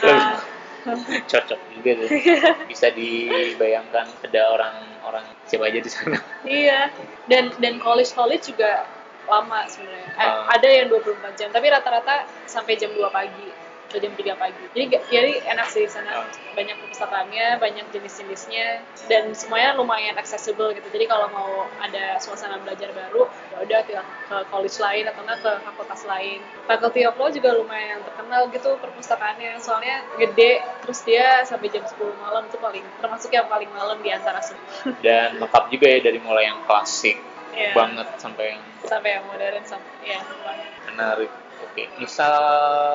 Ah, 0.02 0.40
Cocok 1.30 1.58
juga 1.72 1.90
tuh. 1.98 2.08
Bisa 2.70 2.88
dibayangkan 2.90 4.06
ada 4.22 4.40
orang-orang 4.48 5.24
siapa 5.44 5.66
aja 5.66 5.78
di 5.78 5.90
sana. 5.90 6.18
iya 6.42 6.90
dan 7.26 7.50
dan 7.56 7.76
college 7.76 8.10
college 8.10 8.46
juga 8.46 8.86
lama 9.24 9.66
sebenarnya 9.66 10.08
Eh, 10.08 10.22
Ah. 10.22 10.46
ada 10.48 10.68
yang 10.68 10.86
24 10.88 11.12
jam 11.34 11.48
tapi 11.50 11.66
rata-rata 11.66 12.14
sampai 12.44 12.74
jam 12.74 12.90
2 12.90 13.02
pagi 13.08 13.46
atau 13.86 13.98
jam 13.98 14.12
3 14.12 14.34
pagi 14.34 14.62
jadi 14.72 14.84
jadi 15.06 15.32
enak 15.48 15.66
sih 15.66 15.82
di 15.82 15.90
sana 15.90 16.10
Ah. 16.12 16.26
banyak 16.52 16.74
perpustakaannya 16.76 17.56
banyak 17.56 17.86
jenis-jenisnya 17.90 18.66
dan 19.06 19.30
semuanya 19.30 19.74
lumayan 19.74 20.14
accessible 20.14 20.70
gitu 20.70 20.88
jadi 20.88 21.06
kalau 21.06 21.28
mau 21.28 21.50
ada 21.78 22.18
suasana 22.18 22.58
belajar 22.58 22.90
baru 22.90 23.24
ya 23.48 23.62
udah 23.62 23.80
ke, 23.82 23.94
ke 24.26 24.36
college 24.48 24.76
lain 24.76 25.06
atau 25.06 25.22
enggak 25.22 25.38
ke 25.38 25.50
fakultas 25.62 26.02
lain 26.04 26.38
faculty 26.64 27.02
of 27.02 27.14
law 27.14 27.28
juga 27.28 27.52
lumayan 27.52 28.02
terkenal 28.02 28.48
gitu 28.48 28.74
perpustakaannya 28.76 29.56
soalnya 29.56 30.02
gede 30.16 30.52
terus 30.80 31.00
dia 31.00 31.42
sampai 31.42 31.68
jam 31.68 31.82
10 31.82 31.94
malam 32.16 32.44
itu 32.44 32.58
paling 32.58 32.82
termasuk 32.98 33.30
yang 33.30 33.46
paling 33.46 33.70
malam 33.70 33.98
di 33.98 34.10
antara 34.10 34.40
semua 34.40 34.66
Dan 35.06 35.38
lengkap 35.38 35.64
juga 35.68 35.86
ya 35.86 36.00
dari 36.00 36.18
mulai 36.18 36.44
yang 36.44 36.60
klasik 36.62 37.16
Iya. 37.48 37.72
banget 37.72 38.04
sampai 38.18 38.52
yang 38.52 38.60
sampai 38.84 39.10
yang 39.12 39.24
modern 39.24 39.64
sampai 39.64 39.92
ya 40.04 40.20
lumayan. 40.20 40.68
menarik. 40.92 41.30
Oke, 41.62 41.88
misal 41.96 42.32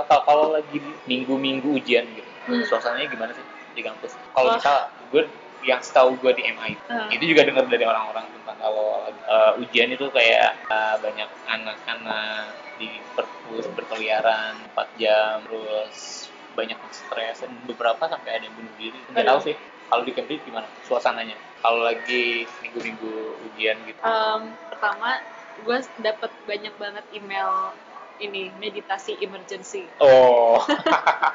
kalau, 0.05 0.23
kalau 0.25 0.45
lagi 0.53 0.77
minggu-minggu 1.05 1.69
ujian 1.81 2.05
gitu, 2.05 2.29
Hmm. 2.41 2.65
suasananya 2.65 3.07
gimana 3.09 3.31
sih 3.33 3.45
di 3.73 3.81
kampus? 3.81 4.17
Kalau 4.33 4.49
Wah. 4.49 4.57
misal 4.57 4.77
gue 5.09 5.23
yang 5.61 5.77
setahu 5.77 6.17
gue 6.17 6.33
di 6.33 6.43
MI 6.49 6.73
Hmm. 6.89 7.09
itu 7.13 7.23
juga 7.29 7.45
dengar 7.45 7.69
dari 7.69 7.85
orang-orang 7.85 8.25
tentang 8.33 8.57
kalau 8.57 9.05
uh, 9.05 9.61
ujian 9.61 9.93
itu 9.93 10.09
kayak 10.09 10.57
uh, 10.73 10.97
banyak 10.97 11.29
anak-anak 11.45 12.49
di 12.81 12.89
perpus 13.13 13.69
berkeliaran 13.77 14.57
4 14.73 14.97
jam 14.97 15.45
terus 15.45 16.25
banyak 16.57 16.73
yang 16.75 16.93
stres 16.93 17.45
dan 17.45 17.53
beberapa 17.63 18.09
sampai 18.09 18.41
ada 18.41 18.43
yang 18.49 18.57
bunuh 18.57 18.73
diri 18.75 18.97
nggak 19.05 19.21
tahu 19.21 19.39
sih 19.45 19.55
kalau 19.85 20.01
di 20.01 20.11
Cambridge 20.11 20.41
gimana 20.43 20.65
suasananya 20.81 21.37
kalau 21.61 21.85
lagi 21.85 22.49
minggu-minggu 22.65 23.13
ujian 23.53 23.77
gitu 23.85 23.99
Em, 24.01 24.41
pertama 24.67 25.21
gue 25.61 25.77
dapet 26.01 26.31
banyak 26.49 26.73
banget 26.75 27.05
email 27.13 27.77
ini 28.21 28.53
meditasi 28.55 29.17
emergency 29.19 29.89
oh 29.97 30.61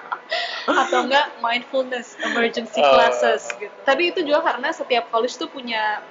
atau 0.67 1.07
enggak 1.07 1.27
mindfulness 1.39 2.15
emergency 2.21 2.79
Oh. 2.79 2.91
classes 2.93 3.47
gitu. 3.57 3.71
Tapi 3.83 4.11
itu 4.11 4.23
juga 4.23 4.43
karena 4.45 4.71
setiap 4.71 5.07
college 5.09 5.35
tuh 5.35 5.47
punya 5.47 6.03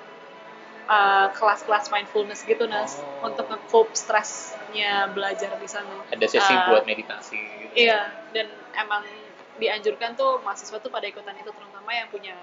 uh, 0.88 1.28
kelas-kelas 1.32 1.91
mindfulness 1.91 2.43
gitu 2.43 2.63
nas 2.65 2.95
Oh. 3.19 3.28
untuk 3.28 3.47
nge-cope 3.47 3.91
stresnya 3.93 5.11
belajar 5.11 5.55
di 5.55 5.67
sana. 5.67 6.07
ada 6.07 6.26
sesi 6.26 6.51
Ah. 6.51 6.71
buat 6.71 6.84
meditasi 6.84 7.36
gitu. 7.36 7.73
Iya, 7.76 8.07
dan 8.32 8.47
emang 8.76 9.03
dianjurkan 9.55 10.15
tuh 10.15 10.39
mahasiswa 10.39 10.80
tuh 10.80 10.91
pada 10.91 11.07
ikutan 11.07 11.36
itu 11.36 11.47
terutama 11.47 11.91
yang 11.91 12.07
punya 12.07 12.36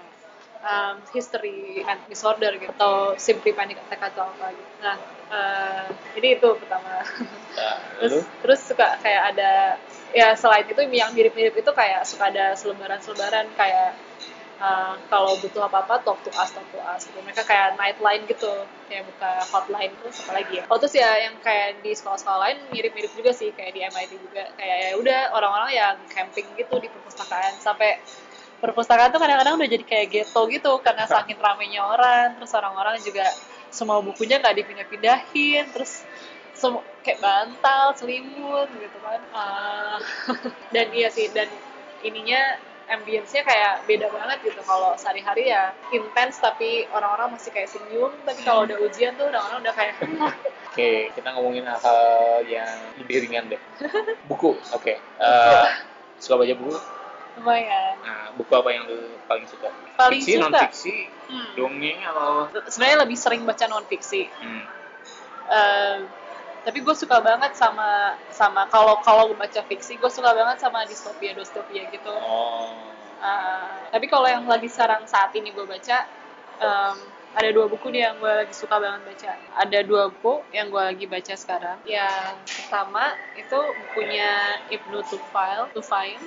um, 0.63 0.95
history 1.11 1.83
panic 1.83 2.07
disorder 2.07 2.51
gitu 2.57 2.71
atau 2.73 3.13
simply 3.19 3.51
panic 3.51 3.77
attack 3.87 4.15
atau 4.15 4.31
apa 4.31 4.55
gitu. 4.55 4.71
Nah, 4.81 4.97
uh, 5.29 5.85
jadi 6.15 6.27
itu 6.39 6.49
pertama. 6.57 7.03
Nah, 7.03 7.77
terus 7.99 8.23
lalu 8.23 8.41
terus 8.41 8.59
suka 8.63 8.87
kayak 9.03 9.23
ada 9.35 9.51
ya 10.15 10.33
selain 10.33 10.65
itu 10.65 10.81
yang 10.89 11.11
mirip-mirip 11.11 11.53
itu 11.53 11.71
kayak 11.73 12.05
suka 12.07 12.31
ada 12.31 12.53
selebaran-selebaran 12.53 13.49
kayak 13.57 13.97
uh, 14.61 14.95
kalau 15.09 15.35
butuh 15.41 15.65
apa-apa 15.65 16.05
talk 16.05 16.19
to 16.21 16.31
us 16.37 16.53
talk 16.53 16.65
to 16.69 16.79
us 16.79 17.09
gitu. 17.09 17.19
mereka 17.25 17.43
kayak 17.43 17.75
nightline 17.75 18.23
gitu 18.29 18.51
kayak 18.87 19.03
buka 19.09 19.31
hotline 19.49 19.93
terus 19.99 20.21
apa 20.23 20.31
lagi 20.37 20.53
ya 20.61 20.63
oh 20.69 20.77
terus 20.77 20.93
ya 20.93 21.09
yang 21.17 21.35
kayak 21.41 21.81
di 21.81 21.91
sekolah-sekolah 21.97 22.39
lain 22.45 22.57
mirip-mirip 22.69 23.11
juga 23.17 23.33
sih 23.33 23.49
kayak 23.51 23.73
di 23.73 23.81
MIT 23.81 24.11
juga 24.21 24.43
kayak 24.55 24.77
ya 24.77 24.91
udah 25.01 25.19
orang-orang 25.33 25.71
yang 25.73 25.95
camping 26.13 26.45
gitu 26.53 26.77
di 26.77 26.87
perpustakaan 26.93 27.57
sampai 27.57 27.97
perpustakaan 28.63 29.11
tuh 29.11 29.19
kadang-kadang 29.19 29.59
udah 29.59 29.67
jadi 29.67 29.83
kayak 29.83 30.07
ghetto 30.07 30.47
gitu 30.47 30.71
karena 30.79 31.03
saking 31.03 31.35
ramenya 31.35 31.83
orang 31.83 32.39
terus 32.39 32.55
orang-orang 32.55 32.95
juga 33.03 33.27
semua 33.67 33.99
bukunya 33.99 34.39
nggak 34.39 34.55
dipindah-pindahin 34.63 35.67
terus 35.75 36.07
semua 36.55 36.85
kayak 37.03 37.19
bantal, 37.19 37.91
selimut 37.99 38.71
gitu 38.79 38.97
kan. 39.03 39.19
Ah, 39.35 39.99
dan 40.73 40.87
iya 40.95 41.11
sih 41.11 41.27
dan 41.35 41.51
ininya 42.05 42.39
ambience-nya 42.87 43.43
kayak 43.43 43.83
beda 43.83 44.07
banget 44.07 44.53
gitu. 44.53 44.61
Kalau 44.63 44.95
sehari-hari 44.95 45.51
ya 45.51 45.75
intens 45.91 46.39
tapi 46.39 46.87
orang-orang 46.95 47.35
masih 47.35 47.51
kayak 47.51 47.67
senyum. 47.67 48.15
Tapi 48.23 48.39
kalau 48.47 48.63
udah 48.63 48.77
ujian 48.79 49.17
tuh 49.19 49.27
orang-orang 49.27 49.59
udah 49.67 49.73
kayak 49.75 49.93
oke 50.71 50.91
kita 51.11 51.27
ngomongin 51.35 51.67
hal-hal 51.67 52.45
yang 52.47 52.71
lebih 53.03 53.27
ringan 53.27 53.51
deh. 53.51 53.61
Buku 54.29 54.55
oke. 54.71 54.93
Eh, 55.03 55.67
suka 56.23 56.39
baca 56.39 56.55
buku 56.55 56.79
lumayan. 57.39 57.95
Nah 58.03 58.33
buku 58.37 58.51
apa 58.53 58.69
yang 58.69 58.83
lu 58.85 59.17
paling 59.25 59.45
suka? 59.49 59.69
Paling 59.97 60.21
fiksi 60.21 60.37
suka? 60.37 60.43
non 60.43 60.53
fiksi 60.67 60.97
Hmm. 61.23 61.55
dongeng 61.55 62.03
atau? 62.03 62.51
Sebenarnya 62.67 63.07
lebih 63.07 63.17
sering 63.17 63.41
baca 63.47 63.65
non 63.71 63.87
fiksi 63.87 64.27
hmm. 64.27 64.63
Eh, 65.43 65.97
tapi 66.63 66.79
gue 66.79 66.95
suka 66.95 67.19
banget 67.19 67.51
sama 67.59 68.15
sama 68.31 68.63
kalau 68.71 68.95
kalau 69.03 69.27
gue 69.27 69.35
baca 69.35 69.59
fiksi 69.67 69.99
gue 69.99 70.07
suka 70.07 70.31
banget 70.31 70.63
sama 70.63 70.87
distopia 70.87 71.35
distopia 71.35 71.83
gitu. 71.91 72.13
Oh. 72.23 72.71
Uh, 73.23 73.87
tapi 73.87 74.11
kalau 74.11 74.27
yang 74.27 74.43
lagi 74.43 74.67
sekarang 74.67 75.07
saat 75.07 75.31
ini 75.35 75.51
gue 75.55 75.63
baca 75.63 76.07
um, 76.59 76.97
ada 77.35 77.49
dua 77.55 77.71
buku 77.71 77.87
nih 77.91 78.07
yang 78.07 78.15
gue 78.19 78.31
lagi 78.31 78.55
suka 78.55 78.79
banget 78.79 79.01
baca. 79.03 79.31
Ada 79.59 79.79
dua 79.83 80.07
buku 80.11 80.43
yang 80.55 80.71
gue 80.71 80.83
lagi 80.83 81.05
baca 81.07 81.33
sekarang. 81.35 81.77
Yang 81.83 82.35
pertama 82.47 83.11
itu 83.35 83.59
bukunya 83.59 84.31
Ibnu 84.71 85.03
Tufail 85.07 85.67
Tufail 85.75 86.19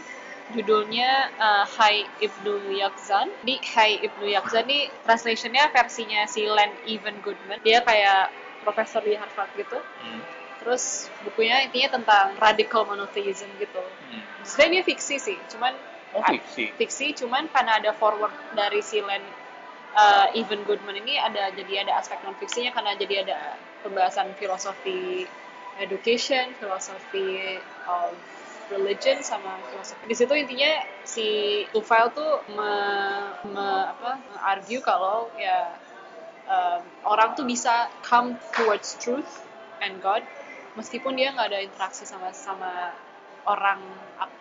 judulnya 0.54 1.32
uh, 1.38 1.64
Hai 1.66 2.06
Ibnu 2.22 2.70
Yakzan. 2.70 3.30
Di 3.42 3.58
Hai 3.62 3.98
Ibnu 4.02 4.26
Yakzan 4.30 4.66
ini 4.70 4.90
translationnya 5.02 5.70
versinya 5.74 6.26
si 6.30 6.46
Len 6.46 6.70
Even 6.86 7.18
Goodman. 7.24 7.58
Dia 7.66 7.82
kayak 7.82 8.30
profesor 8.62 9.02
di 9.02 9.14
Harvard 9.14 9.50
gitu. 9.56 9.78
Hmm. 9.78 10.22
terus 10.56 11.06
bukunya 11.22 11.62
intinya 11.62 11.94
tentang 11.94 12.34
radical 12.42 12.82
monotheism 12.90 13.46
gitu. 13.62 13.78
Hmm. 13.78 14.22
sebenarnya 14.42 14.82
ini 14.82 14.88
fiksi 14.88 15.16
sih 15.22 15.38
cuman 15.54 15.70
oh 16.10 16.26
fiksi? 16.26 16.74
fiksi 16.74 17.14
cuman 17.22 17.46
karena 17.54 17.78
ada 17.78 17.94
forward 17.94 18.34
dari 18.50 18.82
si 18.82 18.98
Len 18.98 19.22
uh, 19.94 20.26
Even 20.34 20.66
Goodman 20.66 20.98
ini 21.00 21.22
ada 21.22 21.54
jadi 21.54 21.86
ada 21.86 22.02
aspek 22.02 22.18
non 22.26 22.34
fiksinya 22.36 22.74
karena 22.74 22.98
jadi 22.98 23.22
ada 23.22 23.54
pembahasan 23.86 24.34
filosofi 24.34 25.30
education, 25.80 26.56
filosofi 26.58 27.60
of 27.86 28.16
religion 28.70 29.22
sama 29.22 29.58
filosofi. 29.70 30.04
Di 30.10 30.16
situ 30.16 30.32
intinya 30.34 30.82
si 31.06 31.26
Tufail 31.70 32.10
tuh 32.10 32.42
me, 32.50 32.72
me, 33.50 33.66
apa, 33.94 34.18
argue 34.42 34.82
kalau 34.82 35.30
ya 35.38 35.74
um, 36.50 36.80
orang 37.06 37.34
tuh 37.38 37.46
bisa 37.46 37.90
come 38.02 38.34
towards 38.54 38.98
truth 38.98 39.46
and 39.82 40.02
God 40.02 40.22
meskipun 40.74 41.16
dia 41.16 41.32
nggak 41.32 41.48
ada 41.52 41.60
interaksi 41.62 42.04
sama 42.04 42.30
sama 42.34 42.92
orang 43.46 43.80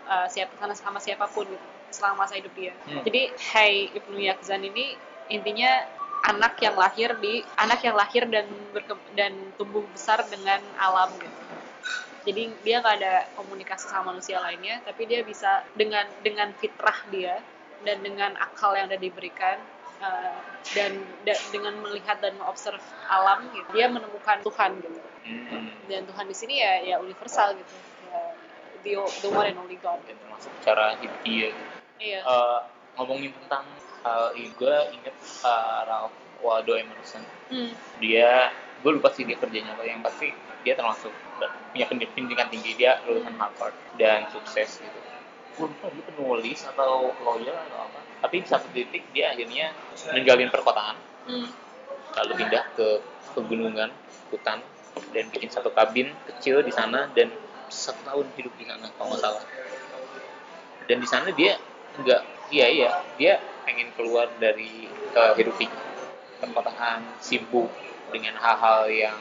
uh, 0.09 0.28
siapa 0.28 0.51
sama, 0.57 0.73
sama 0.73 0.99
siapa 0.99 1.26
pun 1.32 1.45
gitu 1.47 1.65
selama 1.93 2.28
masa 2.28 2.36
hidup 2.36 2.51
dia. 2.57 2.76
Hmm. 2.89 3.07
Jadi 3.07 3.32
Hai 3.39 3.88
Ibnu 3.93 4.19
Yakzan 4.19 4.67
ini 4.67 4.99
intinya 5.32 5.86
anak 6.26 6.57
yang 6.59 6.76
lahir 6.76 7.15
di 7.21 7.45
anak 7.55 7.86
yang 7.86 7.95
lahir 7.95 8.26
dan 8.28 8.49
berke, 8.73 8.97
dan 9.13 9.32
tumbuh 9.55 9.86
besar 9.93 10.26
dengan 10.28 10.59
alam 10.76 11.13
gitu 11.21 11.55
jadi 12.26 12.43
dia 12.65 12.82
nggak 12.82 12.95
ada 12.99 13.15
komunikasi 13.38 13.86
sama 13.86 14.11
manusia 14.11 14.41
lainnya 14.41 14.82
tapi 14.82 15.05
dia 15.05 15.21
bisa 15.21 15.61
dengan 15.78 16.09
dengan 16.26 16.49
fitrah 16.57 17.05
dia 17.13 17.38
dan 17.86 18.01
dengan 18.01 18.34
akal 18.41 18.73
yang 18.73 18.89
udah 18.89 18.97
diberikan 18.97 19.61
uh, 20.01 20.41
dan 20.73 20.97
da, 21.23 21.38
dengan 21.53 21.78
melihat 21.86 22.17
dan 22.19 22.34
mengobserv 22.41 22.82
alam 23.05 23.45
gitu 23.53 23.69
dia 23.78 23.86
menemukan 23.88 24.41
Tuhan 24.41 24.71
gitu 24.82 24.99
hmm. 25.30 25.69
dan 25.86 26.01
Tuhan 26.09 26.26
di 26.26 26.36
sini 26.36 26.55
ya 26.59 26.73
ya 26.82 26.95
universal 26.97 27.53
gitu 27.53 27.76
ya, 28.09 28.34
the 28.82 28.93
the 29.21 29.30
one 29.30 29.45
and 29.45 29.61
only 29.61 29.78
God 29.78 30.01
gitu. 30.09 30.17
termasuk 30.17 30.51
cara 30.65 30.97
hidup 30.97 31.19
dia 31.21 31.53
gitu. 31.53 31.63
iya 32.01 32.19
uh, 32.26 32.65
ngomongin 32.97 33.32
tentang 33.45 33.69
hal 34.01 34.34
uh, 34.34 34.38
gue 34.38 34.76
inget 34.97 35.15
uh, 35.45 35.86
Ralph 35.86 36.17
Waldo 36.41 36.73
Emerson 36.73 37.21
hmm. 37.53 37.71
dia 38.01 38.49
gue 38.82 38.91
lupa 38.91 39.13
sih 39.13 39.26
dia 39.26 39.38
kerjanya 39.38 39.78
apa 39.78 39.86
yang 39.86 40.01
pasti 40.01 40.34
dia 40.66 40.74
termasuk 40.74 41.13
punya 41.72 41.86
pendidikan 41.86 42.49
tinggi 42.49 42.74
dia 42.74 42.97
lulusan 43.05 43.38
Harvard 43.38 43.76
dan 44.01 44.26
sukses 44.34 44.82
gitu. 44.82 44.99
Gue 45.55 45.72
lupa 45.72 45.88
dia 45.93 46.03
penulis 46.09 46.59
atau 46.66 47.13
lawyer 47.22 47.53
atau 47.53 47.86
apa 47.86 47.99
tapi 48.26 48.41
di 48.41 48.47
satu 48.49 48.66
titik 48.74 49.05
dia 49.13 49.38
akhirnya 49.38 49.70
meninggalin 50.11 50.49
perkotaan. 50.49 50.97
Hmm. 51.26 51.49
lalu 52.16 52.38
pindah 52.38 52.63
ke 52.78 53.01
pegunungan 53.34 53.89
hutan 54.30 54.61
dan 55.11 55.26
bikin 55.34 55.49
satu 55.49 55.74
kabin 55.74 56.13
kecil 56.30 56.61
di 56.61 56.70
sana 56.70 57.09
dan 57.18 57.34
satu 57.68 57.97
tahun 58.05 58.30
hidup 58.39 58.53
di 58.55 58.63
sana 58.70 58.88
kalau 58.95 59.11
nggak 59.11 59.22
salah. 59.26 59.43
Dan 60.86 61.01
di 61.01 61.07
sana 61.09 61.28
dia 61.34 61.59
nggak 61.97 62.22
iya 62.53 62.66
iya 62.72 62.89
dia 63.18 63.34
pengen 63.66 63.89
keluar 63.97 64.30
dari 64.38 64.88
kehidupan 65.11 65.68
perkotaan 66.39 67.03
sibuk 67.20 67.68
dengan 68.13 68.38
hal-hal 68.38 68.86
yang 68.88 69.18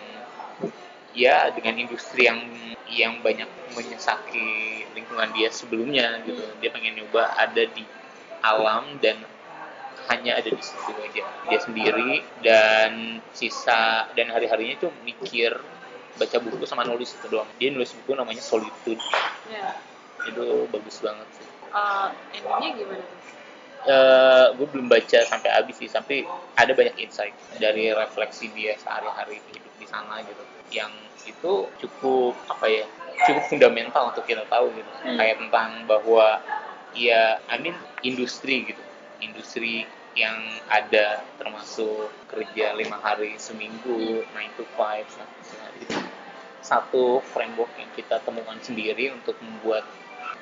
ya 1.15 1.49
dengan 1.55 1.79
industri 1.79 2.27
yang 2.27 2.43
yang 2.91 3.23
banyak 3.25 3.49
menyesaki 3.73 4.85
lingkungan 4.93 5.31
dia 5.33 5.49
sebelumnya 5.51 6.21
gitu. 6.27 6.43
Dia 6.61 6.71
pengen 6.71 7.01
nyoba 7.01 7.33
ada 7.35 7.65
di 7.65 7.83
alam 8.45 9.01
dan 9.01 9.19
hanya 10.13 10.37
ada 10.37 10.51
di 10.53 10.61
situ 10.61 10.93
aja. 11.01 11.25
Dia 11.49 11.59
sendiri 11.63 12.21
dan 12.45 13.23
sisa 13.33 14.11
dan 14.13 14.29
hari-harinya 14.29 14.89
tuh 14.89 14.93
mikir 15.07 15.57
baca 16.15 16.37
buku 16.39 16.63
sama 16.69 16.85
nulis 16.85 17.17
itu 17.17 17.27
doang. 17.33 17.49
Dia 17.57 17.73
nulis 17.73 17.91
buku 18.03 18.13
namanya 18.15 18.43
Solitude. 18.43 19.01
Yeah. 19.49 19.77
itu 20.25 20.65
bagus 20.73 21.05
banget 21.05 21.29
sih. 21.37 21.45
Uh, 21.69 22.09
endingnya 22.33 22.71
gimana 22.81 23.05
tuh? 23.05 23.21
Uh, 23.85 24.47
gue 24.57 24.67
belum 24.73 24.89
baca 24.89 25.21
sampai 25.29 25.51
habis 25.53 25.77
sih 25.77 25.85
sampai 25.85 26.25
ada 26.57 26.73
banyak 26.73 26.97
insight 26.97 27.37
dari 27.61 27.93
refleksi 27.93 28.49
dia 28.57 28.73
sehari-hari 28.81 29.37
hidup 29.53 29.75
di 29.77 29.85
sana 29.85 30.25
gitu 30.25 30.41
yang 30.75 30.91
itu 31.25 31.71
cukup 31.81 32.35
apa 32.51 32.67
ya 32.67 32.85
cukup 33.25 33.45
fundamental 33.47 34.11
untuk 34.11 34.27
kita 34.27 34.43
tahu 34.51 34.75
gitu 34.75 34.93
hmm. 35.07 35.17
kayak 35.17 35.37
tentang 35.39 35.71
bahwa 35.87 36.43
ya 36.93 37.39
I 37.47 37.57
mean 37.63 37.79
industri 38.03 38.67
gitu 38.69 38.83
industri 39.23 39.87
yang 40.15 40.39
ada 40.71 41.23
termasuk 41.39 42.11
kerja 42.31 42.75
lima 42.75 42.99
hari 43.03 43.35
seminggu 43.39 44.23
nine 44.35 44.53
to 44.55 44.63
five 44.79 45.07
itu 45.83 45.99
satu 46.65 47.21
framework 47.35 47.71
yang 47.77 47.91
kita 47.93 48.23
temukan 48.23 48.57
sendiri 48.63 49.11
untuk 49.13 49.37
membuat 49.43 49.85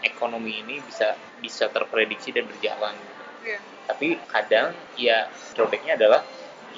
ekonomi 0.05 0.61
ini 0.63 0.79
bisa 0.85 1.19
bisa 1.43 1.67
terprediksi 1.73 2.31
dan 2.31 2.47
berjalan 2.47 2.95
gitu. 2.95 3.23
Yeah. 3.43 3.61
Tapi 3.91 4.07
kadang 4.31 4.71
ya 4.95 5.27
drawbacknya 5.57 5.99
adalah 5.99 6.23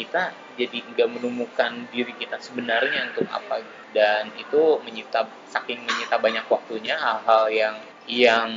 kita 0.00 0.32
jadi 0.54 0.78
nggak 0.94 1.08
menemukan 1.18 1.90
diri 1.90 2.14
kita 2.14 2.38
sebenarnya 2.38 3.14
untuk 3.14 3.26
apa 3.30 3.62
gitu. 3.62 3.82
Dan 3.94 4.34
itu 4.38 4.62
menyita 4.82 5.26
saking 5.50 5.86
menyita 5.86 6.18
banyak 6.18 6.46
waktunya 6.50 6.98
hal-hal 6.98 7.46
yang 7.50 7.76
yang 8.04 8.50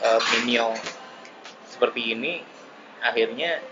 uh, 0.00 0.20
menial 0.38 0.72
seperti 1.68 2.16
ini 2.16 2.40
akhirnya 3.04 3.62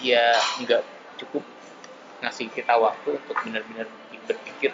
ya 0.00 0.32
nggak 0.62 0.82
cukup 1.20 1.44
ngasih 2.22 2.48
kita 2.50 2.74
waktu 2.78 3.18
untuk 3.18 3.36
benar-benar 3.44 3.86
berpikir 4.26 4.72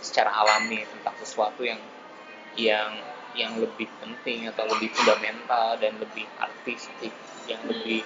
secara 0.00 0.30
alami 0.32 0.84
tentang 0.84 1.16
sesuatu 1.22 1.64
yang 1.64 1.80
yang 2.56 2.92
yang 3.36 3.52
lebih 3.60 3.88
penting 4.00 4.48
atau 4.48 4.64
lebih 4.64 4.88
fundamental 4.96 5.76
dan 5.76 5.92
lebih 6.00 6.24
artistik 6.40 7.12
yang 7.44 7.60
lebih 7.68 8.00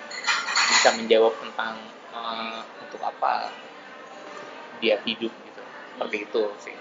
bisa 0.70 0.90
menjawab 0.98 1.34
tentang 1.38 1.78
uh, 2.10 2.62
untuk 2.90 3.06
apa 3.06 3.54
dia 4.82 4.98
hidup 5.06 5.30
gitu. 5.30 5.62
Seperti 5.94 6.16
itu 6.26 6.42
sih. 6.58 6.76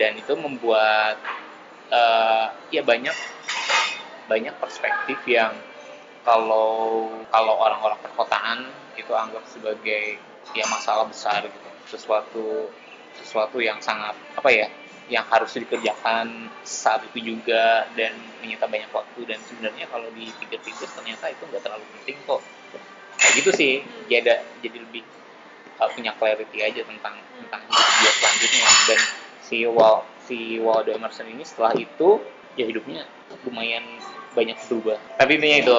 Dan 0.00 0.16
itu 0.16 0.32
membuat 0.32 1.20
uh, 1.92 2.48
ya 2.72 2.80
banyak 2.80 3.12
banyak 4.24 4.54
perspektif 4.56 5.20
yang 5.28 5.52
kalau 6.24 7.04
kalau 7.28 7.54
orang-orang 7.60 8.00
perkotaan 8.00 8.64
itu 8.96 9.12
anggap 9.12 9.44
sebagai 9.44 10.16
ya 10.56 10.64
masalah 10.72 11.04
besar 11.04 11.44
gitu. 11.44 11.68
Sesuatu 11.84 12.72
sesuatu 13.20 13.60
yang 13.60 13.76
sangat 13.84 14.16
apa 14.40 14.48
ya 14.48 14.72
yang 15.10 15.26
harus 15.26 15.50
dikerjakan 15.58 16.48
saat 16.62 17.02
itu 17.12 17.34
juga 17.34 17.84
dan 17.98 18.14
menyita 18.40 18.70
banyak 18.70 18.88
waktu. 18.94 19.20
Dan 19.26 19.42
sebenarnya 19.44 19.90
kalau 19.90 20.08
dipikir-pikir 20.16 20.88
ternyata 20.96 21.28
itu 21.28 21.42
nggak 21.44 21.60
terlalu 21.60 21.84
penting 22.00 22.16
kok 22.24 22.40
kayak 23.30 23.46
gitu 23.46 23.50
sih. 23.54 23.72
Jadi 24.10 24.34
jadi 24.58 24.76
lebih 24.82 25.06
uh, 25.78 25.86
punya 25.94 26.10
clarity 26.18 26.58
aja 26.66 26.82
tentang 26.82 27.14
tentang 27.14 27.62
hidup 27.62 27.94
dia 28.02 28.12
selanjutnya. 28.18 28.66
Dan 28.90 29.00
si 29.46 29.56
Wal 29.70 29.96
si 30.26 30.58
Waldo 30.58 30.90
Emerson 30.90 31.30
ini 31.30 31.46
setelah 31.46 31.70
itu 31.78 32.18
ya 32.58 32.66
hidupnya 32.66 33.06
lumayan 33.46 33.86
banyak 34.34 34.58
berubah. 34.66 34.98
Tapi 35.14 35.38
intinya 35.38 35.58
itu 35.62 35.76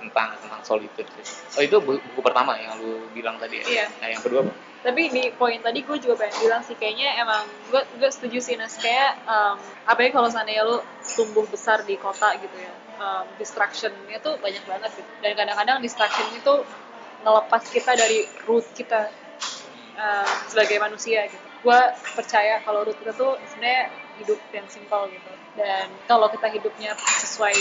tentang 0.00 0.32
tentang 0.40 0.64
solitude 0.64 1.08
oh 1.56 1.60
itu 1.60 1.76
buku, 1.76 2.00
buku 2.00 2.20
pertama 2.24 2.56
yang 2.56 2.72
lu 2.80 3.04
bilang 3.12 3.36
tadi 3.36 3.60
ya? 3.60 3.64
Iya. 3.68 3.86
nah 4.00 4.08
yang 4.08 4.20
kedua 4.24 4.48
apa? 4.48 4.52
Tapi 4.80 5.12
di 5.12 5.28
poin 5.36 5.60
tadi 5.60 5.84
gue 5.84 5.96
juga 6.00 6.24
pengen 6.24 6.36
bilang 6.40 6.64
sih 6.64 6.72
kayaknya 6.72 7.20
emang 7.20 7.44
gue 7.68 7.82
gue 8.00 8.08
setuju 8.08 8.40
sih 8.40 8.56
Nas. 8.56 8.80
Kayak 8.80 9.20
um, 9.28 9.60
apa 9.84 10.00
ya 10.04 10.08
kalau 10.12 10.28
seandainya 10.32 10.64
lu 10.64 10.80
tumbuh 11.04 11.44
besar 11.48 11.84
di 11.84 12.00
kota 12.00 12.32
gitu 12.40 12.56
ya 12.56 12.72
um, 13.00 13.24
distractionnya 13.40 14.20
tuh 14.20 14.36
banyak 14.38 14.62
banget 14.68 14.90
gitu. 15.00 15.10
Dan 15.24 15.32
kadang-kadang 15.34 15.80
distraction 15.80 16.28
itu 16.36 16.54
ngelepas 17.20 17.62
kita 17.68 17.92
dari 17.96 18.24
root 18.48 18.64
kita 18.72 19.12
um, 19.96 20.28
sebagai 20.48 20.80
manusia 20.80 21.28
gitu. 21.28 21.46
Gue 21.60 21.80
percaya 22.16 22.64
kalau 22.64 22.88
root 22.88 22.96
kita 22.96 23.12
tuh 23.12 23.36
sebenarnya 23.52 23.92
hidup 24.20 24.40
yang 24.52 24.66
simple 24.68 25.08
gitu. 25.12 25.32
Dan 25.56 25.92
kalau 26.08 26.32
kita 26.32 26.48
hidupnya 26.48 26.96
sesuai 26.96 27.56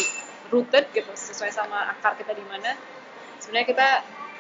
rooted 0.50 0.90
gitu 0.96 1.12
sesuai 1.14 1.54
sama 1.54 1.94
akar 1.94 2.18
kita 2.18 2.34
di 2.34 2.42
mana 2.50 2.74
sebenarnya 3.38 3.68
kita 3.70 3.88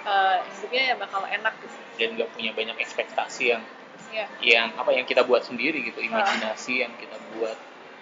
uh, 0.05 0.37
hidupnya 0.57 0.93
ya 0.93 0.95
bakal 0.95 1.21
enak 1.27 1.53
gitu. 1.61 1.77
Dan 1.99 2.09
gak 2.15 2.29
punya 2.33 2.51
banyak 2.55 2.77
ekspektasi 2.79 3.43
yang 3.55 3.63
yeah. 4.15 4.29
yang 4.39 4.67
apa 4.79 4.95
yang 4.95 5.05
kita 5.05 5.27
buat 5.27 5.43
sendiri 5.43 5.83
gitu. 5.83 5.99
Imajinasi 5.99 6.87
yang 6.87 6.93
kita 6.95 7.19
buat 7.35 7.57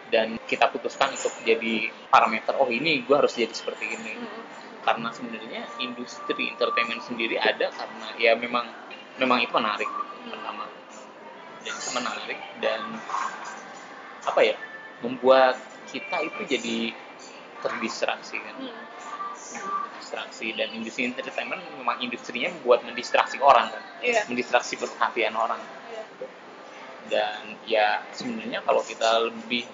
dan 0.08 0.40
kita 0.48 0.72
putuskan 0.72 1.12
untuk 1.12 1.36
jadi 1.44 1.92
parameter 2.08 2.56
oh 2.56 2.72
ini 2.72 3.04
gue 3.04 3.16
harus 3.16 3.36
jadi 3.36 3.52
seperti 3.52 3.92
ini. 3.92 4.14
Mm 4.16 4.24
-hmm. 4.24 4.57
Karena 4.88 5.12
sebenarnya 5.12 5.68
industri 5.84 6.48
entertainment 6.48 7.04
sendiri 7.04 7.36
ada 7.36 7.68
karena 7.76 8.08
ya 8.16 8.40
memang 8.40 8.64
memang 9.20 9.44
itu 9.44 9.52
menarik 9.52 9.90
gitu, 9.92 10.32
pertama 10.32 10.64
dan 11.68 11.74
itu 11.76 11.90
menarik 11.92 12.40
dan 12.64 12.82
apa 14.24 14.40
ya 14.48 14.56
membuat 15.04 15.60
kita 15.92 16.24
itu 16.24 16.42
jadi 16.48 16.78
terdistraksi 17.60 18.40
kan 18.40 18.56
hmm. 18.64 18.80
distraksi 20.00 20.56
dan 20.56 20.72
industri 20.72 21.12
entertainment 21.12 21.60
memang 21.76 22.00
industrinya 22.00 22.48
membuat 22.56 22.88
mendistraksi 22.88 23.44
orang 23.44 23.68
kan 23.68 23.84
yeah. 24.00 24.24
mendistraksi 24.32 24.80
perhatian 24.80 25.36
orang 25.36 25.60
yeah. 25.92 26.08
dan 27.12 27.44
ya 27.68 27.88
sebenarnya 28.16 28.64
kalau 28.64 28.80
kita 28.88 29.28
lebih 29.28 29.68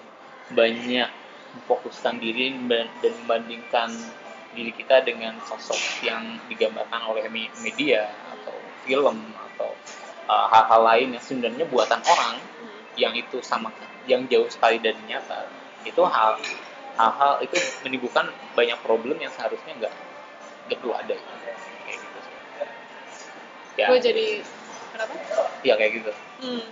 banyak 0.50 1.06
memfokuskan 1.54 2.18
diri 2.18 2.50
dan 2.66 3.14
membandingkan 3.22 3.94
diri 4.54 4.72
kita 4.72 5.02
dengan 5.02 5.36
sosok 5.44 6.06
yang 6.06 6.38
digambarkan 6.48 7.02
oleh 7.10 7.26
media 7.60 8.08
atau 8.30 8.54
film 8.86 9.18
atau 9.52 9.70
uh, 10.30 10.46
hal-hal 10.48 10.80
lain 10.86 11.08
yang 11.18 11.24
sebenarnya 11.24 11.66
buatan 11.68 12.00
orang 12.00 12.38
hmm. 12.38 12.82
yang 12.96 13.12
itu 13.18 13.42
sama 13.42 13.74
yang 14.06 14.24
jauh 14.30 14.48
sekali 14.48 14.78
dari 14.80 14.98
nyata. 15.04 15.50
Itu 15.84 16.06
hal 16.06 16.40
hal-hal 16.94 17.42
itu 17.42 17.56
menimbulkan 17.82 18.30
banyak 18.54 18.78
problem 18.86 19.18
yang 19.18 19.32
seharusnya 19.34 19.74
nggak 19.76 19.94
nggak 20.70 20.78
perlu 20.80 20.94
ada. 20.94 21.14
Kayak 21.84 21.98
gitu 22.00 22.18
sih. 22.22 22.34
Ya. 23.74 23.86
Gue 23.90 23.98
jadi 24.00 24.26
kenapa? 24.94 25.14
Iya 25.64 25.74
kayak 25.80 25.92
gitu. 25.98 26.12
Hmm. 26.44 26.66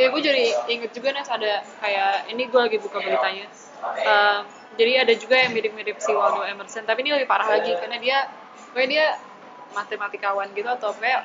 ya 0.00 0.10
gue 0.10 0.22
jadi 0.24 0.44
inget 0.66 0.90
juga 0.98 1.14
nih 1.14 1.22
ada 1.22 1.62
kayak 1.78 2.12
ini 2.34 2.42
gue 2.50 2.60
lagi 2.60 2.78
buka 2.82 2.98
beritanya. 2.98 3.46
Uh, 3.82 4.42
jadi 4.76 5.04
ada 5.04 5.12
juga 5.16 5.36
yang 5.36 5.52
mirip-mirip 5.52 6.00
si 6.00 6.12
Waldo 6.12 6.44
Emerson 6.44 6.88
tapi 6.88 7.04
ini 7.04 7.12
lebih 7.12 7.28
parah 7.28 7.48
lagi 7.60 7.76
karena 7.76 7.98
dia 8.00 8.18
kayak 8.72 8.88
dia 8.88 9.06
matematikawan 9.72 10.52
gitu 10.52 10.68
atau 10.68 10.92
kayak 10.96 11.24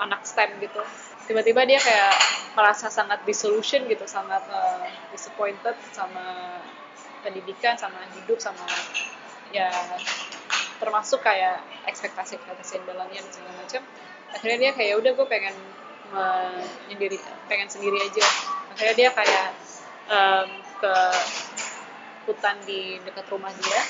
anak 0.00 0.24
STEM 0.24 0.60
gitu. 0.60 0.80
Tiba-tiba 1.28 1.64
dia 1.64 1.78
kayak 1.78 2.14
merasa 2.58 2.92
sangat 2.92 3.24
disillusion 3.24 3.88
gitu 3.88 4.04
sangat 4.04 4.42
uh, 4.50 4.84
disappointed 5.14 5.76
sama 5.94 6.58
pendidikan 7.22 7.78
sama 7.78 8.02
hidup 8.18 8.42
sama 8.42 8.66
ya 9.54 9.70
termasuk 10.82 11.22
kayak 11.22 11.62
ekspektasi 11.86 12.40
ekspektasi 12.40 12.82
dalamnya 12.84 13.22
dan 13.22 13.32
segala 13.32 13.54
macam. 13.62 13.82
Akhirnya 14.32 14.58
dia 14.58 14.72
kayak 14.74 14.94
udah 14.98 15.12
gue 15.14 15.26
pengen 15.28 15.54
menyendiri 16.12 17.16
pengen 17.46 17.68
sendiri 17.70 17.96
aja. 18.02 18.24
Akhirnya 18.74 18.94
dia 18.96 19.10
kayak 19.14 19.48
um, 20.10 20.48
ke 20.82 20.94
hutan 22.26 22.56
di 22.62 22.98
dekat 23.02 23.26
rumah 23.30 23.50
dia 23.50 23.80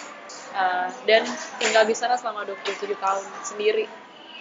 uh, 0.56 0.88
dan 1.04 1.22
tinggal 1.60 1.84
di 1.84 1.94
sana 1.96 2.16
selama 2.16 2.48
27 2.48 2.92
tahun 2.96 3.24
sendiri. 3.44 3.86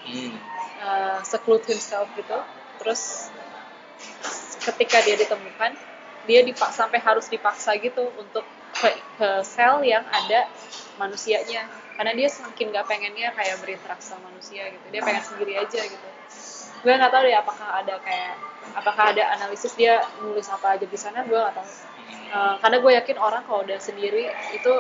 Hmm. 0.02 0.34
uh, 0.82 1.22
seclude 1.22 1.62
himself 1.70 2.10
gitu. 2.18 2.38
Terus 2.82 3.30
ketika 4.66 4.98
dia 5.06 5.14
ditemukan 5.14 5.78
dia 6.26 6.42
dipaksa 6.46 6.86
sampai 6.86 7.02
harus 7.02 7.26
dipaksa 7.30 7.78
gitu 7.78 8.10
untuk 8.18 8.46
ke, 8.78 8.90
ke 9.18 9.30
sel 9.46 9.86
yang 9.86 10.06
ada 10.10 10.50
manusianya. 10.98 11.70
Karena 11.98 12.18
dia 12.18 12.30
semakin 12.34 12.74
gak 12.74 12.90
pengennya 12.90 13.30
kayak 13.38 13.62
berinteraksi 13.62 14.10
sama 14.10 14.34
manusia 14.34 14.74
gitu. 14.74 14.86
Dia 14.90 15.02
pengen 15.06 15.22
sendiri 15.22 15.54
aja 15.58 15.82
gitu. 15.86 16.10
Gue 16.82 16.98
nggak 16.98 17.14
tahu 17.14 17.30
deh 17.30 17.38
apakah 17.38 17.70
ada 17.78 18.02
kayak 18.02 18.42
apakah 18.74 19.14
ada 19.14 19.24
analisis 19.38 19.74
dia 19.78 20.02
nulis 20.22 20.50
apa 20.50 20.78
aja 20.78 20.86
di 20.86 20.98
sana 20.98 21.22
gue 21.26 21.38
nggak 21.38 21.54
tahu 21.54 21.70
uh, 22.32 22.56
karena 22.60 22.78
gue 22.80 22.92
yakin 22.98 23.18
orang 23.20 23.44
kalau 23.46 23.62
udah 23.68 23.78
sendiri 23.78 24.32
itu 24.56 24.74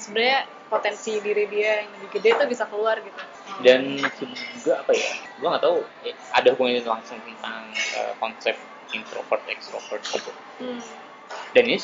sebenarnya 0.00 0.48
potensi 0.66 1.20
diri 1.22 1.46
dia 1.46 1.84
yang 1.84 1.88
lebih 1.94 2.08
gede 2.18 2.28
itu 2.34 2.44
bisa 2.50 2.64
keluar 2.66 2.98
gitu. 2.98 3.20
Dan 3.62 4.00
juga 4.58 4.82
apa 4.82 4.92
ya 4.96 5.10
gue 5.38 5.48
nggak 5.48 5.62
tahu 5.62 5.78
eh, 6.08 6.16
ada 6.34 6.48
hubungannya 6.56 6.82
langsung 6.82 7.20
tentang 7.22 7.70
uh, 8.00 8.12
konsep 8.18 8.56
introvert 8.90 9.42
extrovert 9.46 10.02
gitu. 10.02 10.32
Hmm. 10.58 10.80
Dan 11.54 11.70
ini 11.70 11.78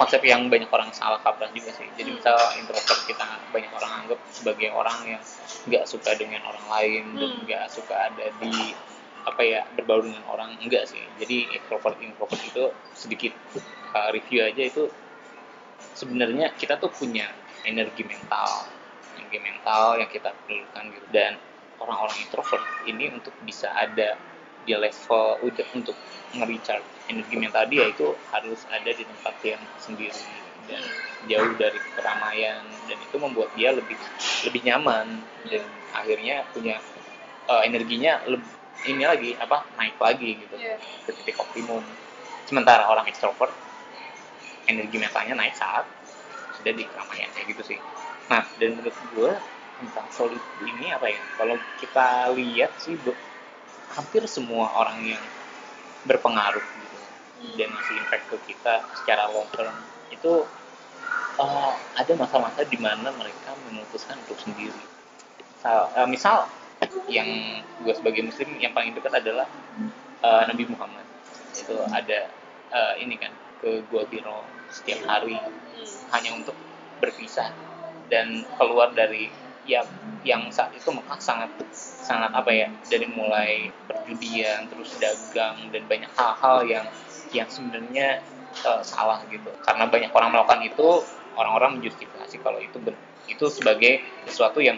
konsep 0.00 0.20
yang 0.24 0.48
banyak 0.48 0.68
orang 0.72 0.90
salah 0.96 1.20
kaprah 1.20 1.52
juga 1.52 1.72
sih. 1.76 1.86
Jadi 1.94 2.16
misal 2.16 2.36
introvert 2.56 3.00
kita 3.04 3.26
banyak 3.52 3.70
orang 3.76 3.92
anggap 4.04 4.18
sebagai 4.32 4.68
orang 4.72 4.98
yang 5.04 5.22
nggak 5.68 5.84
suka 5.84 6.16
dengan 6.16 6.40
orang 6.48 6.66
lain 6.68 7.02
hmm. 7.12 7.18
dan 7.20 7.30
nggak 7.44 7.64
suka 7.68 7.94
ada 8.08 8.26
di 8.40 8.72
apa 9.26 9.42
ya 9.44 9.60
berbaur 9.76 10.04
dengan 10.04 10.24
orang 10.30 10.56
enggak 10.60 10.88
sih. 10.88 11.00
Jadi 11.20 11.50
extrovert 11.56 12.00
introvert 12.00 12.40
itu 12.40 12.64
sedikit 12.96 13.32
uh, 13.92 14.08
review 14.14 14.44
aja 14.44 14.62
itu 14.66 14.88
sebenarnya 15.96 16.52
kita 16.56 16.76
tuh 16.80 16.92
punya 16.92 17.28
energi 17.64 18.04
mental 18.04 18.80
energi 19.30 19.38
mental 19.46 20.00
yang 20.00 20.10
kita 20.10 20.34
perlukan 20.44 20.84
gitu. 20.90 21.06
Dan 21.14 21.38
orang-orang 21.78 22.16
introvert 22.18 22.64
ini 22.90 23.14
untuk 23.14 23.32
bisa 23.46 23.70
ada 23.70 24.18
di 24.66 24.76
level 24.76 25.40
udah 25.40 25.66
untuk 25.72 25.96
nge-recharge 26.36 26.84
energi 27.08 27.36
mental 27.40 27.64
dia 27.66 27.88
itu 27.88 28.12
harus 28.30 28.60
ada 28.68 28.90
di 28.90 29.02
tempat 29.06 29.34
yang 29.46 29.62
sendiri. 29.78 30.24
Dan 30.66 30.82
jauh 31.26 31.54
dari 31.56 31.78
keramaian. 31.94 32.62
Dan 32.90 32.98
itu 32.98 33.16
membuat 33.16 33.50
dia 33.54 33.70
lebih 33.70 33.96
lebih 34.46 34.60
nyaman. 34.66 35.22
Dan 35.46 35.64
akhirnya 35.94 36.42
punya 36.50 36.82
uh, 37.46 37.62
energinya 37.62 38.20
lebih 38.26 38.59
ini 38.88 39.04
lagi 39.04 39.36
apa 39.36 39.66
naik 39.76 39.96
lagi 40.00 40.40
gitu. 40.40 40.54
Yeah. 40.56 40.78
ke 41.04 41.10
titik 41.20 41.36
optimum. 41.40 41.84
Sementara 42.48 42.88
orang 42.88 43.06
ekstrovert 43.06 43.52
energi 44.68 44.96
mentalnya 44.96 45.34
naik 45.36 45.54
saat 45.58 45.84
sudah 46.56 46.72
di 46.72 46.84
keramaian 46.86 47.30
kayak 47.34 47.46
gitu 47.52 47.62
sih. 47.74 47.78
Nah 48.28 48.46
dan 48.56 48.78
menurut 48.78 48.96
gue 49.16 49.32
tentang 49.80 50.08
solid 50.12 50.42
ini 50.60 50.92
apa 50.92 51.08
ya 51.08 51.20
kalau 51.40 51.56
kita 51.80 52.30
lihat 52.36 52.76
sih 52.76 53.00
hampir 53.96 54.22
semua 54.28 54.68
orang 54.76 55.00
yang 55.16 55.24
berpengaruh 56.04 56.62
gitu 56.62 56.98
dan 57.56 57.72
masih 57.72 57.96
impact 57.96 58.24
ke 58.28 58.36
kita 58.52 58.84
secara 59.00 59.32
long 59.32 59.48
term 59.56 59.72
itu 60.12 60.44
uh, 61.40 61.72
ada 61.96 62.12
masa-masa 62.14 62.60
di 62.68 62.76
mana 62.76 63.08
mereka 63.16 63.56
memutuskan 63.68 64.20
untuk 64.28 64.36
sendiri. 64.36 64.84
Misal, 65.56 65.78
uh, 65.96 66.08
misal 66.08 66.36
yang 67.10 67.28
gue 67.84 67.94
sebagai 67.96 68.22
muslim 68.24 68.56
yang 68.60 68.72
paling 68.72 68.92
dekat 68.96 69.20
adalah 69.20 69.48
uh, 70.24 70.42
Nabi 70.48 70.64
Muhammad. 70.68 71.04
Itu 71.52 71.76
ada 71.90 72.30
uh, 72.72 72.94
ini 73.00 73.16
kan 73.20 73.32
ke 73.60 73.84
Gua 73.92 74.06
Hiro 74.08 74.46
setiap 74.72 75.04
hari. 75.08 75.36
Hanya 76.12 76.36
untuk 76.36 76.56
berpisah 77.00 77.54
dan 78.12 78.44
keluar 78.58 78.92
dari 78.92 79.30
yang 79.64 79.86
yang 80.26 80.50
saat 80.52 80.74
itu 80.76 80.90
Mekah 80.92 81.20
sangat 81.20 81.48
sangat 81.72 82.34
apa 82.34 82.50
ya 82.52 82.68
dari 82.90 83.06
mulai 83.08 83.70
perjudian 83.88 84.68
terus 84.68 84.98
dagang 85.00 85.70
dan 85.72 85.86
banyak 85.88 86.10
hal-hal 86.12 86.66
yang 86.66 86.86
yang 87.30 87.48
sebenarnya 87.48 88.20
uh, 88.66 88.82
salah 88.82 89.22
gitu. 89.30 89.48
Karena 89.64 89.88
banyak 89.88 90.10
orang 90.12 90.30
melakukan 90.34 90.60
itu 90.66 91.06
orang-orang 91.38 91.80
menjustifikasi 91.80 92.36
kalau 92.42 92.58
itu 92.60 92.76
itu 93.30 93.46
sebagai 93.46 94.02
sesuatu 94.26 94.58
yang 94.58 94.76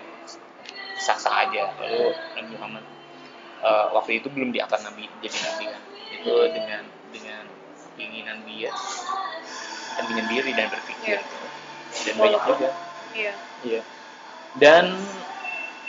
sah-sah 1.03 1.51
aja. 1.51 1.75
Lalu 1.83 2.15
Nabi 2.39 2.51
Muhammad 2.55 2.85
uh, 3.67 3.87
waktu 3.99 4.23
itu 4.23 4.31
belum 4.31 4.55
diangkat 4.55 4.81
nabi 4.87 5.11
jadi 5.19 5.39
nabi 5.43 5.65
kan. 5.69 5.83
Itu 6.15 6.35
dengan 6.55 6.83
dengan 7.11 7.45
keinginan 7.99 8.39
dia. 8.47 8.71
Dan 9.99 10.05
dengan 10.09 10.27
diri 10.31 10.51
dan 10.55 10.67
berpikir. 10.71 11.19
Yeah. 11.19 11.27
gitu. 11.27 11.47
dan 11.93 12.15
banyak 12.17 12.43
juga. 12.49 12.69
iya. 13.13 13.35
Yeah. 13.61 13.85
dan 14.57 14.85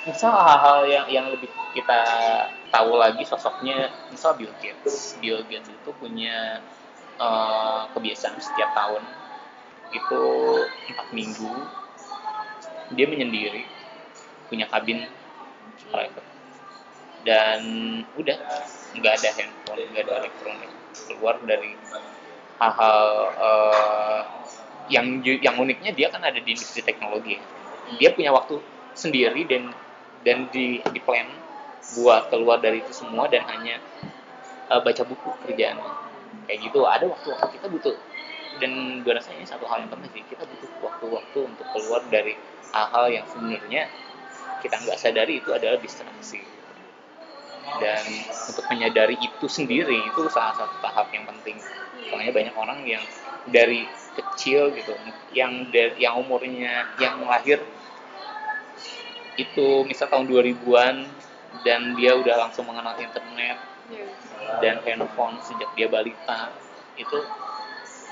misal 0.03 0.35
hal-hal 0.35 0.83
yang 0.91 1.05
yang 1.07 1.25
lebih 1.31 1.47
kita 1.71 1.99
tahu 2.75 2.99
lagi 2.99 3.23
sosoknya 3.23 3.87
misal 4.11 4.35
Bill 4.35 4.51
Gates. 4.59 5.15
Bill 5.23 5.45
Gates 5.47 5.71
itu 5.71 5.89
punya 5.95 6.59
uh, 7.21 7.87
kebiasaan 7.95 8.35
setiap 8.41 8.75
tahun 8.75 9.03
itu 9.93 10.23
empat 10.89 11.07
minggu 11.13 11.53
dia 12.97 13.07
menyendiri 13.07 13.63
punya 14.53 14.69
kabin 14.69 15.09
private 15.89 16.33
dan 17.25 17.59
udah 18.19 18.37
nggak 18.93 19.13
ada 19.17 19.29
handphone 19.33 19.81
nggak 19.89 20.03
ada 20.05 20.13
elektronik. 20.23 20.71
Keluar 21.09 21.35
dari 21.41 21.73
hal-hal 22.61 23.01
uh, 23.39 24.21
yang 24.91 25.23
yang 25.23 25.55
uniknya 25.57 25.95
dia 25.95 26.11
kan 26.11 26.21
ada 26.21 26.37
di 26.37 26.53
industri 26.53 26.83
teknologi. 26.83 27.39
Dia 27.97 28.13
punya 28.13 28.35
waktu 28.35 28.59
sendiri 28.93 29.47
dan 29.49 29.73
dan 30.21 30.51
di 30.51 30.83
di 30.83 30.99
plan 31.01 31.27
buat 31.97 32.29
keluar 32.29 32.61
dari 32.61 32.83
itu 32.83 32.93
semua 32.93 33.25
dan 33.31 33.47
hanya 33.49 33.79
uh, 34.69 34.83
baca 34.83 35.01
buku 35.07 35.29
kerjaan. 35.47 35.79
Kayak 36.45 36.59
gitu 36.69 36.83
ada 36.85 37.07
waktu-waktu 37.07 37.47
kita 37.57 37.67
butuh. 37.71 37.97
Dan 38.61 39.01
gue 39.01 39.09
rasa 39.09 39.33
satu 39.49 39.65
hal 39.65 39.87
yang 39.87 39.91
penting 39.97 40.21
sih 40.21 40.23
kita 40.29 40.45
butuh 40.45 40.69
waktu-waktu 40.85 41.39
untuk 41.41 41.65
keluar 41.73 42.05
dari 42.13 42.37
hal-hal 42.69 43.09
yang 43.09 43.25
sebenarnya 43.25 43.89
kita 44.63 44.79
nggak 44.79 44.95
sadari 44.95 45.43
itu 45.43 45.51
adalah 45.51 45.77
distraksi 45.77 46.39
dan 47.79 48.03
untuk 48.47 48.65
menyadari 48.71 49.19
itu 49.19 49.45
sendiri 49.47 50.07
itu 50.07 50.21
salah 50.31 50.55
satu 50.55 50.75
tahap 50.79 51.11
yang 51.11 51.27
penting 51.27 51.59
makanya 52.11 52.33
banyak 52.33 52.55
orang 52.55 52.79
yang 52.87 53.03
dari 53.49 53.87
kecil 54.13 54.71
gitu 54.71 54.93
yang 55.35 55.67
dari 55.73 55.99
yang 55.99 56.15
umurnya 56.21 56.87
yang 57.01 57.19
lahir 57.27 57.59
itu 59.35 59.81
misal 59.89 60.05
tahun 60.07 60.29
2000-an 60.29 61.09
dan 61.65 61.97
dia 61.97 62.13
udah 62.13 62.47
langsung 62.47 62.69
mengenal 62.69 62.93
internet 63.01 63.57
yeah. 63.89 64.09
dan 64.61 64.77
handphone 64.85 65.41
sejak 65.41 65.69
dia 65.73 65.89
balita 65.89 66.53
itu 66.93 67.17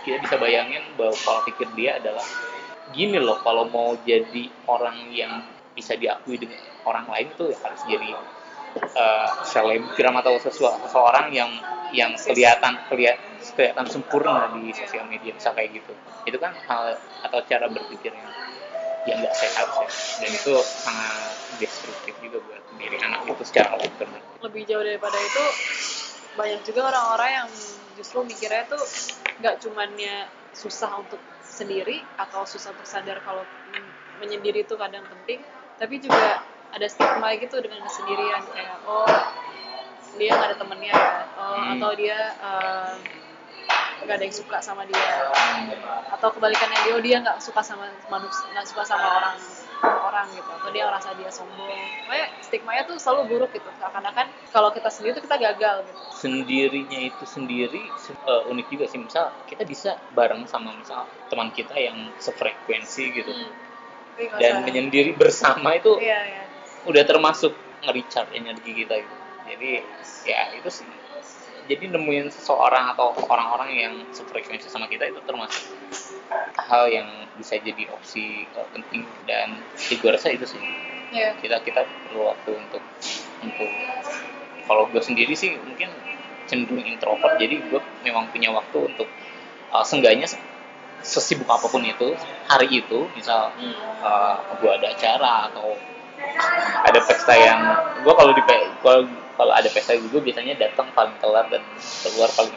kita 0.02 0.18
bisa 0.26 0.36
bayangin 0.42 0.82
bahwa 0.98 1.14
kalau 1.22 1.42
pikir 1.46 1.70
dia 1.78 2.02
adalah 2.02 2.26
gini 2.90 3.22
loh 3.22 3.38
kalau 3.46 3.70
mau 3.70 3.94
jadi 4.02 4.50
orang 4.66 5.14
yang 5.14 5.46
bisa 5.74 5.96
diakui 5.96 6.36
dengan 6.36 6.60
orang 6.84 7.08
lain 7.08 7.28
itu 7.32 7.46
harus 7.56 7.82
jadi 7.88 8.10
uh, 8.96 9.30
selebgram 9.48 10.16
atau 10.20 10.36
sesuatu 10.40 10.84
seseorang 10.88 11.32
yang 11.32 11.52
yang 11.92 12.16
kelihatan 12.16 12.80
kelihatan 12.88 13.20
kelihatan 13.56 13.86
sempurna 13.88 14.48
di 14.56 14.72
sosial 14.72 15.08
media 15.12 15.36
bisa 15.36 15.52
kayak 15.52 15.76
gitu. 15.76 15.94
Itu 16.24 16.38
kan 16.40 16.56
hal 16.68 16.96
atau 17.28 17.40
cara 17.48 17.68
berpikirnya 17.68 18.28
yang 19.10 19.18
nggak 19.20 19.36
sehat 19.36 19.68
sih. 19.76 19.90
Dan 20.24 20.32
itu 20.32 20.54
sangat 20.62 21.36
destruktif 21.60 22.16
juga 22.24 22.40
buat 22.48 22.64
diri 22.80 22.98
anak 23.04 23.28
itu 23.28 23.44
secara 23.44 23.76
long 23.76 23.92
lebih 24.42 24.66
jauh 24.66 24.82
daripada 24.82 25.18
itu 25.22 25.46
banyak 26.34 26.62
juga 26.66 26.90
orang-orang 26.90 27.30
yang 27.44 27.50
justru 28.00 28.24
mikirnya 28.24 28.66
tuh 28.66 28.82
nggak 29.44 29.56
cumannya 29.62 30.26
susah 30.56 30.98
untuk 30.98 31.22
sendiri 31.46 32.02
atau 32.18 32.48
susah 32.48 32.74
untuk 32.74 32.88
sadar 32.88 33.22
kalau 33.22 33.44
men- 33.70 33.96
menyendiri 34.24 34.64
itu 34.66 34.74
kadang 34.80 35.04
penting 35.06 35.44
tapi 35.82 35.98
juga 35.98 36.46
ada 36.72 36.86
stigma 36.86 37.34
gitu 37.42 37.58
dengan 37.58 37.82
kesendirian 37.82 38.46
kayak 38.54 38.86
oh 38.86 39.10
dia 40.22 40.38
nggak 40.38 40.50
ada 40.54 40.58
temennya 40.62 40.94
ya 40.94 41.26
oh 41.42 41.58
Hmm. 41.58 41.74
atau 41.82 41.92
dia 41.98 42.18
nggak 44.02 44.16
ada 44.18 44.26
yang 44.26 44.34
suka 44.34 44.58
sama 44.66 44.82
dia. 44.90 45.30
Atau 46.10 46.34
kebalikannya 46.34 46.80
dia 46.86 46.94
oh 46.98 47.02
dia 47.02 47.18
nggak 47.22 47.38
suka 47.38 47.62
sama 47.62 47.86
manusia 48.10 48.50
nggak 48.50 48.66
suka 48.66 48.84
sama 48.86 49.08
orang 49.22 49.38
orang 49.82 50.28
gitu. 50.34 50.50
Atau 50.50 50.70
dia 50.74 50.90
ngerasa 50.90 51.14
dia 51.18 51.30
sombong. 51.30 51.70
Pokoknya 52.10 52.28
stigmanya 52.42 52.84
tuh 52.90 52.98
selalu 52.98 53.22
buruk 53.30 53.52
gitu. 53.54 53.70
Seakan-akan 53.78 54.28
kalau 54.50 54.74
kita 54.74 54.90
sendiri 54.90 55.22
tuh 55.22 55.24
kita 55.30 55.38
gagal 55.38 55.86
gitu. 55.86 56.00
Sendirinya 56.18 57.00
itu 57.00 57.24
sendiri 57.30 57.82
eh, 58.26 58.44
unik 58.50 58.68
juga 58.74 58.86
sih. 58.90 59.00
Misal 59.00 59.30
kita 59.46 59.64
bisa 59.70 60.02
bareng 60.18 60.50
sama 60.50 60.74
misal 60.74 61.06
teman 61.30 61.54
kita 61.54 61.78
yang 61.78 62.10
sefrekuensi 62.18 63.04
gitu. 63.14 63.30
Hmm. 63.30 63.71
Tapi 64.28 64.42
dan 64.42 64.54
usah- 64.60 64.66
menyendiri 64.68 65.12
bersama 65.16 65.74
itu 65.74 65.98
iya 65.98 66.20
iya. 66.26 66.44
udah 66.86 67.04
termasuk 67.08 67.54
nge-recharge 67.82 68.32
energi 68.36 68.72
kita 68.86 68.94
gitu. 69.02 69.16
Jadi 69.50 69.70
ya 70.28 70.54
itu 70.54 70.70
sih. 70.70 70.88
Jadi 71.70 71.88
nemuin 71.88 72.28
seseorang 72.34 72.92
atau 72.98 73.16
orang-orang 73.30 73.70
yang 73.72 73.94
sefrekuensi 74.12 74.68
sama 74.68 74.90
kita 74.92 75.08
itu 75.08 75.22
termasuk 75.24 75.72
hal 76.58 76.90
yang 76.92 77.08
bisa 77.38 77.56
jadi 77.62 77.88
opsi 77.94 78.44
eh, 78.46 78.68
penting. 78.76 79.06
Dan 79.24 79.62
ya 79.78 79.96
gue 79.96 80.10
rasa 80.12 80.30
itu 80.30 80.46
sih. 80.46 80.62
Iya. 81.12 81.38
Kita 81.40 81.62
kita 81.62 81.86
perlu 82.08 82.28
waktu 82.28 82.52
untuk 82.56 82.84
untuk 83.42 83.70
kalau 84.68 84.88
gue 84.90 85.02
sendiri 85.04 85.34
sih 85.34 85.56
mungkin 85.58 85.90
cenderung 86.50 86.84
introvert. 86.84 87.40
Jadi 87.40 87.62
gue 87.62 87.82
memang 88.04 88.28
punya 88.30 88.52
waktu 88.52 88.78
untuk 88.92 89.08
uh, 89.72 89.86
seenggaknya 89.86 90.28
se- 90.28 90.42
sesibuk 91.02 91.50
apa 91.50 91.66
pun 91.66 91.82
itu 91.82 92.14
hari 92.46 92.68
itu 92.72 93.06
misal 93.14 93.52
Hmm. 93.58 93.74
uh, 94.02 94.36
gue 94.58 94.70
ada 94.70 94.88
acara 94.90 95.50
atau 95.50 95.74
ada 96.86 97.00
pesta 97.02 97.34
yang 97.34 97.60
gue 98.02 98.14
kalau 98.14 98.32
di 98.32 98.42
kalau 98.82 99.02
kalau 99.36 99.54
ada 99.54 99.70
pesta 99.70 99.98
gue 99.98 100.22
biasanya 100.22 100.54
datang 100.58 100.90
paling 100.94 101.18
telat 101.18 101.50
dan 101.50 101.62
keluar 102.06 102.30
paling 102.34 102.54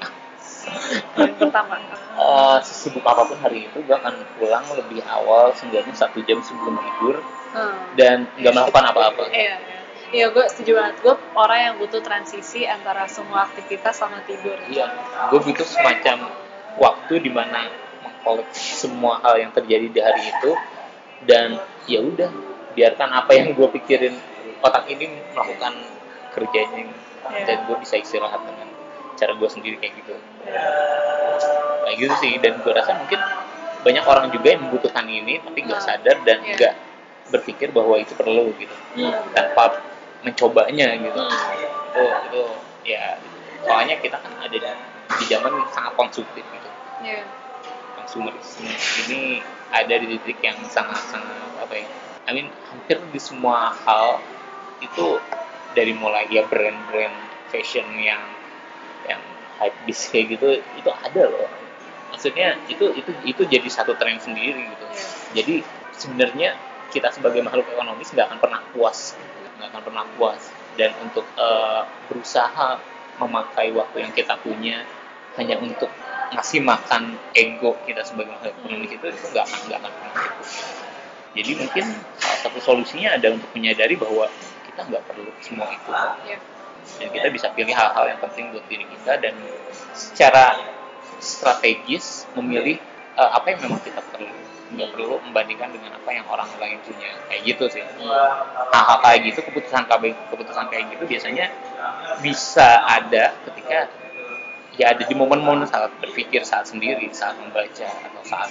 yang 1.17 1.37
pertama 1.41 1.77
uh, 2.17 2.57
sesibuk 2.61 3.05
apa 3.05 3.29
pun 3.29 3.37
hari 3.41 3.69
itu 3.69 3.79
gue 3.85 3.97
akan 3.97 4.17
pulang 4.37 4.65
lebih 4.77 5.01
awal 5.05 5.53
seenggaknya 5.53 5.93
satu 5.93 6.21
jam 6.25 6.41
sebelum 6.41 6.77
tidur 6.77 7.21
Hmm. 7.55 7.95
dan 7.95 8.27
nggak 8.35 8.51
melakukan 8.51 8.85
apa-apa 8.91 9.23
Iya, 9.31 9.55
iya. 9.63 9.79
Iya, 10.15 10.27
gue 10.31 10.43
setuju 10.47 10.79
banget. 10.79 10.95
Gue 11.03 11.15
orang 11.35 11.59
yang 11.59 11.75
butuh 11.79 12.03
transisi 12.03 12.67
antara 12.67 13.07
semua 13.11 13.47
aktivitas 13.47 13.99
sama 13.99 14.23
tidur. 14.27 14.55
Iya, 14.71 14.87
gue 15.31 15.39
butuh 15.43 15.63
semacam 15.63 16.35
waktu 16.79 17.15
di 17.19 17.31
mana 17.31 17.67
mengkoleksi 18.25 18.89
semua 18.89 19.21
hal 19.21 19.37
yang 19.37 19.53
terjadi 19.53 19.87
di 19.93 20.01
hari 20.01 20.25
itu 20.25 20.57
dan 21.29 21.61
ya 21.85 22.01
udah 22.01 22.33
biarkan 22.73 23.13
apa 23.13 23.37
yang 23.37 23.53
gue 23.53 23.69
pikirin 23.77 24.17
otak 24.65 24.89
ini 24.89 25.13
melakukan 25.37 25.77
kerjanya 26.33 26.89
Iya. 27.25 27.45
dan 27.49 27.57
gue 27.65 27.77
bisa 27.81 27.97
istirahat 27.97 28.37
dengan 28.45 28.69
cara 29.17 29.33
gue 29.33 29.49
sendiri 29.49 29.81
kayak 29.81 29.97
gitu 29.97 30.13
kayak 31.85 31.97
gitu 31.97 32.15
sih 32.21 32.37
dan 32.37 32.61
gue 32.61 32.69
rasa 32.69 32.93
mungkin 33.01 33.17
banyak 33.81 34.05
orang 34.05 34.29
juga 34.29 34.53
yang 34.53 34.69
membutuhkan 34.69 35.09
ini 35.09 35.41
tapi 35.41 35.65
nggak 35.65 35.81
Nah, 35.81 35.85
sadar 35.89 36.17
dan 36.29 36.45
iya. 36.45 36.53
nggak 36.53 36.75
berpikir 37.33 37.73
bahwa 37.73 37.97
itu 37.97 38.13
perlu 38.13 38.53
gitu 38.61 38.77
Hmm. 39.01 39.13
tanpa 39.33 39.81
mencobanya 40.21 40.93
gitu 41.01 41.17
Hmm. 41.17 41.33
itu 41.97 42.05
itu 42.29 42.43
ya 42.93 43.17
soalnya 43.65 43.97
kita 44.05 44.21
kan 44.21 44.33
ada 44.37 44.53
di, 44.53 45.25
zaman 45.25 45.53
sangat 45.73 45.93
konsumtif 45.97 46.45
gitu 46.45 46.69
Iya. 47.01 47.25
Konsumerisme 48.15 48.71
ini 49.11 49.43
ada 49.75 49.99
di 49.99 50.07
titik 50.15 50.39
yang 50.39 50.55
sangat 50.71 51.03
sangat 51.11 51.35
apa 51.59 51.75
ya 51.83 51.87
I 52.25 52.31
mean 52.31 52.47
hampir 52.71 53.03
di 53.11 53.19
semua 53.19 53.75
hal 53.75 54.23
itu 54.79 55.19
dari 55.75 55.91
mulai 55.99 56.31
ya 56.31 56.47
brand-brand 56.47 57.19
fashion 57.51 57.83
yang 57.99 58.23
yang 59.11 59.19
hype 59.59 59.75
beast 59.83 60.15
kayak 60.15 60.39
gitu 60.39 60.63
itu 60.63 60.91
ada 60.95 61.27
loh. 61.27 61.51
Maksudnya 62.15 62.55
itu 62.71 62.95
itu 62.95 63.11
itu 63.27 63.43
jadi 63.45 63.67
satu 63.67 63.99
tren 63.99 64.23
sendiri 64.23 64.63
gitu. 64.63 64.87
Iya. 64.87 65.07
jadi 65.43 65.55
sebenarnya 65.99 66.51
kita 66.95 67.11
sebagai 67.11 67.43
makhluk 67.43 67.67
ekonomis 67.75 68.15
nggak 68.15 68.31
akan 68.31 68.39
pernah 68.39 68.61
puas 68.71 69.19
nggak 69.59 69.69
akan 69.75 69.83
pernah 69.83 70.05
puas. 70.15 70.43
Dan 70.79 70.95
untuk 71.03 71.27
eh, 71.35 71.83
berusaha 72.07 72.79
memakai 73.19 73.75
waktu 73.75 74.07
yang 74.07 74.13
kita 74.15 74.39
punya 74.39 74.87
hanya 75.35 75.59
untuk 75.59 75.91
ngasih 76.33 76.61
makan 76.65 77.19
ego 77.37 77.77
kita 77.85 78.01
sebagai 78.07 78.33
makhluk 78.33 78.55
ekonomis 78.57 78.91
itu 78.95 79.05
itu 79.11 79.27
nggak 79.35 79.45
akan 79.45 79.61
nggak 79.69 79.79
akan 79.83 79.93
pernah 79.93 80.15
cukup. 80.17 80.49
Jadi 81.35 81.51
mungkin 81.59 81.85
salah 82.17 82.39
satu 82.47 82.59
solusinya 82.63 83.19
ada 83.19 83.29
untuk 83.35 83.51
menyadari 83.53 83.99
bahwa 83.99 84.31
kita 84.71 84.81
nggak 84.87 85.03
perlu 85.07 85.31
semua 85.43 85.69
itu. 85.71 85.91
Iya. 86.31 86.39
dan 86.85 87.09
kita 87.17 87.33
bisa 87.33 87.49
pilih 87.57 87.73
hal-hal 87.73 88.05
yang 88.13 88.21
penting 88.21 88.53
buat 88.53 88.61
diri 88.69 88.85
kita 88.85 89.17
dan 89.17 89.33
secara 89.97 90.53
strategis 91.17 92.29
memilih 92.37 92.77
eh, 93.17 93.31
apa 93.33 93.57
yang 93.57 93.65
memang 93.65 93.81
kita 93.81 94.05
perlu. 94.05 94.29
Nggak 94.75 94.91
perlu 94.93 95.17
membandingkan 95.31 95.73
dengan 95.73 95.97
apa 95.97 96.11
yang 96.13 96.29
orang 96.29 96.51
lain 96.61 96.77
punya. 96.85 97.09
Kayak 97.33 97.41
gitu 97.49 97.65
sih. 97.73 97.83
Hal-hal 98.75 98.99
kayak 99.01 99.19
gitu 99.33 99.41
keputusan 99.49 99.89
kayak 99.89 100.13
keputusan 100.29 100.65
kayak 100.69 100.85
gitu 100.93 101.05
biasanya 101.09 101.47
bisa 102.21 102.85
ada 102.85 103.33
ketika 103.49 103.89
ya 104.75 104.91
ada 104.91 105.03
di 105.07 105.15
momen-momen 105.15 105.67
saat 105.67 105.91
berpikir 106.03 106.43
saat 106.43 106.67
sendiri 106.67 107.07
saat 107.15 107.39
membaca 107.39 107.87
atau 107.87 108.23
saat 108.27 108.51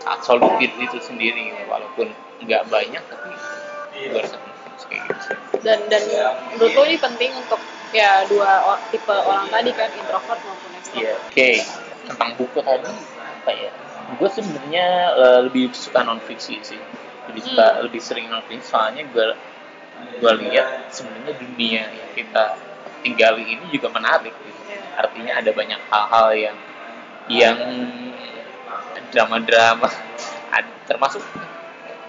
saat 0.00 0.20
solitude 0.22 0.76
itu 0.76 0.98
sendiri 1.00 1.50
walaupun 1.66 2.12
nggak 2.44 2.68
banyak 2.68 3.00
tapi 3.00 3.30
gue 3.96 4.20
rasa 4.20 4.36
penting 4.36 4.54
kayak 4.86 5.02
gitu 5.08 5.20
sih 5.24 5.36
Dan 5.64 5.78
dan 5.88 6.02
menurut 6.52 6.72
lo 6.76 6.82
ini 6.84 6.96
penting 7.00 7.32
untuk 7.32 7.58
ya 7.90 8.22
dua 8.28 8.76
tipe 8.92 9.10
orang 9.10 9.48
tadi 9.48 9.70
kan 9.72 9.88
introvert 9.90 10.40
maupun 10.44 10.70
Iya, 10.94 11.16
extrovert. 11.16 11.20
oke. 11.26 11.50
Tentang 12.06 12.30
buku 12.38 12.58
tadi, 12.62 12.92
apa 13.18 13.50
ya? 13.50 13.70
Gue 14.14 14.28
sebenarnya 14.30 14.86
eh, 15.16 15.40
lebih 15.48 15.74
suka 15.74 16.04
non 16.04 16.20
fiksi 16.22 16.62
sih. 16.62 16.78
Lebih 17.26 17.42
suka, 17.42 17.66
Hmm. 17.66 17.82
lebih 17.88 17.98
sering 17.98 18.30
non 18.30 18.44
fiksi. 18.46 18.70
Soalnya 18.70 19.02
gue 19.10 19.26
gue 20.22 20.32
lihat 20.46 20.92
sebenarnya 20.92 21.34
dunia 21.34 21.82
yang 21.90 22.10
kita 22.14 22.54
tinggali 23.02 23.42
ini 23.48 23.64
juga 23.72 23.90
menarik. 23.90 24.30
Gitu. 24.30 24.55
Iya. 24.96 25.04
Artinya 25.04 25.32
ada 25.36 25.50
banyak 25.52 25.80
hal-hal 25.92 26.28
yang 26.32 26.56
yang 27.26 27.58
drama-drama, 29.12 29.90
ad- 30.54 30.76
termasuk 30.88 31.20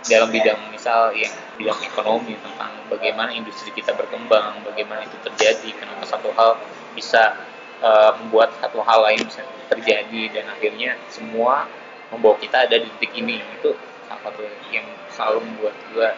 dalam 0.07 0.31
bidang 0.31 0.55
misal 0.71 1.11
yang 1.11 1.33
bidang 1.59 1.75
ekonomi 1.83 2.39
tentang 2.39 2.71
bagaimana 2.87 3.35
industri 3.35 3.75
kita 3.75 3.91
berkembang, 3.91 4.63
bagaimana 4.63 5.03
itu 5.03 5.19
terjadi, 5.19 5.67
kenapa 5.75 6.07
satu 6.07 6.31
hal 6.31 6.55
bisa 6.95 7.35
uh, 7.83 8.15
membuat 8.23 8.55
satu 8.63 8.79
hal 8.85 9.03
lain 9.03 9.19
bisa 9.27 9.43
terjadi 9.67 10.31
dan 10.31 10.47
akhirnya 10.47 10.95
semua 11.11 11.67
membawa 12.07 12.39
kita 12.39 12.63
ada 12.63 12.79
di 12.79 12.87
titik 12.97 13.11
ini. 13.19 13.43
Itu 13.59 13.75
salah 14.07 14.31
satu 14.31 14.47
yang 14.71 14.87
selalu 15.11 15.43
membuat 15.43 15.75
gue 15.91 16.09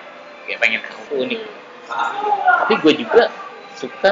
kayak 0.45 0.59
pengen 0.61 0.82
tahu 0.86 1.26
unik. 1.26 1.41
Tapi 2.61 2.74
gue 2.78 2.93
juga 3.01 3.24
suka 3.74 4.11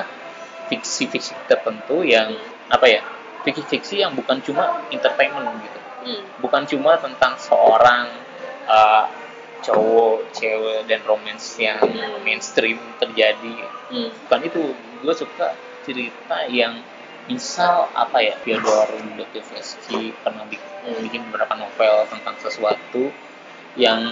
fiksi-fiksi 0.68 1.34
tertentu 1.48 2.04
yang 2.04 2.36
apa 2.68 2.86
ya 2.88 3.02
fiksi-fiksi 3.44 4.04
yang 4.04 4.12
bukan 4.16 4.44
cuma 4.44 4.84
entertainment 4.92 5.48
gitu 5.64 5.80
Hmm. 5.98 6.24
bukan 6.40 6.64
cuma 6.64 6.96
tentang 6.96 7.36
seorang 7.36 8.08
uh, 8.70 9.12
cowok 9.60 10.32
cewek 10.32 10.88
dan 10.88 11.04
romance 11.04 11.60
yang 11.60 11.82
mainstream 12.24 12.80
terjadi 13.02 13.56
Hmm. 13.92 14.12
bukan 14.28 14.40
itu 14.48 14.62
gue 15.04 15.14
suka 15.16 15.52
cerita 15.84 16.48
yang 16.48 16.80
misal 17.28 17.92
apa 17.92 18.24
ya 18.24 18.40
Fyodor 18.40 18.88
Dostoevsky 19.20 20.16
pernah 20.24 20.48
Hmm. 20.48 21.04
bikin 21.04 21.28
beberapa 21.28 21.60
novel 21.60 22.08
tentang 22.08 22.36
sesuatu 22.40 23.12
yang 23.76 24.08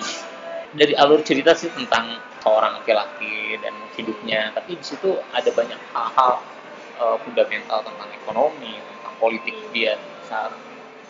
dari 0.76 0.92
alur 1.00 1.24
cerita 1.24 1.56
sih 1.56 1.72
tentang 1.72 2.20
seorang 2.46 2.78
laki-laki 2.78 3.58
dan 3.58 3.74
hidupnya. 3.98 4.54
Tapi 4.54 4.78
di 4.78 4.86
situ 4.86 5.18
ada 5.34 5.50
banyak 5.50 5.82
hal-hal 5.98 6.46
uh, 7.02 7.18
fundamental 7.26 7.82
tentang 7.82 8.10
ekonomi 8.14 8.78
tentang 8.78 9.16
politik 9.18 9.56
dia 9.74 9.98
saat 10.30 10.54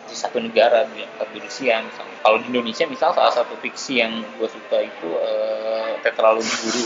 di 0.05 0.13
satu 0.13 0.37
negara 0.37 0.85
di 0.93 1.01
kedudukan 1.17 1.89
misalnya 1.89 2.17
kalau 2.21 2.37
di 2.37 2.45
Indonesia 2.53 2.85
misal 2.85 3.09
salah 3.17 3.33
satu 3.33 3.57
fiksi 3.57 4.05
yang 4.05 4.21
gue 4.37 4.45
suka 4.45 4.85
itu 4.85 5.09
uh, 5.17 5.97
Tetraloghi 6.05 6.45
Guru 6.61 6.85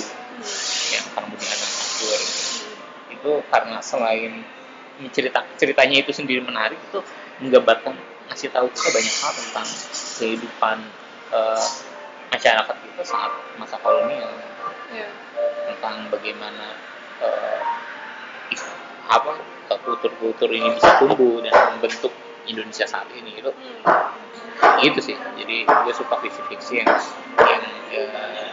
yang 0.95 1.05
Adam 1.19 1.35
Kasur 1.35 2.19
itu 3.11 3.31
karena 3.51 3.83
selain 3.83 4.31
cerita 5.11 5.43
ceritanya 5.59 5.99
itu 5.99 6.11
sendiri 6.15 6.39
menarik 6.39 6.79
itu 6.79 7.03
menggambarkan 7.43 7.95
ngasih 8.31 8.51
tahu 8.55 8.71
kita 8.71 8.89
banyak 8.91 9.15
hal 9.19 9.31
tentang 9.35 9.67
kehidupan 10.19 10.77
eh, 11.31 11.67
masyarakat 12.29 12.75
kita 12.75 13.03
saat 13.03 13.31
masa 13.57 13.75
kolonial 13.79 14.29
Iya. 14.89 15.09
tentang 15.67 16.09
bagaimana 16.09 16.73
is- 18.49 18.73
apa 19.09 19.37
kultur-kultur 19.85 20.49
ini 20.49 20.73
bisa 20.73 20.97
tumbuh 20.97 21.41
dan 21.41 21.53
membentuk 21.73 22.13
Indonesia 22.45 22.85
saat 22.85 23.05
ini 23.13 23.37
itu 23.37 23.51
Hmm. 23.53 24.81
itu 24.81 24.99
sih 24.99 25.17
jadi 25.37 25.65
gue 25.65 25.93
suka 25.93 26.17
fiksi-fiksi 26.19 26.81
yang 26.81 26.89
yang 27.45 27.63
eh, 27.93 28.49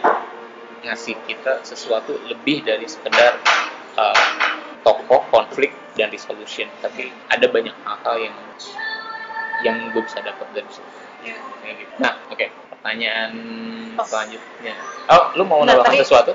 ngasih 0.83 1.17
kita 1.25 1.61
sesuatu 1.61 2.15
lebih 2.25 2.61
dari 2.63 2.85
sekedar 2.85 3.37
eh, 3.97 4.17
tokoh 4.85 5.25
konflik 5.33 5.73
dan 5.97 6.13
resolution 6.13 6.69
tapi 6.79 7.09
ada 7.27 7.49
banyak 7.49 7.73
hal-hal 7.81 8.15
yang 8.29 8.35
yang 9.65 9.77
gue 9.89 10.05
bisa 10.05 10.21
dapat 10.21 10.45
dari 10.53 10.69
situ. 10.69 10.85
Kayak 11.65 11.75
gitu. 11.81 11.93
nah 11.97 12.13
oke 12.29 12.45
pertanyaan 12.87 13.31
selanjutnya. 13.99 14.75
Oh 15.11 15.35
lu 15.35 15.43
mau 15.43 15.59
Nah, 15.67 15.75
nambahkan 15.75 15.99
sesuatu? 15.99 16.31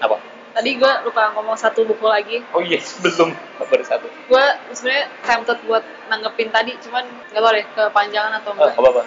Apa? 0.00 0.16
Tadi 0.56 0.70
gue 0.80 0.92
lupa 1.04 1.34
ngomong 1.36 1.60
satu 1.60 1.84
buku 1.84 2.06
lagi. 2.08 2.40
oh 2.56 2.64
yes 2.64 2.96
belum. 3.04 3.36
Baru 3.60 3.84
satu. 3.84 4.08
Gue 4.08 4.44
sebenarnya 4.72 5.12
tempted 5.20 5.60
buat 5.68 5.84
nanggepin 6.08 6.48
tadi, 6.48 6.72
cuman 6.80 7.04
nggak 7.04 7.42
tahu 7.44 7.52
deh 7.52 7.66
kepanjangan 7.76 8.32
atau 8.40 8.50
oh, 8.56 8.64
enggak. 8.64 8.80
apa 8.80 8.88
apa 8.88 9.02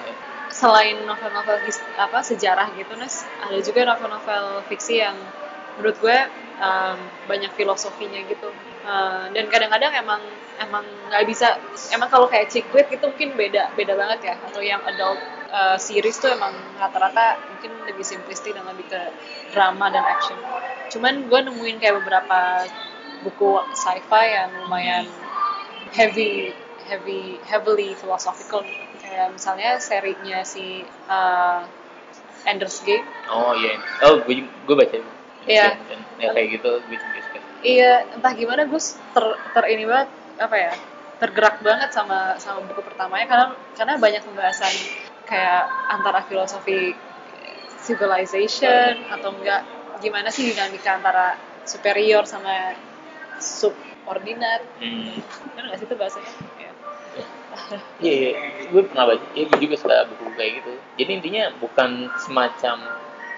Selain 0.54 0.98
novel-novel 1.04 1.58
apa 1.98 2.18
sejarah 2.24 2.72
gitu, 2.78 2.94
Nes, 2.96 3.26
ada 3.42 3.58
juga 3.60 3.84
novel-novel 3.90 4.64
fiksi 4.70 5.02
yang 5.02 5.18
menurut 5.78 5.98
gue 5.98 6.18
um, 6.62 6.98
banyak 7.26 7.52
filosofinya 7.58 8.22
gitu. 8.30 8.54
Uh, 8.88 9.28
dan 9.36 9.50
kadang-kadang 9.52 9.92
emang 9.98 10.22
emang 10.58 10.86
nggak 11.12 11.26
bisa 11.28 11.60
emang 11.94 12.10
kalau 12.10 12.26
kayak 12.26 12.50
chick 12.50 12.66
lit 12.72 12.88
gitu 12.90 13.04
mungkin 13.12 13.36
beda 13.38 13.76
beda 13.78 13.94
banget 13.94 14.20
ya 14.32 14.36
atau 14.42 14.62
yang 14.64 14.82
adult 14.88 15.20
uh, 15.52 15.78
series 15.80 16.18
tuh 16.20 16.32
emang 16.32 16.54
rata-rata 16.80 17.40
mungkin 17.54 17.72
lebih 17.88 18.04
simplistik 18.04 18.54
dan 18.56 18.68
lebih 18.68 18.88
ke 18.88 19.02
drama 19.52 19.92
dan 19.92 20.04
action. 20.04 20.38
Cuman 20.92 21.28
gue 21.28 21.40
nemuin 21.52 21.78
kayak 21.82 21.96
beberapa 22.04 22.68
buku 23.26 23.60
sci-fi 23.74 24.26
yang 24.38 24.50
lumayan 24.64 25.06
heavy 25.92 26.54
heavy 26.88 27.42
heavily 27.48 27.96
philosophical. 27.98 28.64
Kayak 29.04 29.36
misalnya 29.36 29.80
serinya 29.80 30.44
si 30.44 30.84
uh, 31.08 31.64
Ender's 32.48 32.80
Game. 32.84 33.04
Oh 33.32 33.56
iya. 33.56 33.80
Oh 34.08 34.24
gue 34.24 34.44
gue 34.44 34.76
baca 34.76 34.96
Iya. 35.48 35.80
Dan, 35.88 36.00
ya 36.20 36.30
kayak 36.36 36.60
gitu 36.60 36.72
gue 36.92 36.98
juga 37.00 37.20
suka 37.24 37.40
Iya, 37.64 37.94
entah 38.14 38.34
gimana 38.36 38.68
gue 38.68 38.82
ter, 39.16 39.26
ter 39.56 39.64
ini 39.72 39.84
banget 39.88 40.10
apa 40.38 40.56
ya 40.60 40.74
tergerak 41.18 41.66
banget 41.66 41.90
sama 41.90 42.38
sama 42.38 42.62
buku 42.68 42.84
pertamanya. 42.84 43.26
Karena 43.26 43.46
karena 43.74 43.94
banyak 43.98 44.22
pembahasan 44.28 44.74
kayak 45.28 45.64
antara 45.92 46.24
filosofi 46.26 46.96
civilization 47.84 49.06
atau 49.12 49.36
enggak 49.36 49.62
gimana 50.00 50.32
sih 50.32 50.50
dinamika 50.50 50.98
antara 50.98 51.36
superior 51.68 52.24
sama 52.24 52.74
subordinat 53.38 54.64
hmm. 54.80 55.20
kan 55.54 55.64
nggak 55.68 55.78
sih 55.78 55.86
itu 55.86 55.96
bahasanya 55.96 56.32
ya. 56.58 56.72
Iya, 58.04 58.14
iya. 58.14 58.32
gue 58.70 58.82
pernah 58.86 59.10
baca. 59.10 59.26
Iya, 59.34 59.50
gue 59.50 59.60
juga 59.66 59.76
suka 59.82 60.06
buku 60.14 60.30
kayak 60.38 60.52
gitu. 60.62 60.74
Jadi 61.02 61.12
intinya 61.18 61.44
bukan 61.58 62.06
semacam 62.22 62.78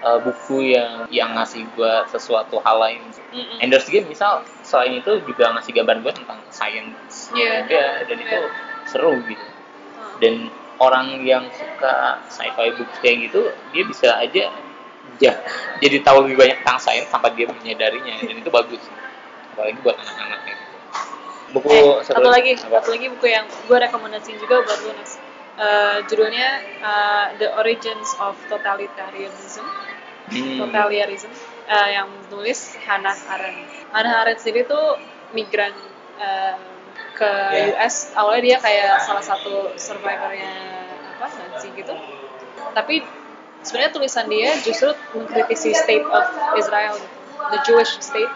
uh, 0.04 0.18
buku 0.20 0.76
yang 0.76 1.08
yang 1.08 1.32
ngasih 1.32 1.64
gue 1.72 1.92
sesuatu 2.12 2.60
hal 2.60 2.76
lain. 2.76 3.00
Mm-mm. 3.32 3.64
Ender's 3.64 3.88
Game 3.88 4.08
misal 4.12 4.44
selain 4.60 5.00
itu 5.00 5.24
juga 5.24 5.56
ngasih 5.56 5.72
gambar 5.72 6.04
gue 6.04 6.12
tentang 6.12 6.40
science 6.52 7.32
Iya. 7.32 7.64
juga 7.64 7.84
dan 8.08 8.16
itu 8.20 8.36
Iya. 8.36 8.50
seru 8.84 9.14
gitu. 9.24 9.46
Dan 10.20 10.34
orang 10.80 11.20
yang 11.22 11.44
suka 11.52 12.24
sci-fi 12.32 12.72
books 12.74 12.96
kayak 13.04 13.28
gitu, 13.28 13.52
dia 13.76 13.84
bisa 13.84 14.16
aja 14.16 14.48
ya, 15.20 15.32
jadi 15.84 16.00
tahu 16.00 16.24
lebih 16.24 16.40
banyak 16.40 16.56
tentang 16.64 16.80
sains 16.80 17.04
tanpa 17.12 17.28
dia 17.36 17.44
menyadarinya 17.44 18.24
dan 18.24 18.36
itu 18.40 18.48
bagus. 18.48 18.80
Apalagi 19.52 19.76
buat 19.84 19.96
anak-anak 20.00 20.38
kayak 20.48 20.56
gitu. 20.56 20.76
Buku 21.50 21.68
Eh, 21.68 21.94
satu 22.08 22.28
lagi, 22.32 22.52
apa? 22.56 22.80
satu 22.80 22.88
lagi 22.96 23.06
buku 23.12 23.26
yang 23.28 23.44
gue 23.44 23.76
rekomendasiin 23.76 24.38
juga 24.40 24.64
buat 24.64 24.78
lu 24.80 24.96
Nas. 24.96 25.12
Eh, 25.60 25.96
judulnya 26.08 26.48
eh, 26.80 27.26
The 27.36 27.48
Origins 27.60 28.16
of 28.16 28.40
Totalitarianism. 28.48 29.66
Hmm. 30.32 30.56
Totalitarianism 30.64 31.28
eh, 31.68 31.88
yang 32.00 32.08
tulis 32.32 32.80
Hannah 32.88 33.18
Arendt. 33.28 33.68
Hannah 33.92 34.24
Arendt 34.24 34.40
sendiri 34.40 34.64
tuh 34.64 34.96
migran 35.36 35.76
ke 37.20 37.30
Yeah. 37.52 37.76
US. 37.76 38.16
Awalnya 38.16 38.42
dia 38.42 38.56
kayak 38.64 39.04
salah 39.04 39.20
satu 39.20 39.76
survivornya 39.76 40.52
apa 41.20 41.28
Nazi 41.28 41.68
gitu. 41.76 41.92
Tapi 42.72 43.04
sebenarnya 43.60 43.92
tulisan 43.92 44.24
dia 44.32 44.56
justru 44.64 44.96
mengkritisi 45.12 45.76
state 45.76 46.06
of 46.08 46.24
Israel, 46.56 46.96
the 47.52 47.60
Jewish 47.68 47.92
state 48.00 48.32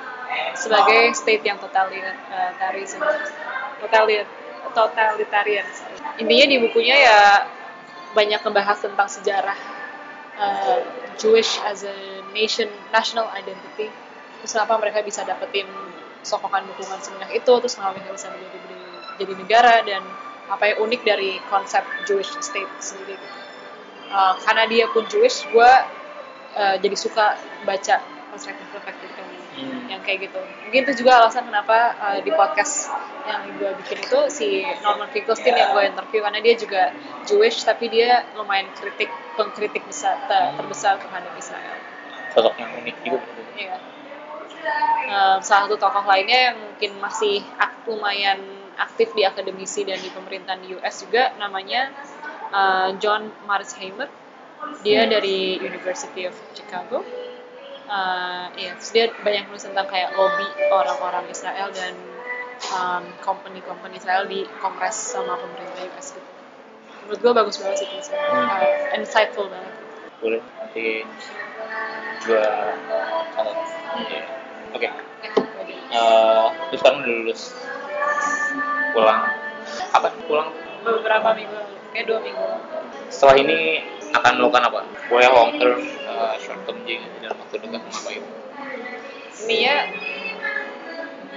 sebagai 0.52 1.16
state 1.16 1.40
yang 1.46 1.56
totalitarian, 1.56 2.12
totalitarian, 3.80 4.26
totalitarian. 4.76 5.66
Intinya 6.20 6.46
di 6.50 6.56
bukunya 6.60 6.96
ya 7.00 7.18
banyak 8.14 8.40
membahas 8.46 8.78
tentang 8.84 9.08
sejarah 9.10 9.58
uh, 10.38 10.78
Jewish 11.18 11.58
as 11.64 11.82
a 11.86 12.22
nation, 12.34 12.68
national 12.90 13.26
identity. 13.34 13.90
Terus 14.42 14.50
kenapa 14.54 14.76
mereka 14.78 15.00
bisa 15.02 15.24
dapetin 15.24 15.66
sokongan 16.24 16.66
dukungan 16.74 16.98
sebanyak 17.00 17.42
itu, 17.42 17.52
terus 17.60 17.74
kenapa 17.76 18.00
mereka 18.00 18.16
bisa 18.16 18.28
menjadi 18.32 18.58
jadi 19.20 19.32
negara 19.36 19.82
dan 19.86 20.02
apa 20.50 20.74
yang 20.74 20.84
unik 20.84 21.00
dari 21.02 21.40
konsep 21.48 21.82
Jewish 22.04 22.30
state 22.40 22.70
sendiri. 22.80 23.16
Gitu. 23.16 23.28
Uh, 24.12 24.34
karena 24.44 24.64
dia 24.68 24.84
pun 24.92 25.08
Jewish, 25.08 25.48
gue 25.48 25.72
uh, 26.54 26.76
jadi 26.78 26.96
suka 26.96 27.40
baca 27.64 27.98
perspektif-perspektif 28.30 29.10
yang, 29.16 29.30
Hmm. 29.54 29.86
yang 29.86 30.02
kayak 30.02 30.26
gitu. 30.26 30.40
Mungkin 30.66 30.82
itu 30.82 31.06
juga 31.06 31.22
alasan 31.22 31.46
kenapa 31.46 31.94
uh, 32.02 32.18
di 32.18 32.34
podcast 32.34 32.90
yang 33.22 33.54
gue 33.54 33.70
bikin 33.86 34.02
itu 34.02 34.20
si 34.26 34.66
Norman 34.82 35.06
Finkelstein 35.14 35.54
yang 35.54 35.70
gue 35.70 35.94
interview 35.94 36.26
karena 36.26 36.42
dia 36.42 36.54
juga 36.58 36.82
Jewish 37.22 37.62
tapi 37.62 37.86
dia 37.86 38.26
lumayan 38.34 38.66
kritik 38.74 39.06
pengkritik 39.38 39.86
besar 39.86 40.26
ter- 40.26 40.58
terbesar 40.58 40.98
terhadap 40.98 41.30
Israel. 41.38 41.78
sosok 42.34 42.58
yang 42.58 42.70
unik 42.82 42.96
juga. 43.06 43.22
Iya. 43.54 43.76
Um, 45.06 45.38
salah 45.38 45.70
satu 45.70 45.78
tokoh 45.78 46.02
lainnya 46.02 46.50
yang 46.50 46.56
mungkin 46.58 46.98
masih 46.98 47.46
lumayan 47.86 48.42
aktif 48.78 49.14
di 49.14 49.22
akademisi 49.22 49.86
dan 49.86 49.98
di 50.00 50.10
pemerintahan 50.10 50.60
di 50.62 50.74
US 50.78 51.04
juga 51.06 51.32
namanya 51.38 51.90
uh, 52.50 52.90
John 52.98 53.30
Marsheimer. 53.46 54.08
Dia 54.80 55.04
dari 55.04 55.60
University 55.60 56.24
of 56.24 56.32
Chicago. 56.56 57.04
Uh, 57.84 58.48
iya, 58.56 58.72
terus 58.80 58.90
dia 58.96 59.12
banyak 59.12 59.52
nulis 59.52 59.60
tentang 59.60 59.84
kayak 59.84 60.16
lobby 60.16 60.48
orang-orang 60.72 61.28
Israel 61.28 61.68
dan 61.68 61.92
um, 62.72 63.04
company-company 63.20 64.00
Israel 64.00 64.24
di 64.24 64.48
kongres 64.64 64.96
sama 64.96 65.36
pemerintah 65.36 65.84
US 65.92 66.16
gitu. 66.16 66.30
Menurut 67.04 67.20
gue 67.20 67.32
bagus 67.36 67.56
banget 67.60 67.84
sih 67.84 67.88
tulisannya. 67.92 68.24
Hmm. 68.24 68.48
Uh, 68.48 68.96
insightful 68.96 69.46
banget. 69.52 69.72
boleh 70.24 70.40
nanti 70.40 71.04
catat 72.24 73.56
Iya. 73.94 74.22
oke 74.72 74.88
Ya, 74.88 74.90
aja. 75.60 75.74
Eh, 75.94 76.46
terus 76.72 76.80
sekarang 76.82 76.98
udah 77.04 77.14
lulus 77.22 77.42
pulang. 78.94 79.20
Apa? 79.90 80.08
Pulang. 80.30 80.48
Beberapa 80.86 81.28
minggu. 81.34 81.58
Kayak 81.90 82.06
dua 82.06 82.18
minggu. 82.22 82.48
Setelah 83.10 83.36
ini 83.42 83.58
akan 84.14 84.32
melakukan 84.38 84.62
apa? 84.70 84.80
Boleh 85.10 85.28
long 85.28 85.52
term 85.58 85.78
eh, 85.82 86.34
short 86.38 86.62
term 86.64 86.78
juga 86.86 87.06
dalam 87.18 87.36
waktu 87.42 87.54
dekat 87.58 87.80
mau 87.82 87.90
ngapain 87.90 88.22
Intinya 89.44 89.76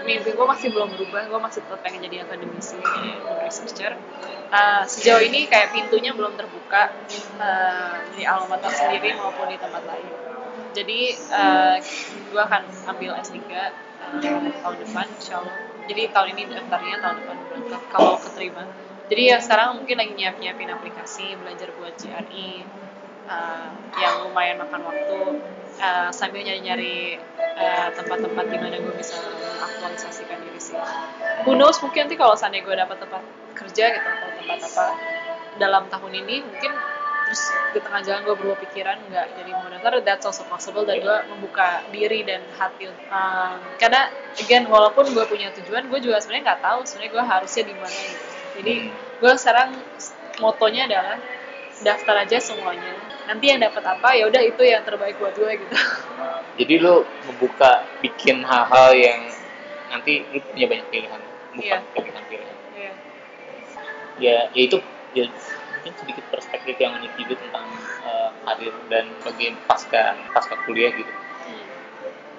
mimpi 0.08 0.32
gue 0.32 0.48
masih 0.48 0.72
belum 0.72 0.90
berubah, 0.96 1.28
gue 1.28 1.40
masih 1.44 1.60
tetap 1.68 1.84
pengen 1.84 2.00
jadi 2.08 2.24
akademisi. 2.24 2.80
Dan 2.80 3.20
researcher. 3.44 4.00
Uh, 4.48 4.88
sejauh 4.88 5.20
ini 5.20 5.52
kayak 5.52 5.76
pintunya 5.76 6.16
belum 6.16 6.40
terbuka 6.40 6.96
uh, 7.36 8.00
di 8.16 8.24
alma 8.24 8.56
mater 8.56 8.72
sendiri 8.72 9.20
maupun 9.20 9.52
di 9.52 9.60
tempat 9.60 9.84
lain. 9.84 10.08
Jadi 10.72 11.00
uh, 11.36 11.76
gue 12.32 12.42
akan 12.42 12.64
ambil 12.96 13.20
S3 13.20 13.36
uh, 13.44 13.68
tahun 14.64 14.76
depan, 14.88 15.06
insya 15.20 15.44
Allah. 15.44 15.56
Jadi 15.88 16.02
tahun 16.12 16.28
ini 16.36 16.44
daftarnya 16.52 16.98
tahun 17.00 17.16
depan 17.24 17.38
berangkat 17.48 17.82
kalau 17.90 18.16
keterima. 18.20 18.64
Jadi 19.08 19.22
ya 19.32 19.38
sekarang 19.40 19.80
mungkin 19.80 19.96
lagi 19.96 20.14
nyiap-nyiapin 20.20 20.68
aplikasi, 20.68 21.40
belajar 21.40 21.72
buat 21.80 21.96
GRE, 21.96 22.68
uh, 23.28 23.70
yang 24.00 24.28
lumayan 24.28 24.60
makan 24.60 24.82
waktu 24.88 25.18
uh, 25.80 26.10
sambil 26.12 26.42
nyari-nyari 26.44 27.20
uh, 27.40 27.90
tempat-tempat 27.96 28.46
di 28.52 28.58
mana 28.58 28.76
gue 28.80 28.94
bisa 28.96 29.16
mengaktualisasikan 29.20 30.38
diri 30.44 30.60
sih. 30.60 30.80
Who 31.48 31.56
knows 31.56 31.80
mungkin 31.84 32.08
nanti 32.08 32.16
kalau 32.20 32.36
seandainya 32.36 32.68
gue 32.68 32.76
dapat 32.76 32.98
tempat 33.00 33.24
kerja 33.56 33.84
gitu 33.96 34.08
atau 34.08 34.30
tempat 34.44 34.60
apa 34.64 34.86
dalam 35.58 35.84
tahun 35.90 36.14
ini 36.26 36.46
mungkin 36.46 36.72
terus 37.28 37.44
di 37.76 37.80
tengah 37.84 38.00
jalan 38.08 38.24
gue 38.24 38.36
berubah 38.40 38.56
pikiran 38.64 39.04
nggak 39.12 39.36
jadi 39.36 39.52
moderator 39.52 40.00
that's 40.00 40.24
also 40.24 40.48
possible 40.48 40.88
dan 40.88 41.04
gue 41.04 41.18
membuka 41.28 41.84
diri 41.92 42.24
dan 42.24 42.40
hati. 42.56 42.88
Um, 43.12 43.60
karena 43.76 44.08
again 44.40 44.64
walaupun 44.72 45.12
gue 45.12 45.26
punya 45.28 45.52
tujuan 45.60 45.92
gue 45.92 46.00
juga 46.00 46.24
sebenarnya 46.24 46.56
nggak 46.56 46.62
tahu 46.64 46.80
sebenarnya 46.88 47.12
gue 47.12 47.24
harusnya 47.28 47.64
di 47.68 47.76
mana 47.76 48.00
gitu. 48.00 48.26
Jadi 48.58 48.74
gue 49.20 49.34
sekarang 49.36 49.70
motonya 50.40 50.88
adalah 50.88 51.20
daftar 51.84 52.16
aja 52.24 52.38
semuanya. 52.40 52.96
Nanti 53.28 53.52
yang 53.52 53.60
dapat 53.60 53.84
apa 53.84 54.16
ya 54.16 54.24
udah 54.32 54.42
itu 54.48 54.64
yang 54.64 54.88
terbaik 54.88 55.20
buat 55.20 55.36
gue 55.36 55.52
gitu. 55.68 55.76
Jadi 56.58 56.74
lu 56.80 57.04
membuka 57.28 57.84
bikin 58.00 58.40
hal-hal 58.48 58.96
yang 58.96 59.20
nanti 59.92 60.24
lu 60.32 60.40
punya 60.48 60.66
banyak 60.72 60.88
pilihan. 60.88 61.22
Bukan 61.54 61.60
Iya. 61.60 61.78
pilihan-pilihan 61.92 62.56
Iya. 62.78 62.92
ya, 64.22 64.38
ya 64.54 64.62
itu 64.62 64.78
ya, 65.18 65.26
mungkin 65.88 66.04
sedikit 66.04 66.28
perspektif 66.28 66.76
yang 66.84 67.00
unik 67.00 67.16
juga 67.16 67.40
tentang 67.40 67.64
uh, 68.04 68.30
karir 68.44 68.76
dan 68.92 69.08
bagi 69.24 69.56
pasca 69.72 70.20
pasca 70.36 70.60
kuliah 70.68 70.92
gitu 70.92 71.08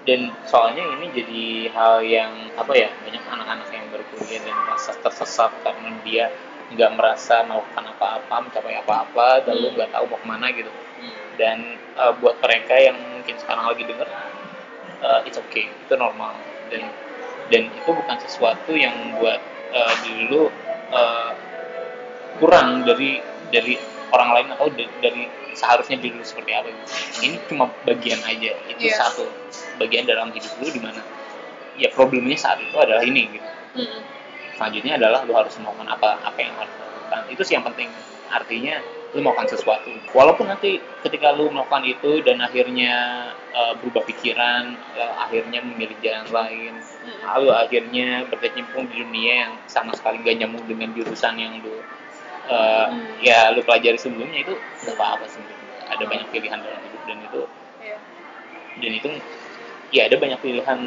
dan 0.05 0.37
soalnya 0.45 0.85
ini 1.01 1.09
jadi 1.17 1.45
hal 1.73 2.05
yang 2.05 2.33
apa 2.61 2.77
ya 2.77 2.93
banyak 3.09 3.25
anak-anak 3.25 3.69
yang 3.73 3.89
berkuliah 3.89 4.45
dan 4.45 4.53
merasa 4.69 4.93
tersesat 5.01 5.49
karena 5.65 5.97
dia 6.05 6.29
nggak 6.77 6.93
merasa 6.93 7.41
melakukan 7.49 7.89
apa-apa 7.97 8.35
mencapai 8.45 8.77
apa-apa 8.85 9.49
lalu 9.49 9.73
Hmm. 9.73 9.75
nggak 9.81 9.91
tahu 9.97 10.05
mau 10.13 10.21
ke 10.21 10.27
mana 10.29 10.47
gitu 10.53 10.69
Hmm. 10.69 11.13
dan 11.41 11.57
uh, 11.97 12.13
buat 12.21 12.37
mereka 12.45 12.77
yang 12.77 13.01
mungkin 13.01 13.37
sekarang 13.41 13.65
lagi 13.65 13.89
denger 13.89 14.09
uh, 15.01 15.25
it's 15.25 15.41
okay 15.41 15.73
itu 15.73 15.95
normal 15.97 16.37
dan 16.69 16.85
dan 17.49 17.73
itu 17.73 17.89
bukan 17.89 18.17
sesuatu 18.21 18.77
yang 18.77 19.17
buat 19.17 19.41
uh, 19.73 19.95
diri 20.05 20.29
lu 20.29 20.53
uh, 20.93 21.33
kurang 22.41 22.85
dari 22.85 23.38
dari 23.49 23.75
orang 24.09 24.31
lain 24.33 24.49
atau 24.53 24.67
da- 24.71 24.95
dari 25.01 25.25
seharusnya 25.53 25.99
diri 25.99 26.17
seperti 26.23 26.55
apa 26.55 26.69
gitu. 26.71 26.87
ini 27.25 27.37
cuma 27.47 27.67
bagian 27.83 28.21
aja 28.23 28.53
itu 28.67 28.79
Iya. 28.81 28.97
satu 29.01 29.27
bagian 29.77 30.07
dalam 30.07 30.31
hidup 30.31 30.53
lu 30.61 30.69
di 30.69 30.79
mana 30.79 31.03
ya 31.75 31.91
problemnya 31.91 32.35
saat 32.35 32.59
itu 32.59 32.75
adalah 32.75 33.03
ini 33.03 33.27
gitu 33.31 33.49
Hmm. 33.75 34.01
selanjutnya 34.55 34.97
adalah 34.97 35.23
lu 35.23 35.33
harus 35.33 35.55
melakukan 35.57 35.87
apa 35.89 36.19
apa 36.21 36.39
yang 36.39 36.55
harus 36.55 36.73
lakukan 36.73 37.21
itu 37.31 37.43
sih 37.43 37.55
yang 37.55 37.63
penting 37.63 37.87
artinya 38.29 38.81
lu 39.13 39.21
melakukan 39.21 39.49
sesuatu 39.49 39.89
walaupun 40.11 40.47
nanti 40.47 40.77
ketika 41.01 41.33
lu 41.33 41.49
melakukan 41.49 41.81
itu 41.83 42.21
dan 42.21 42.41
akhirnya 42.41 42.93
uh, 43.51 43.73
berubah 43.79 44.05
pikiran 44.05 44.77
uh, 44.95 45.15
akhirnya 45.23 45.61
memilih 45.61 45.97
jalan 46.01 46.29
lain 46.29 46.75
Hmm. 46.99 47.25
lalu 47.25 47.49
akhirnya 47.51 48.09
berkecimpung 48.29 48.85
di 48.91 49.01
dunia 49.01 49.35
yang 49.47 49.53
sama 49.65 49.95
sekali 49.95 50.21
gak 50.21 50.37
nyambung 50.37 50.67
dengan 50.67 50.93
jurusan 50.93 51.35
yang 51.35 51.57
lu 51.63 51.81
uh, 52.49 52.87
Hmm. 52.89 53.21
ya 53.21 53.53
lu 53.53 53.61
pelajari 53.63 53.97
sebelumnya 53.97 54.41
itu 54.43 54.55
gak 54.83 54.97
apa-apa 54.97 55.29
sebenarnya 55.29 55.57
ada 55.89 56.05
banyak 56.05 56.29
pilihan 56.29 56.59
dalam 56.59 56.81
hidup 56.83 57.03
dan 57.07 57.19
itu 57.21 57.41
Iya. 57.79 57.99
dan 58.79 58.93
itu 58.93 59.09
ya 59.91 60.03
ada 60.09 60.17
banyak 60.17 60.41
pilihan 60.41 60.79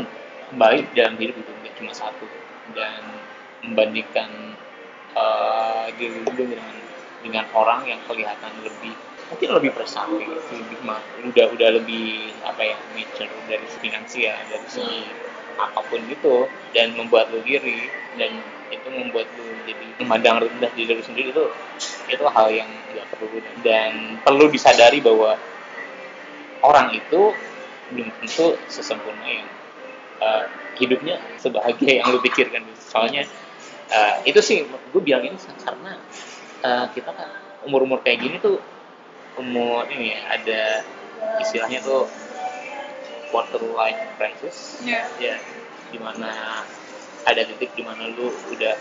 baik 0.51 0.85
dalam 0.91 1.15
hidup 1.15 1.35
itu 1.37 1.51
nggak 1.63 1.73
cuma 1.79 1.93
satu 1.95 2.27
dan 2.75 3.01
membandingkan 3.61 4.57
uh, 5.13 5.87
diri 5.95 6.21
lu 6.21 6.31
dengan 6.33 6.73
dengan 7.21 7.45
orang 7.53 7.85
yang 7.85 8.01
kelihatan 8.09 8.51
lebih 8.65 8.93
mungkin 9.29 9.49
lebih 9.55 9.71
prestasi 9.71 10.19
lebih 10.51 10.79
ma- 10.83 10.99
udah 11.23 11.45
udah 11.55 11.69
lebih 11.79 12.35
apa 12.43 12.61
ya 12.65 12.77
mature 12.91 13.31
dari 13.47 13.63
finansial 13.79 14.35
dari 14.49 14.67
segi 14.67 15.01
apa 15.57 15.79
pun 15.87 15.99
gitu 16.07 16.47
dan 16.75 16.93
membuat 16.95 17.31
lu 17.33 17.43
iri 17.43 17.89
dan 18.15 18.31
itu 18.71 18.87
membuat 18.87 19.27
lu 19.35 19.45
jadi 19.67 19.85
memandang 19.99 20.43
rendah 20.47 20.71
diri 20.75 20.95
lu 20.95 21.03
sendiri 21.03 21.35
itu 21.35 21.45
itu 22.07 22.23
hal 22.27 22.47
yang 22.51 22.69
nggak 22.91 23.05
perlu 23.11 23.27
dan 23.65 24.21
perlu 24.23 24.45
disadari 24.47 25.03
bahwa 25.03 25.35
orang 26.61 26.93
itu 26.95 27.33
belum 27.91 28.09
tentu 28.23 28.55
sesempurna 28.71 29.27
yang 29.27 29.47
uh, 30.23 30.43
hidupnya 30.79 31.19
sebahagia 31.41 32.01
yang 32.01 32.07
lu 32.09 32.23
pikirkan. 32.23 32.63
Soalnya 32.79 33.27
uh, 33.91 34.15
itu 34.23 34.39
sih 34.39 34.63
gue 34.65 35.01
bilang 35.03 35.25
ini 35.27 35.37
karena 35.61 35.99
uh, 36.63 36.85
kita 36.95 37.11
kan 37.11 37.29
umur 37.67 37.83
umur 37.83 37.99
kayak 38.01 38.23
gini 38.23 38.37
tuh 38.39 38.57
umur 39.37 39.85
ini 39.91 40.15
ya 40.15 40.19
ada 40.39 40.61
istilahnya 41.43 41.83
tuh 41.83 42.07
quarter 43.31 43.63
life 43.73 43.99
crisis 44.15 44.77
Iya. 44.83 45.07
ya 45.17 45.35
di 45.89 45.97
mana 45.97 46.61
ada 47.23 47.41
titik 47.43 47.71
di 47.73 47.83
mana 47.83 48.07
lu 48.07 48.27
udah 48.51 48.75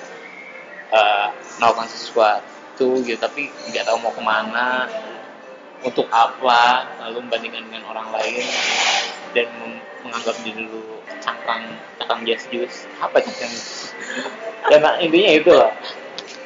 uh, 0.91 1.29
melakukan 1.59 1.89
sesuatu 1.89 2.47
gitu 3.01 3.17
tapi 3.17 3.49
nggak 3.71 3.85
tahu 3.85 3.97
mau 3.99 4.11
ke 4.11 4.23
mana 4.23 4.87
untuk 5.81 6.07
apa 6.13 6.85
lalu 7.01 7.25
membandingkan 7.25 7.65
dengan 7.71 7.89
orang 7.89 8.13
lain 8.13 8.45
dan 9.33 9.49
menganggap 10.03 10.37
diri 10.43 10.67
lu 10.67 11.01
cangkang 11.21 11.65
cangkang 11.97 12.21
jas 12.25 12.45
jus 12.49 12.85
apa 12.99 13.21
cangkang 13.21 13.53
dan 14.69 14.81
intinya 15.01 15.31
itu 15.33 15.51
lah 15.53 15.73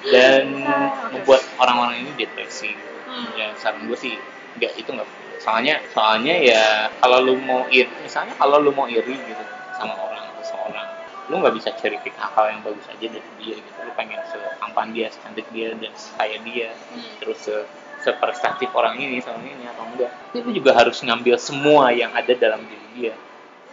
dan 0.05 0.45
Ah, 0.65 1.09
oke. 1.09 1.17
membuat 1.17 1.41
orang-orang 1.57 2.05
ini 2.05 2.13
depresi. 2.15 2.77
Hmm. 3.09 3.31
ya 3.39 3.55
saran 3.57 3.87
gue 3.87 3.97
sih 3.97 4.15
nggak 4.59 4.75
itu 4.77 4.91
nggak 4.91 5.07
soalnya 5.45 5.77
soalnya 5.93 6.35
ya 6.41 6.65
kalau 7.05 7.21
lu 7.21 7.37
mau 7.45 7.69
iri 7.69 7.93
misalnya 8.01 8.33
kalau 8.41 8.65
lu 8.65 8.73
mau 8.73 8.89
iri 8.89 9.13
gitu 9.13 9.45
sama 9.77 9.93
orang 10.01 10.25
atau 10.33 10.45
seorang 10.49 10.89
lu 11.29 11.41
nggak 11.41 11.57
bisa 11.57 11.73
cherry 11.81 11.97
pick 12.05 12.13
hal 12.17 12.53
yang 12.53 12.61
bagus 12.61 12.85
aja 12.89 13.07
dari 13.09 13.31
dia 13.41 13.57
gitu. 13.57 13.79
Lu 13.81 13.93
pengen 13.97 14.21
setampan 14.29 14.93
dia 14.93 15.09
secantik 15.09 15.49
dia 15.57 15.73
dan 15.73 15.93
sekaya 15.97 16.37
dia 16.45 16.69
Hmm. 16.93 17.13
terus 17.21 17.39
se 17.41 17.57
seprestatif 18.05 18.69
orang 18.77 19.01
ini 19.01 19.25
sama 19.25 19.41
ini 19.41 19.65
atau 19.65 19.89
enggak. 19.89 20.13
Tapi 20.13 20.45
lu 20.45 20.53
juga 20.53 20.77
harus 20.77 21.01
ngambil 21.01 21.41
semua 21.41 21.89
yang 21.97 22.13
ada 22.13 22.37
dalam 22.37 22.61
diri 22.69 22.89
dia. 22.93 23.15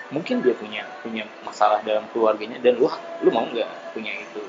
Mungkin 0.07 0.39
dia 0.39 0.55
punya 0.55 0.87
punya 1.03 1.27
masalah 1.43 1.83
dalam 1.83 2.07
keluarganya 2.15 2.55
dan 2.63 2.79
lu 2.79 2.87
lu 3.23 3.29
mau 3.35 3.43
nggak 3.43 3.91
punya 3.91 4.15
itu? 4.15 4.39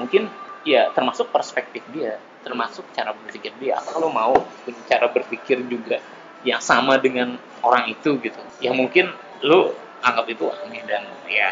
Mungkin 0.00 0.32
ya 0.64 0.88
termasuk 0.96 1.28
perspektif 1.28 1.84
dia 1.92 2.16
termasuk 2.40 2.88
cara 2.96 3.12
berpikir 3.12 3.52
dia. 3.60 3.76
Apa 3.76 4.00
lu 4.00 4.08
mau 4.08 4.32
punya 4.64 4.80
cara 4.88 5.12
berpikir 5.12 5.60
juga 5.68 6.00
yang 6.46 6.62
sama 6.62 6.98
dengan 6.98 7.38
orang 7.62 7.90
itu 7.90 8.18
gitu. 8.22 8.40
Yang 8.62 8.74
mungkin 8.74 9.04
lu 9.42 9.74
anggap 10.02 10.26
itu 10.30 10.46
aneh 10.50 10.82
dan 10.86 11.02
ya 11.26 11.50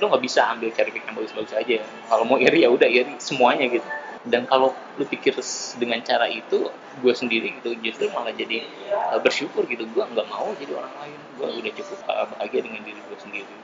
lu 0.00 0.08
nggak 0.08 0.24
bisa 0.24 0.48
ambil 0.50 0.72
cari 0.72 0.90
yang 0.96 1.14
bagus-bagus 1.14 1.54
aja. 1.54 1.84
Kalau 2.08 2.24
mau 2.24 2.40
iri 2.40 2.64
ya 2.64 2.72
udah 2.72 2.88
iri 2.88 3.20
semuanya 3.20 3.68
gitu. 3.68 3.84
Dan 4.20 4.44
kalau 4.44 4.76
lu 5.00 5.04
pikir 5.08 5.32
dengan 5.80 6.00
cara 6.04 6.28
itu 6.28 6.68
gue 7.00 7.14
sendiri 7.16 7.56
gitu 7.60 7.72
justru 7.80 8.12
malah 8.12 8.32
jadi 8.32 8.64
uh, 9.12 9.20
bersyukur 9.20 9.64
gitu. 9.68 9.84
Gue 9.92 10.04
nggak 10.04 10.28
mau 10.28 10.48
jadi 10.56 10.72
orang 10.76 10.92
lain. 11.04 11.18
Gue 11.36 11.48
udah 11.60 11.72
cukup 11.76 11.98
uh, 12.08 12.26
bahagia 12.36 12.60
dengan 12.64 12.80
diri 12.84 13.00
gue 13.00 13.18
sendiri. 13.20 13.56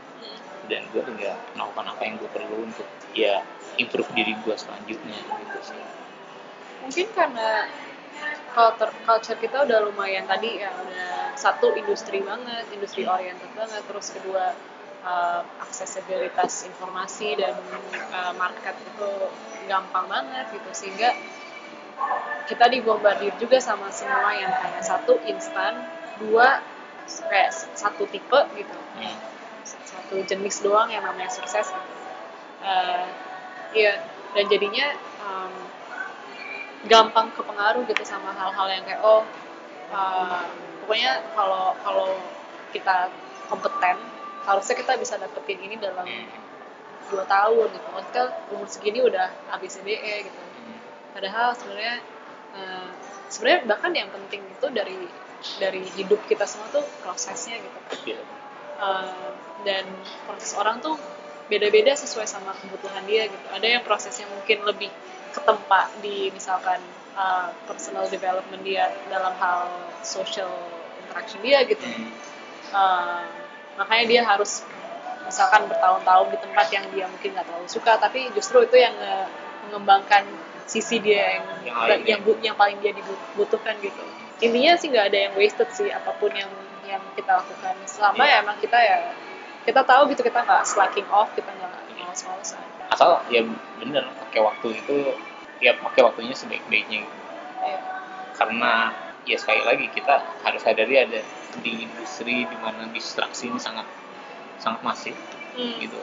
Dan 0.67 0.85
gue 0.93 1.03
tinggal 1.05 1.37
melakukan 1.57 1.87
apa 1.93 2.03
yang 2.05 2.15
gue 2.21 2.31
perlu 2.33 2.57
untuk 2.69 2.89
ya 3.17 3.41
improve 3.81 4.09
diri 4.13 4.33
gue 4.45 4.55
selanjutnya 4.57 5.17
gitu 5.17 5.59
sih. 5.73 5.81
Mungkin 6.85 7.07
karena 7.17 7.69
culture 8.57 8.93
culture 9.05 9.37
kita 9.37 9.69
udah 9.69 9.85
lumayan 9.85 10.25
tadi 10.25 10.57
ya 10.65 10.73
udah 10.73 11.37
satu 11.37 11.77
industri 11.77 12.25
banget 12.25 12.65
industri 12.73 13.05
oriented 13.05 13.53
banget 13.53 13.85
terus 13.85 14.09
kedua 14.17 14.57
uh, 15.05 15.45
aksesibilitas 15.61 16.65
informasi 16.65 17.37
dan 17.37 17.53
uh, 18.17 18.33
market 18.41 18.73
itu 18.81 19.11
gampang 19.69 20.09
banget 20.09 20.49
gitu 20.57 20.71
sehingga 20.73 21.13
kita 22.49 22.71
dibombardir 22.73 23.35
juga 23.37 23.59
sama 23.61 23.93
semua 23.93 24.33
yang 24.33 24.53
kayak 24.53 24.81
satu 24.81 25.21
instan 25.29 25.77
dua 26.17 26.65
kayak 27.29 27.53
satu 27.77 28.09
tipe 28.09 28.41
gitu 28.57 28.79
Hmm. 28.97 29.13
satu 29.85 30.17
jenis 30.25 30.65
doang 30.65 30.89
yang 30.89 31.05
namanya 31.05 31.29
sukses 31.29 31.69
gitu. 31.69 31.93
Eh, 32.65 33.07
Iya, 33.77 34.01
dan 34.33 34.45
jadinya 34.49 34.87
em, 35.21 35.53
gampang 36.85 37.33
kepengaruh 37.33 37.89
gitu 37.89 38.05
sama 38.05 38.37
hal-hal 38.37 38.67
yang 38.69 38.85
kayak 38.85 39.01
oh 39.01 39.25
eh, 39.91 40.43
pokoknya 40.85 41.25
kalau 41.33 41.73
kalau 41.81 42.09
kita 42.71 43.09
kompeten 43.49 43.97
harusnya 44.47 44.77
kita 44.79 44.93
bisa 45.01 45.19
dapetin 45.19 45.59
ini 45.59 45.75
dalam 45.81 46.07
dua 47.11 47.25
tahun 47.27 47.69
gitu. 47.71 47.89
Maksudnya 47.91 48.25
umur 48.55 48.69
segini 48.71 48.99
udah 49.03 49.31
habis 49.51 49.79
MBA 49.81 50.31
gitu. 50.31 50.41
Padahal 51.15 51.57
sebenarnya 51.57 51.97
eh, 52.55 52.89
sebenarnya 53.31 53.61
bahkan 53.67 53.93
yang 53.95 54.11
penting 54.13 54.43
itu 54.47 54.67
dari 54.71 54.99
dari 55.59 55.83
hidup 55.99 56.21
kita 56.27 56.45
semua 56.49 56.71
tuh 56.71 56.85
prosesnya 57.03 57.59
gitu. 57.61 57.79
Iya. 58.15 58.21
Uh, 58.77 59.33
dan 59.65 59.89
proses 60.29 60.53
orang 60.53 60.85
tuh 60.85 61.01
beda-beda 61.49 61.97
sesuai 61.97 62.29
sama 62.29 62.53
kebutuhan 62.61 63.09
dia 63.09 63.25
gitu. 63.31 63.47
Ada 63.49 63.81
yang 63.81 63.83
prosesnya 63.87 64.29
mungkin 64.29 64.69
lebih 64.69 64.93
ketempa 65.37 65.93
di 66.01 66.33
misalkan 66.33 66.81
uh, 67.13 67.53
personal 67.69 68.09
development 68.09 68.65
dia 68.65 68.89
dalam 69.13 69.37
hal 69.37 69.69
social 70.01 70.51
interaction 71.05 71.41
dia 71.45 71.61
gitu. 71.69 71.85
Hmm. 71.85 72.11
Uh, 72.73 73.23
makanya 73.77 74.05
dia 74.09 74.23
harus 74.25 74.65
misalkan 75.29 75.69
bertahun-tahun 75.69 76.27
di 76.33 76.39
tempat 76.41 76.67
yang 76.73 76.85
dia 76.95 77.05
mungkin 77.11 77.35
nggak 77.37 77.47
terlalu 77.47 77.69
suka, 77.69 78.01
tapi 78.01 78.31
justru 78.33 78.63
itu 78.65 78.79
yang 78.79 78.95
nge- 78.97 79.29
mengembangkan 79.69 80.23
sisi 80.67 80.99
dia 80.99 81.39
yang 81.39 81.45
Yang 81.67 82.01
yang, 82.07 82.21
bu- 82.23 82.41
yang 82.43 82.57
paling 82.59 82.79
dia 82.79 82.95
dibutuhkan 82.95 83.75
gitu. 83.83 84.03
Intinya 84.39 84.73
sih 84.79 84.89
nggak 84.93 85.07
ada 85.11 85.19
yang 85.29 85.33
wasted 85.35 85.69
sih 85.75 85.91
apa 85.91 86.15
pun 86.19 86.31
yang 86.31 86.51
yang 86.87 87.03
kita 87.19 87.43
lakukan. 87.43 87.75
Selama 87.91 88.23
Iya. 88.23 88.31
ya 88.31 88.37
emang 88.47 88.57
kita 88.63 88.79
ya 88.79 88.99
kita 89.67 89.83
tahu 89.83 90.03
gitu 90.15 90.23
kita 90.23 90.47
nggak 90.47 90.63
slacking 90.63 91.09
off, 91.11 91.35
kita 91.35 91.51
nggak 91.51 91.75
males-malesan. 91.99 92.63
Asal 92.93 93.23
ya 93.33 93.43
bener 93.83 94.07
pakai 94.27 94.41
waktu 94.43 94.69
itu 94.79 94.97
ya 95.59 95.75
pakai 95.81 96.05
waktunya 96.05 96.37
sebaik-baiknya 96.37 97.03
gitu. 97.03 97.17
Iya. 97.67 97.81
karena 98.37 98.93
ya 99.27 99.37
sekali 99.41 99.63
lagi 99.65 99.87
kita 99.91 100.23
harus 100.45 100.61
sadari 100.63 101.03
ada 101.03 101.21
di 101.65 101.89
industri 101.89 102.45
di 102.47 102.57
mana 102.63 102.87
distraksi 102.93 103.49
ini 103.51 103.59
sangat 103.59 103.89
sangat 104.61 104.81
masif 104.85 105.17
Hmm. 105.57 105.81
gitu 105.81 105.97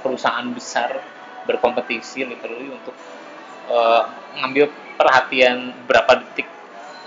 perusahaan 0.00 0.48
besar 0.56 0.96
berkompetisi 1.44 2.24
literally 2.24 2.72
untuk 2.72 2.96
eh, 3.68 4.02
ngambil 4.40 4.72
perhatian 4.96 5.76
berapa 5.84 6.24
detik 6.24 6.48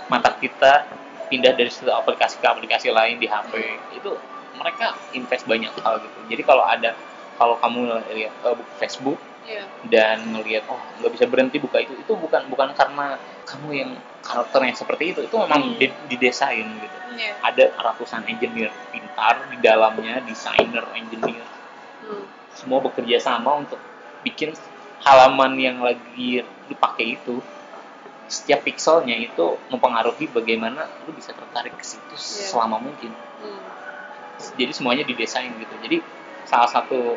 mata 0.06 0.30
kita 0.38 0.86
pindah 1.26 1.58
dari 1.58 1.66
satu 1.74 1.90
aplikasi 1.90 2.38
ke 2.38 2.46
aplikasi 2.46 2.94
lain 2.94 3.18
di 3.18 3.26
HP 3.26 3.50
itu 3.98 4.14
mereka 4.54 4.94
invest 5.10 5.42
banyak 5.50 5.74
hal 5.82 5.98
gitu 6.06 6.18
jadi 6.30 6.42
kalau 6.46 6.62
ada 6.62 6.94
kalau 7.34 7.58
kamu 7.58 7.80
lihat 8.10 8.32
uh, 8.42 8.54
Facebook 8.76 9.18
Iya. 9.44 9.68
dan 9.84 10.24
ngelihat 10.32 10.64
oh 10.66 10.80
nggak 10.98 11.12
bisa 11.12 11.24
berhenti 11.28 11.60
buka 11.60 11.76
itu 11.76 11.92
itu 11.92 12.12
bukan 12.16 12.48
bukan 12.48 12.72
karena 12.72 13.20
kamu 13.44 13.68
yang 13.76 13.90
karakternya 14.24 14.72
seperti 14.72 15.12
itu 15.12 15.20
itu 15.20 15.36
memang 15.36 15.60
Hmm. 15.60 15.76
di- 15.76 15.92
didesain 16.08 16.64
gitu 16.64 16.96
Iya. 17.12 17.36
ada 17.44 17.64
ratusan 17.76 18.24
engineer 18.24 18.72
pintar 18.88 19.44
di 19.52 19.60
dalamnya 19.60 20.24
desainer 20.24 20.88
engineer 20.96 21.44
Hmm. 22.00 22.24
semua 22.50 22.80
bekerja 22.80 23.20
sama 23.20 23.60
untuk 23.60 23.76
bikin 24.24 24.56
halaman 25.04 25.60
yang 25.60 25.84
lagi 25.84 26.40
dipakai 26.64 27.20
itu 27.20 27.44
setiap 28.24 28.64
pixelnya 28.64 29.12
itu 29.14 29.60
mempengaruhi 29.68 30.24
bagaimana 30.26 30.88
lu 31.04 31.12
bisa 31.12 31.36
tertarik 31.36 31.76
ke 31.76 31.84
situ 31.84 32.16
Iya. 32.16 32.48
selama 32.48 32.80
mungkin 32.80 33.12
Hmm. 33.36 33.60
jadi 34.56 34.72
semuanya 34.72 35.04
didesain 35.04 35.52
gitu 35.52 35.76
jadi 35.78 36.00
salah 36.44 36.68
satu 36.68 37.16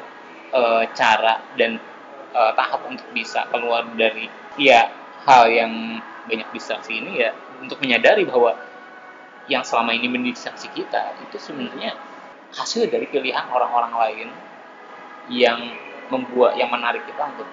eh, 0.52 0.84
cara 0.96 1.40
dan 1.56 1.80
eh, 2.34 2.52
tahap 2.56 2.88
untuk 2.88 3.08
bisa 3.12 3.48
keluar 3.52 3.86
dari 3.96 4.28
ya 4.60 4.90
hal 5.28 5.48
yang 5.52 6.02
banyak 6.28 6.48
distraksi 6.52 7.00
ini 7.00 7.24
ya 7.24 7.32
untuk 7.64 7.80
menyadari 7.80 8.28
bahwa 8.28 8.56
yang 9.48 9.64
selama 9.64 9.96
ini 9.96 10.12
mendistraksi 10.12 10.68
kita 10.76 11.16
itu 11.24 11.40
sebenarnya 11.40 11.96
hasil 12.52 12.92
dari 12.92 13.08
pilihan 13.08 13.48
orang-orang 13.48 13.94
lain 13.96 14.30
yang 15.32 15.60
membuat 16.12 16.56
yang 16.56 16.72
menarik 16.72 17.04
kita 17.08 17.28
untuk 17.36 17.48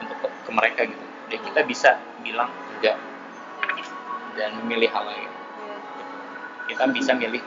untuk 0.00 0.16
ke, 0.24 0.28
ke 0.28 0.50
mereka 0.52 0.80
gitu 0.88 1.04
dan 1.28 1.38
kita 1.44 1.60
bisa 1.64 1.90
bilang 2.24 2.48
enggak 2.76 2.96
dan 4.36 4.54
memilih 4.62 4.88
hal 4.92 5.04
lain 5.04 5.38
Iya. 6.68 6.76
kita 6.76 6.84
bisa 6.92 7.12
milih 7.16 7.40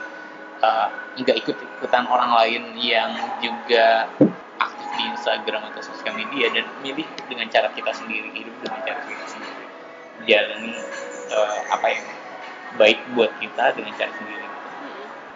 uh, 0.62 0.88
nggak 1.18 1.36
ikut 1.44 1.56
ikutan 1.58 2.06
orang 2.08 2.32
lain 2.38 2.62
yang 2.78 3.10
juga 3.42 4.08
aktif 4.62 4.88
di 4.96 5.04
Instagram 5.12 5.68
atau 5.74 5.82
sosial 5.82 6.14
media 6.14 6.48
dan 6.54 6.64
milih 6.80 7.04
dengan 7.26 7.50
cara 7.50 7.68
kita 7.74 7.90
sendiri 7.92 8.30
hidup 8.32 8.54
dengan 8.62 8.80
cara 8.86 9.00
kita 9.04 9.24
sendiri 9.26 9.64
jalani 10.24 10.72
uh, 11.34 11.58
apa 11.74 11.86
yang 11.90 12.06
baik 12.78 12.98
buat 13.12 13.28
kita 13.42 13.74
dengan 13.76 13.92
cara 13.98 14.12
sendiri. 14.16 14.46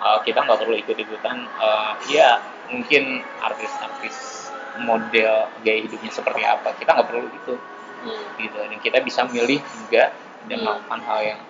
Uh, 0.01 0.19
kita 0.23 0.45
nggak 0.45 0.61
perlu 0.63 0.77
ikut 0.79 0.97
ikutan 0.97 1.45
uh, 1.59 1.99
ya 2.07 2.39
mungkin 2.71 3.25
artis-artis 3.43 4.49
model 4.85 5.49
gaya 5.65 5.81
hidupnya 5.83 6.13
seperti 6.13 6.45
apa 6.45 6.77
kita 6.77 6.93
nggak 6.93 7.09
perlu 7.09 7.27
itu 7.33 7.57
Hmm. 8.07 8.39
gitu 8.39 8.55
dan 8.55 8.79
kita 8.79 8.99
bisa 9.03 9.27
milih 9.27 9.59
juga 9.59 10.15
dan 10.47 10.63
Hmm. 10.63 10.65
melakukan 10.69 11.01
hal 11.11 11.21
yang 11.35 11.41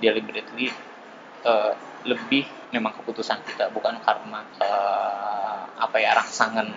deliberately 0.00 0.72
uh, 1.44 1.76
lebih 2.08 2.42
memang 2.72 2.96
keputusan 2.96 3.44
kita 3.44 3.68
bukan 3.68 4.00
karena 4.00 4.40
uh, 4.60 5.60
apa 5.76 5.96
ya 6.00 6.16
rangsangan 6.16 6.68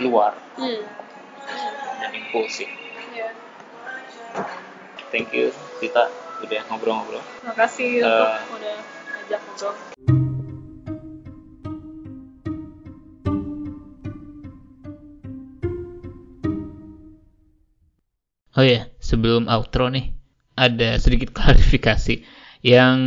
luar 0.00 0.36
Hmm. 0.54 0.84
dan 1.98 2.10
impulsif 2.12 2.68
Iya. 3.10 3.30
thank 5.08 5.32
you 5.32 5.48
kita 5.78 6.08
udah 6.40 6.60
ngobrol-ngobrol 6.68 7.22
Makasih 7.42 8.00
Eh. 8.00 8.04
untuk 8.04 8.28
udah 8.58 8.76
ngajak 9.14 9.40
ngobrol. 9.44 9.74
Oh 18.54 18.62
ya, 18.62 18.86
sebelum 19.02 19.50
outro 19.50 19.90
nih, 19.90 20.14
ada 20.54 20.94
sedikit 21.02 21.34
klarifikasi. 21.34 22.22
Yang 22.62 22.98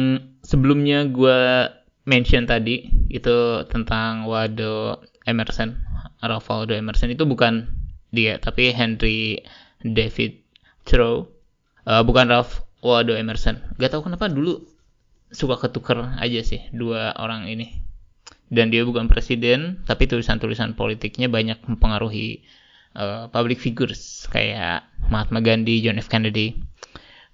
sebelumnya 0.47 1.03
gue 1.11 1.67
mention 2.07 2.47
tadi, 2.47 2.87
itu 3.11 3.67
tentang 3.67 4.23
Wado 4.31 5.03
Emerson, 5.27 5.75
Ralph 6.23 6.47
Waldo 6.47 6.71
Emerson, 6.71 7.11
itu 7.11 7.27
bukan 7.27 7.67
dia, 8.15 8.39
tapi 8.39 8.71
Henry 8.71 9.43
David 9.83 10.39
Thoreau. 10.87 11.27
Eh, 11.83 12.03
bukan 12.07 12.31
Ralph 12.31 12.63
Waldo 12.79 13.11
Emerson. 13.11 13.59
Gak 13.75 13.91
tau 13.91 14.01
kenapa 14.01 14.31
dulu 14.31 14.63
suka 15.27 15.59
ketuker 15.59 16.15
aja 16.23 16.39
sih 16.39 16.63
dua 16.71 17.11
orang 17.19 17.51
ini. 17.51 17.83
Dan 18.47 18.71
dia 18.71 18.87
bukan 18.87 19.11
presiden, 19.11 19.83
tapi 19.83 20.07
tulisan-tulisan 20.07 20.79
politiknya 20.79 21.27
banyak 21.27 21.59
mempengaruhi 21.67 22.47
uh, 22.95 23.27
public 23.27 23.59
figures 23.59 24.23
kayak 24.31 24.87
Mahatma 25.11 25.43
Gandhi, 25.43 25.83
John 25.83 25.99
F. 25.99 26.07
Kennedy, 26.07 26.55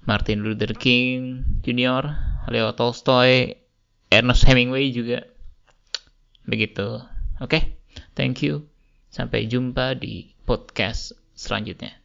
Martin 0.03 0.43
Luther 0.43 0.75
King 0.75 1.47
Jr., 1.63 2.03
Leo 2.51 2.75
Tolstoy, 2.75 3.55
Ernest 4.11 4.43
Hemingway 4.43 4.91
juga. 4.91 5.23
Begitu. 6.43 6.99
Oke, 7.39 7.79
thank 8.19 8.43
you. 8.43 8.67
Sampai 9.07 9.47
jumpa 9.47 9.95
di 9.95 10.35
podcast 10.43 11.15
selanjutnya. 11.39 11.95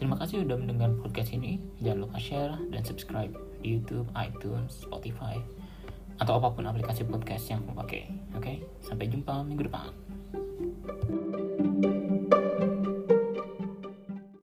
Terima 0.00 0.16
kasih 0.16 0.48
sudah 0.48 0.56
mendengar 0.56 0.96
podcast 1.04 1.36
ini. 1.36 1.60
Jangan 1.84 2.08
lupa 2.08 2.16
share 2.16 2.56
dan 2.72 2.80
subscribe 2.80 3.36
di 3.60 3.76
YouTube, 3.76 4.08
iTunes, 4.16 4.88
Spotify, 4.88 5.36
atau 6.16 6.40
apa 6.40 6.48
pun 6.56 6.64
aplikasi 6.64 7.04
podcast 7.04 7.52
yang 7.52 7.60
kamu 7.68 7.76
pakai. 7.76 8.02
Oke, 8.40 8.64
sampai 8.80 9.04
jumpa 9.12 9.44
minggu 9.44 9.68
depan. 9.68 9.92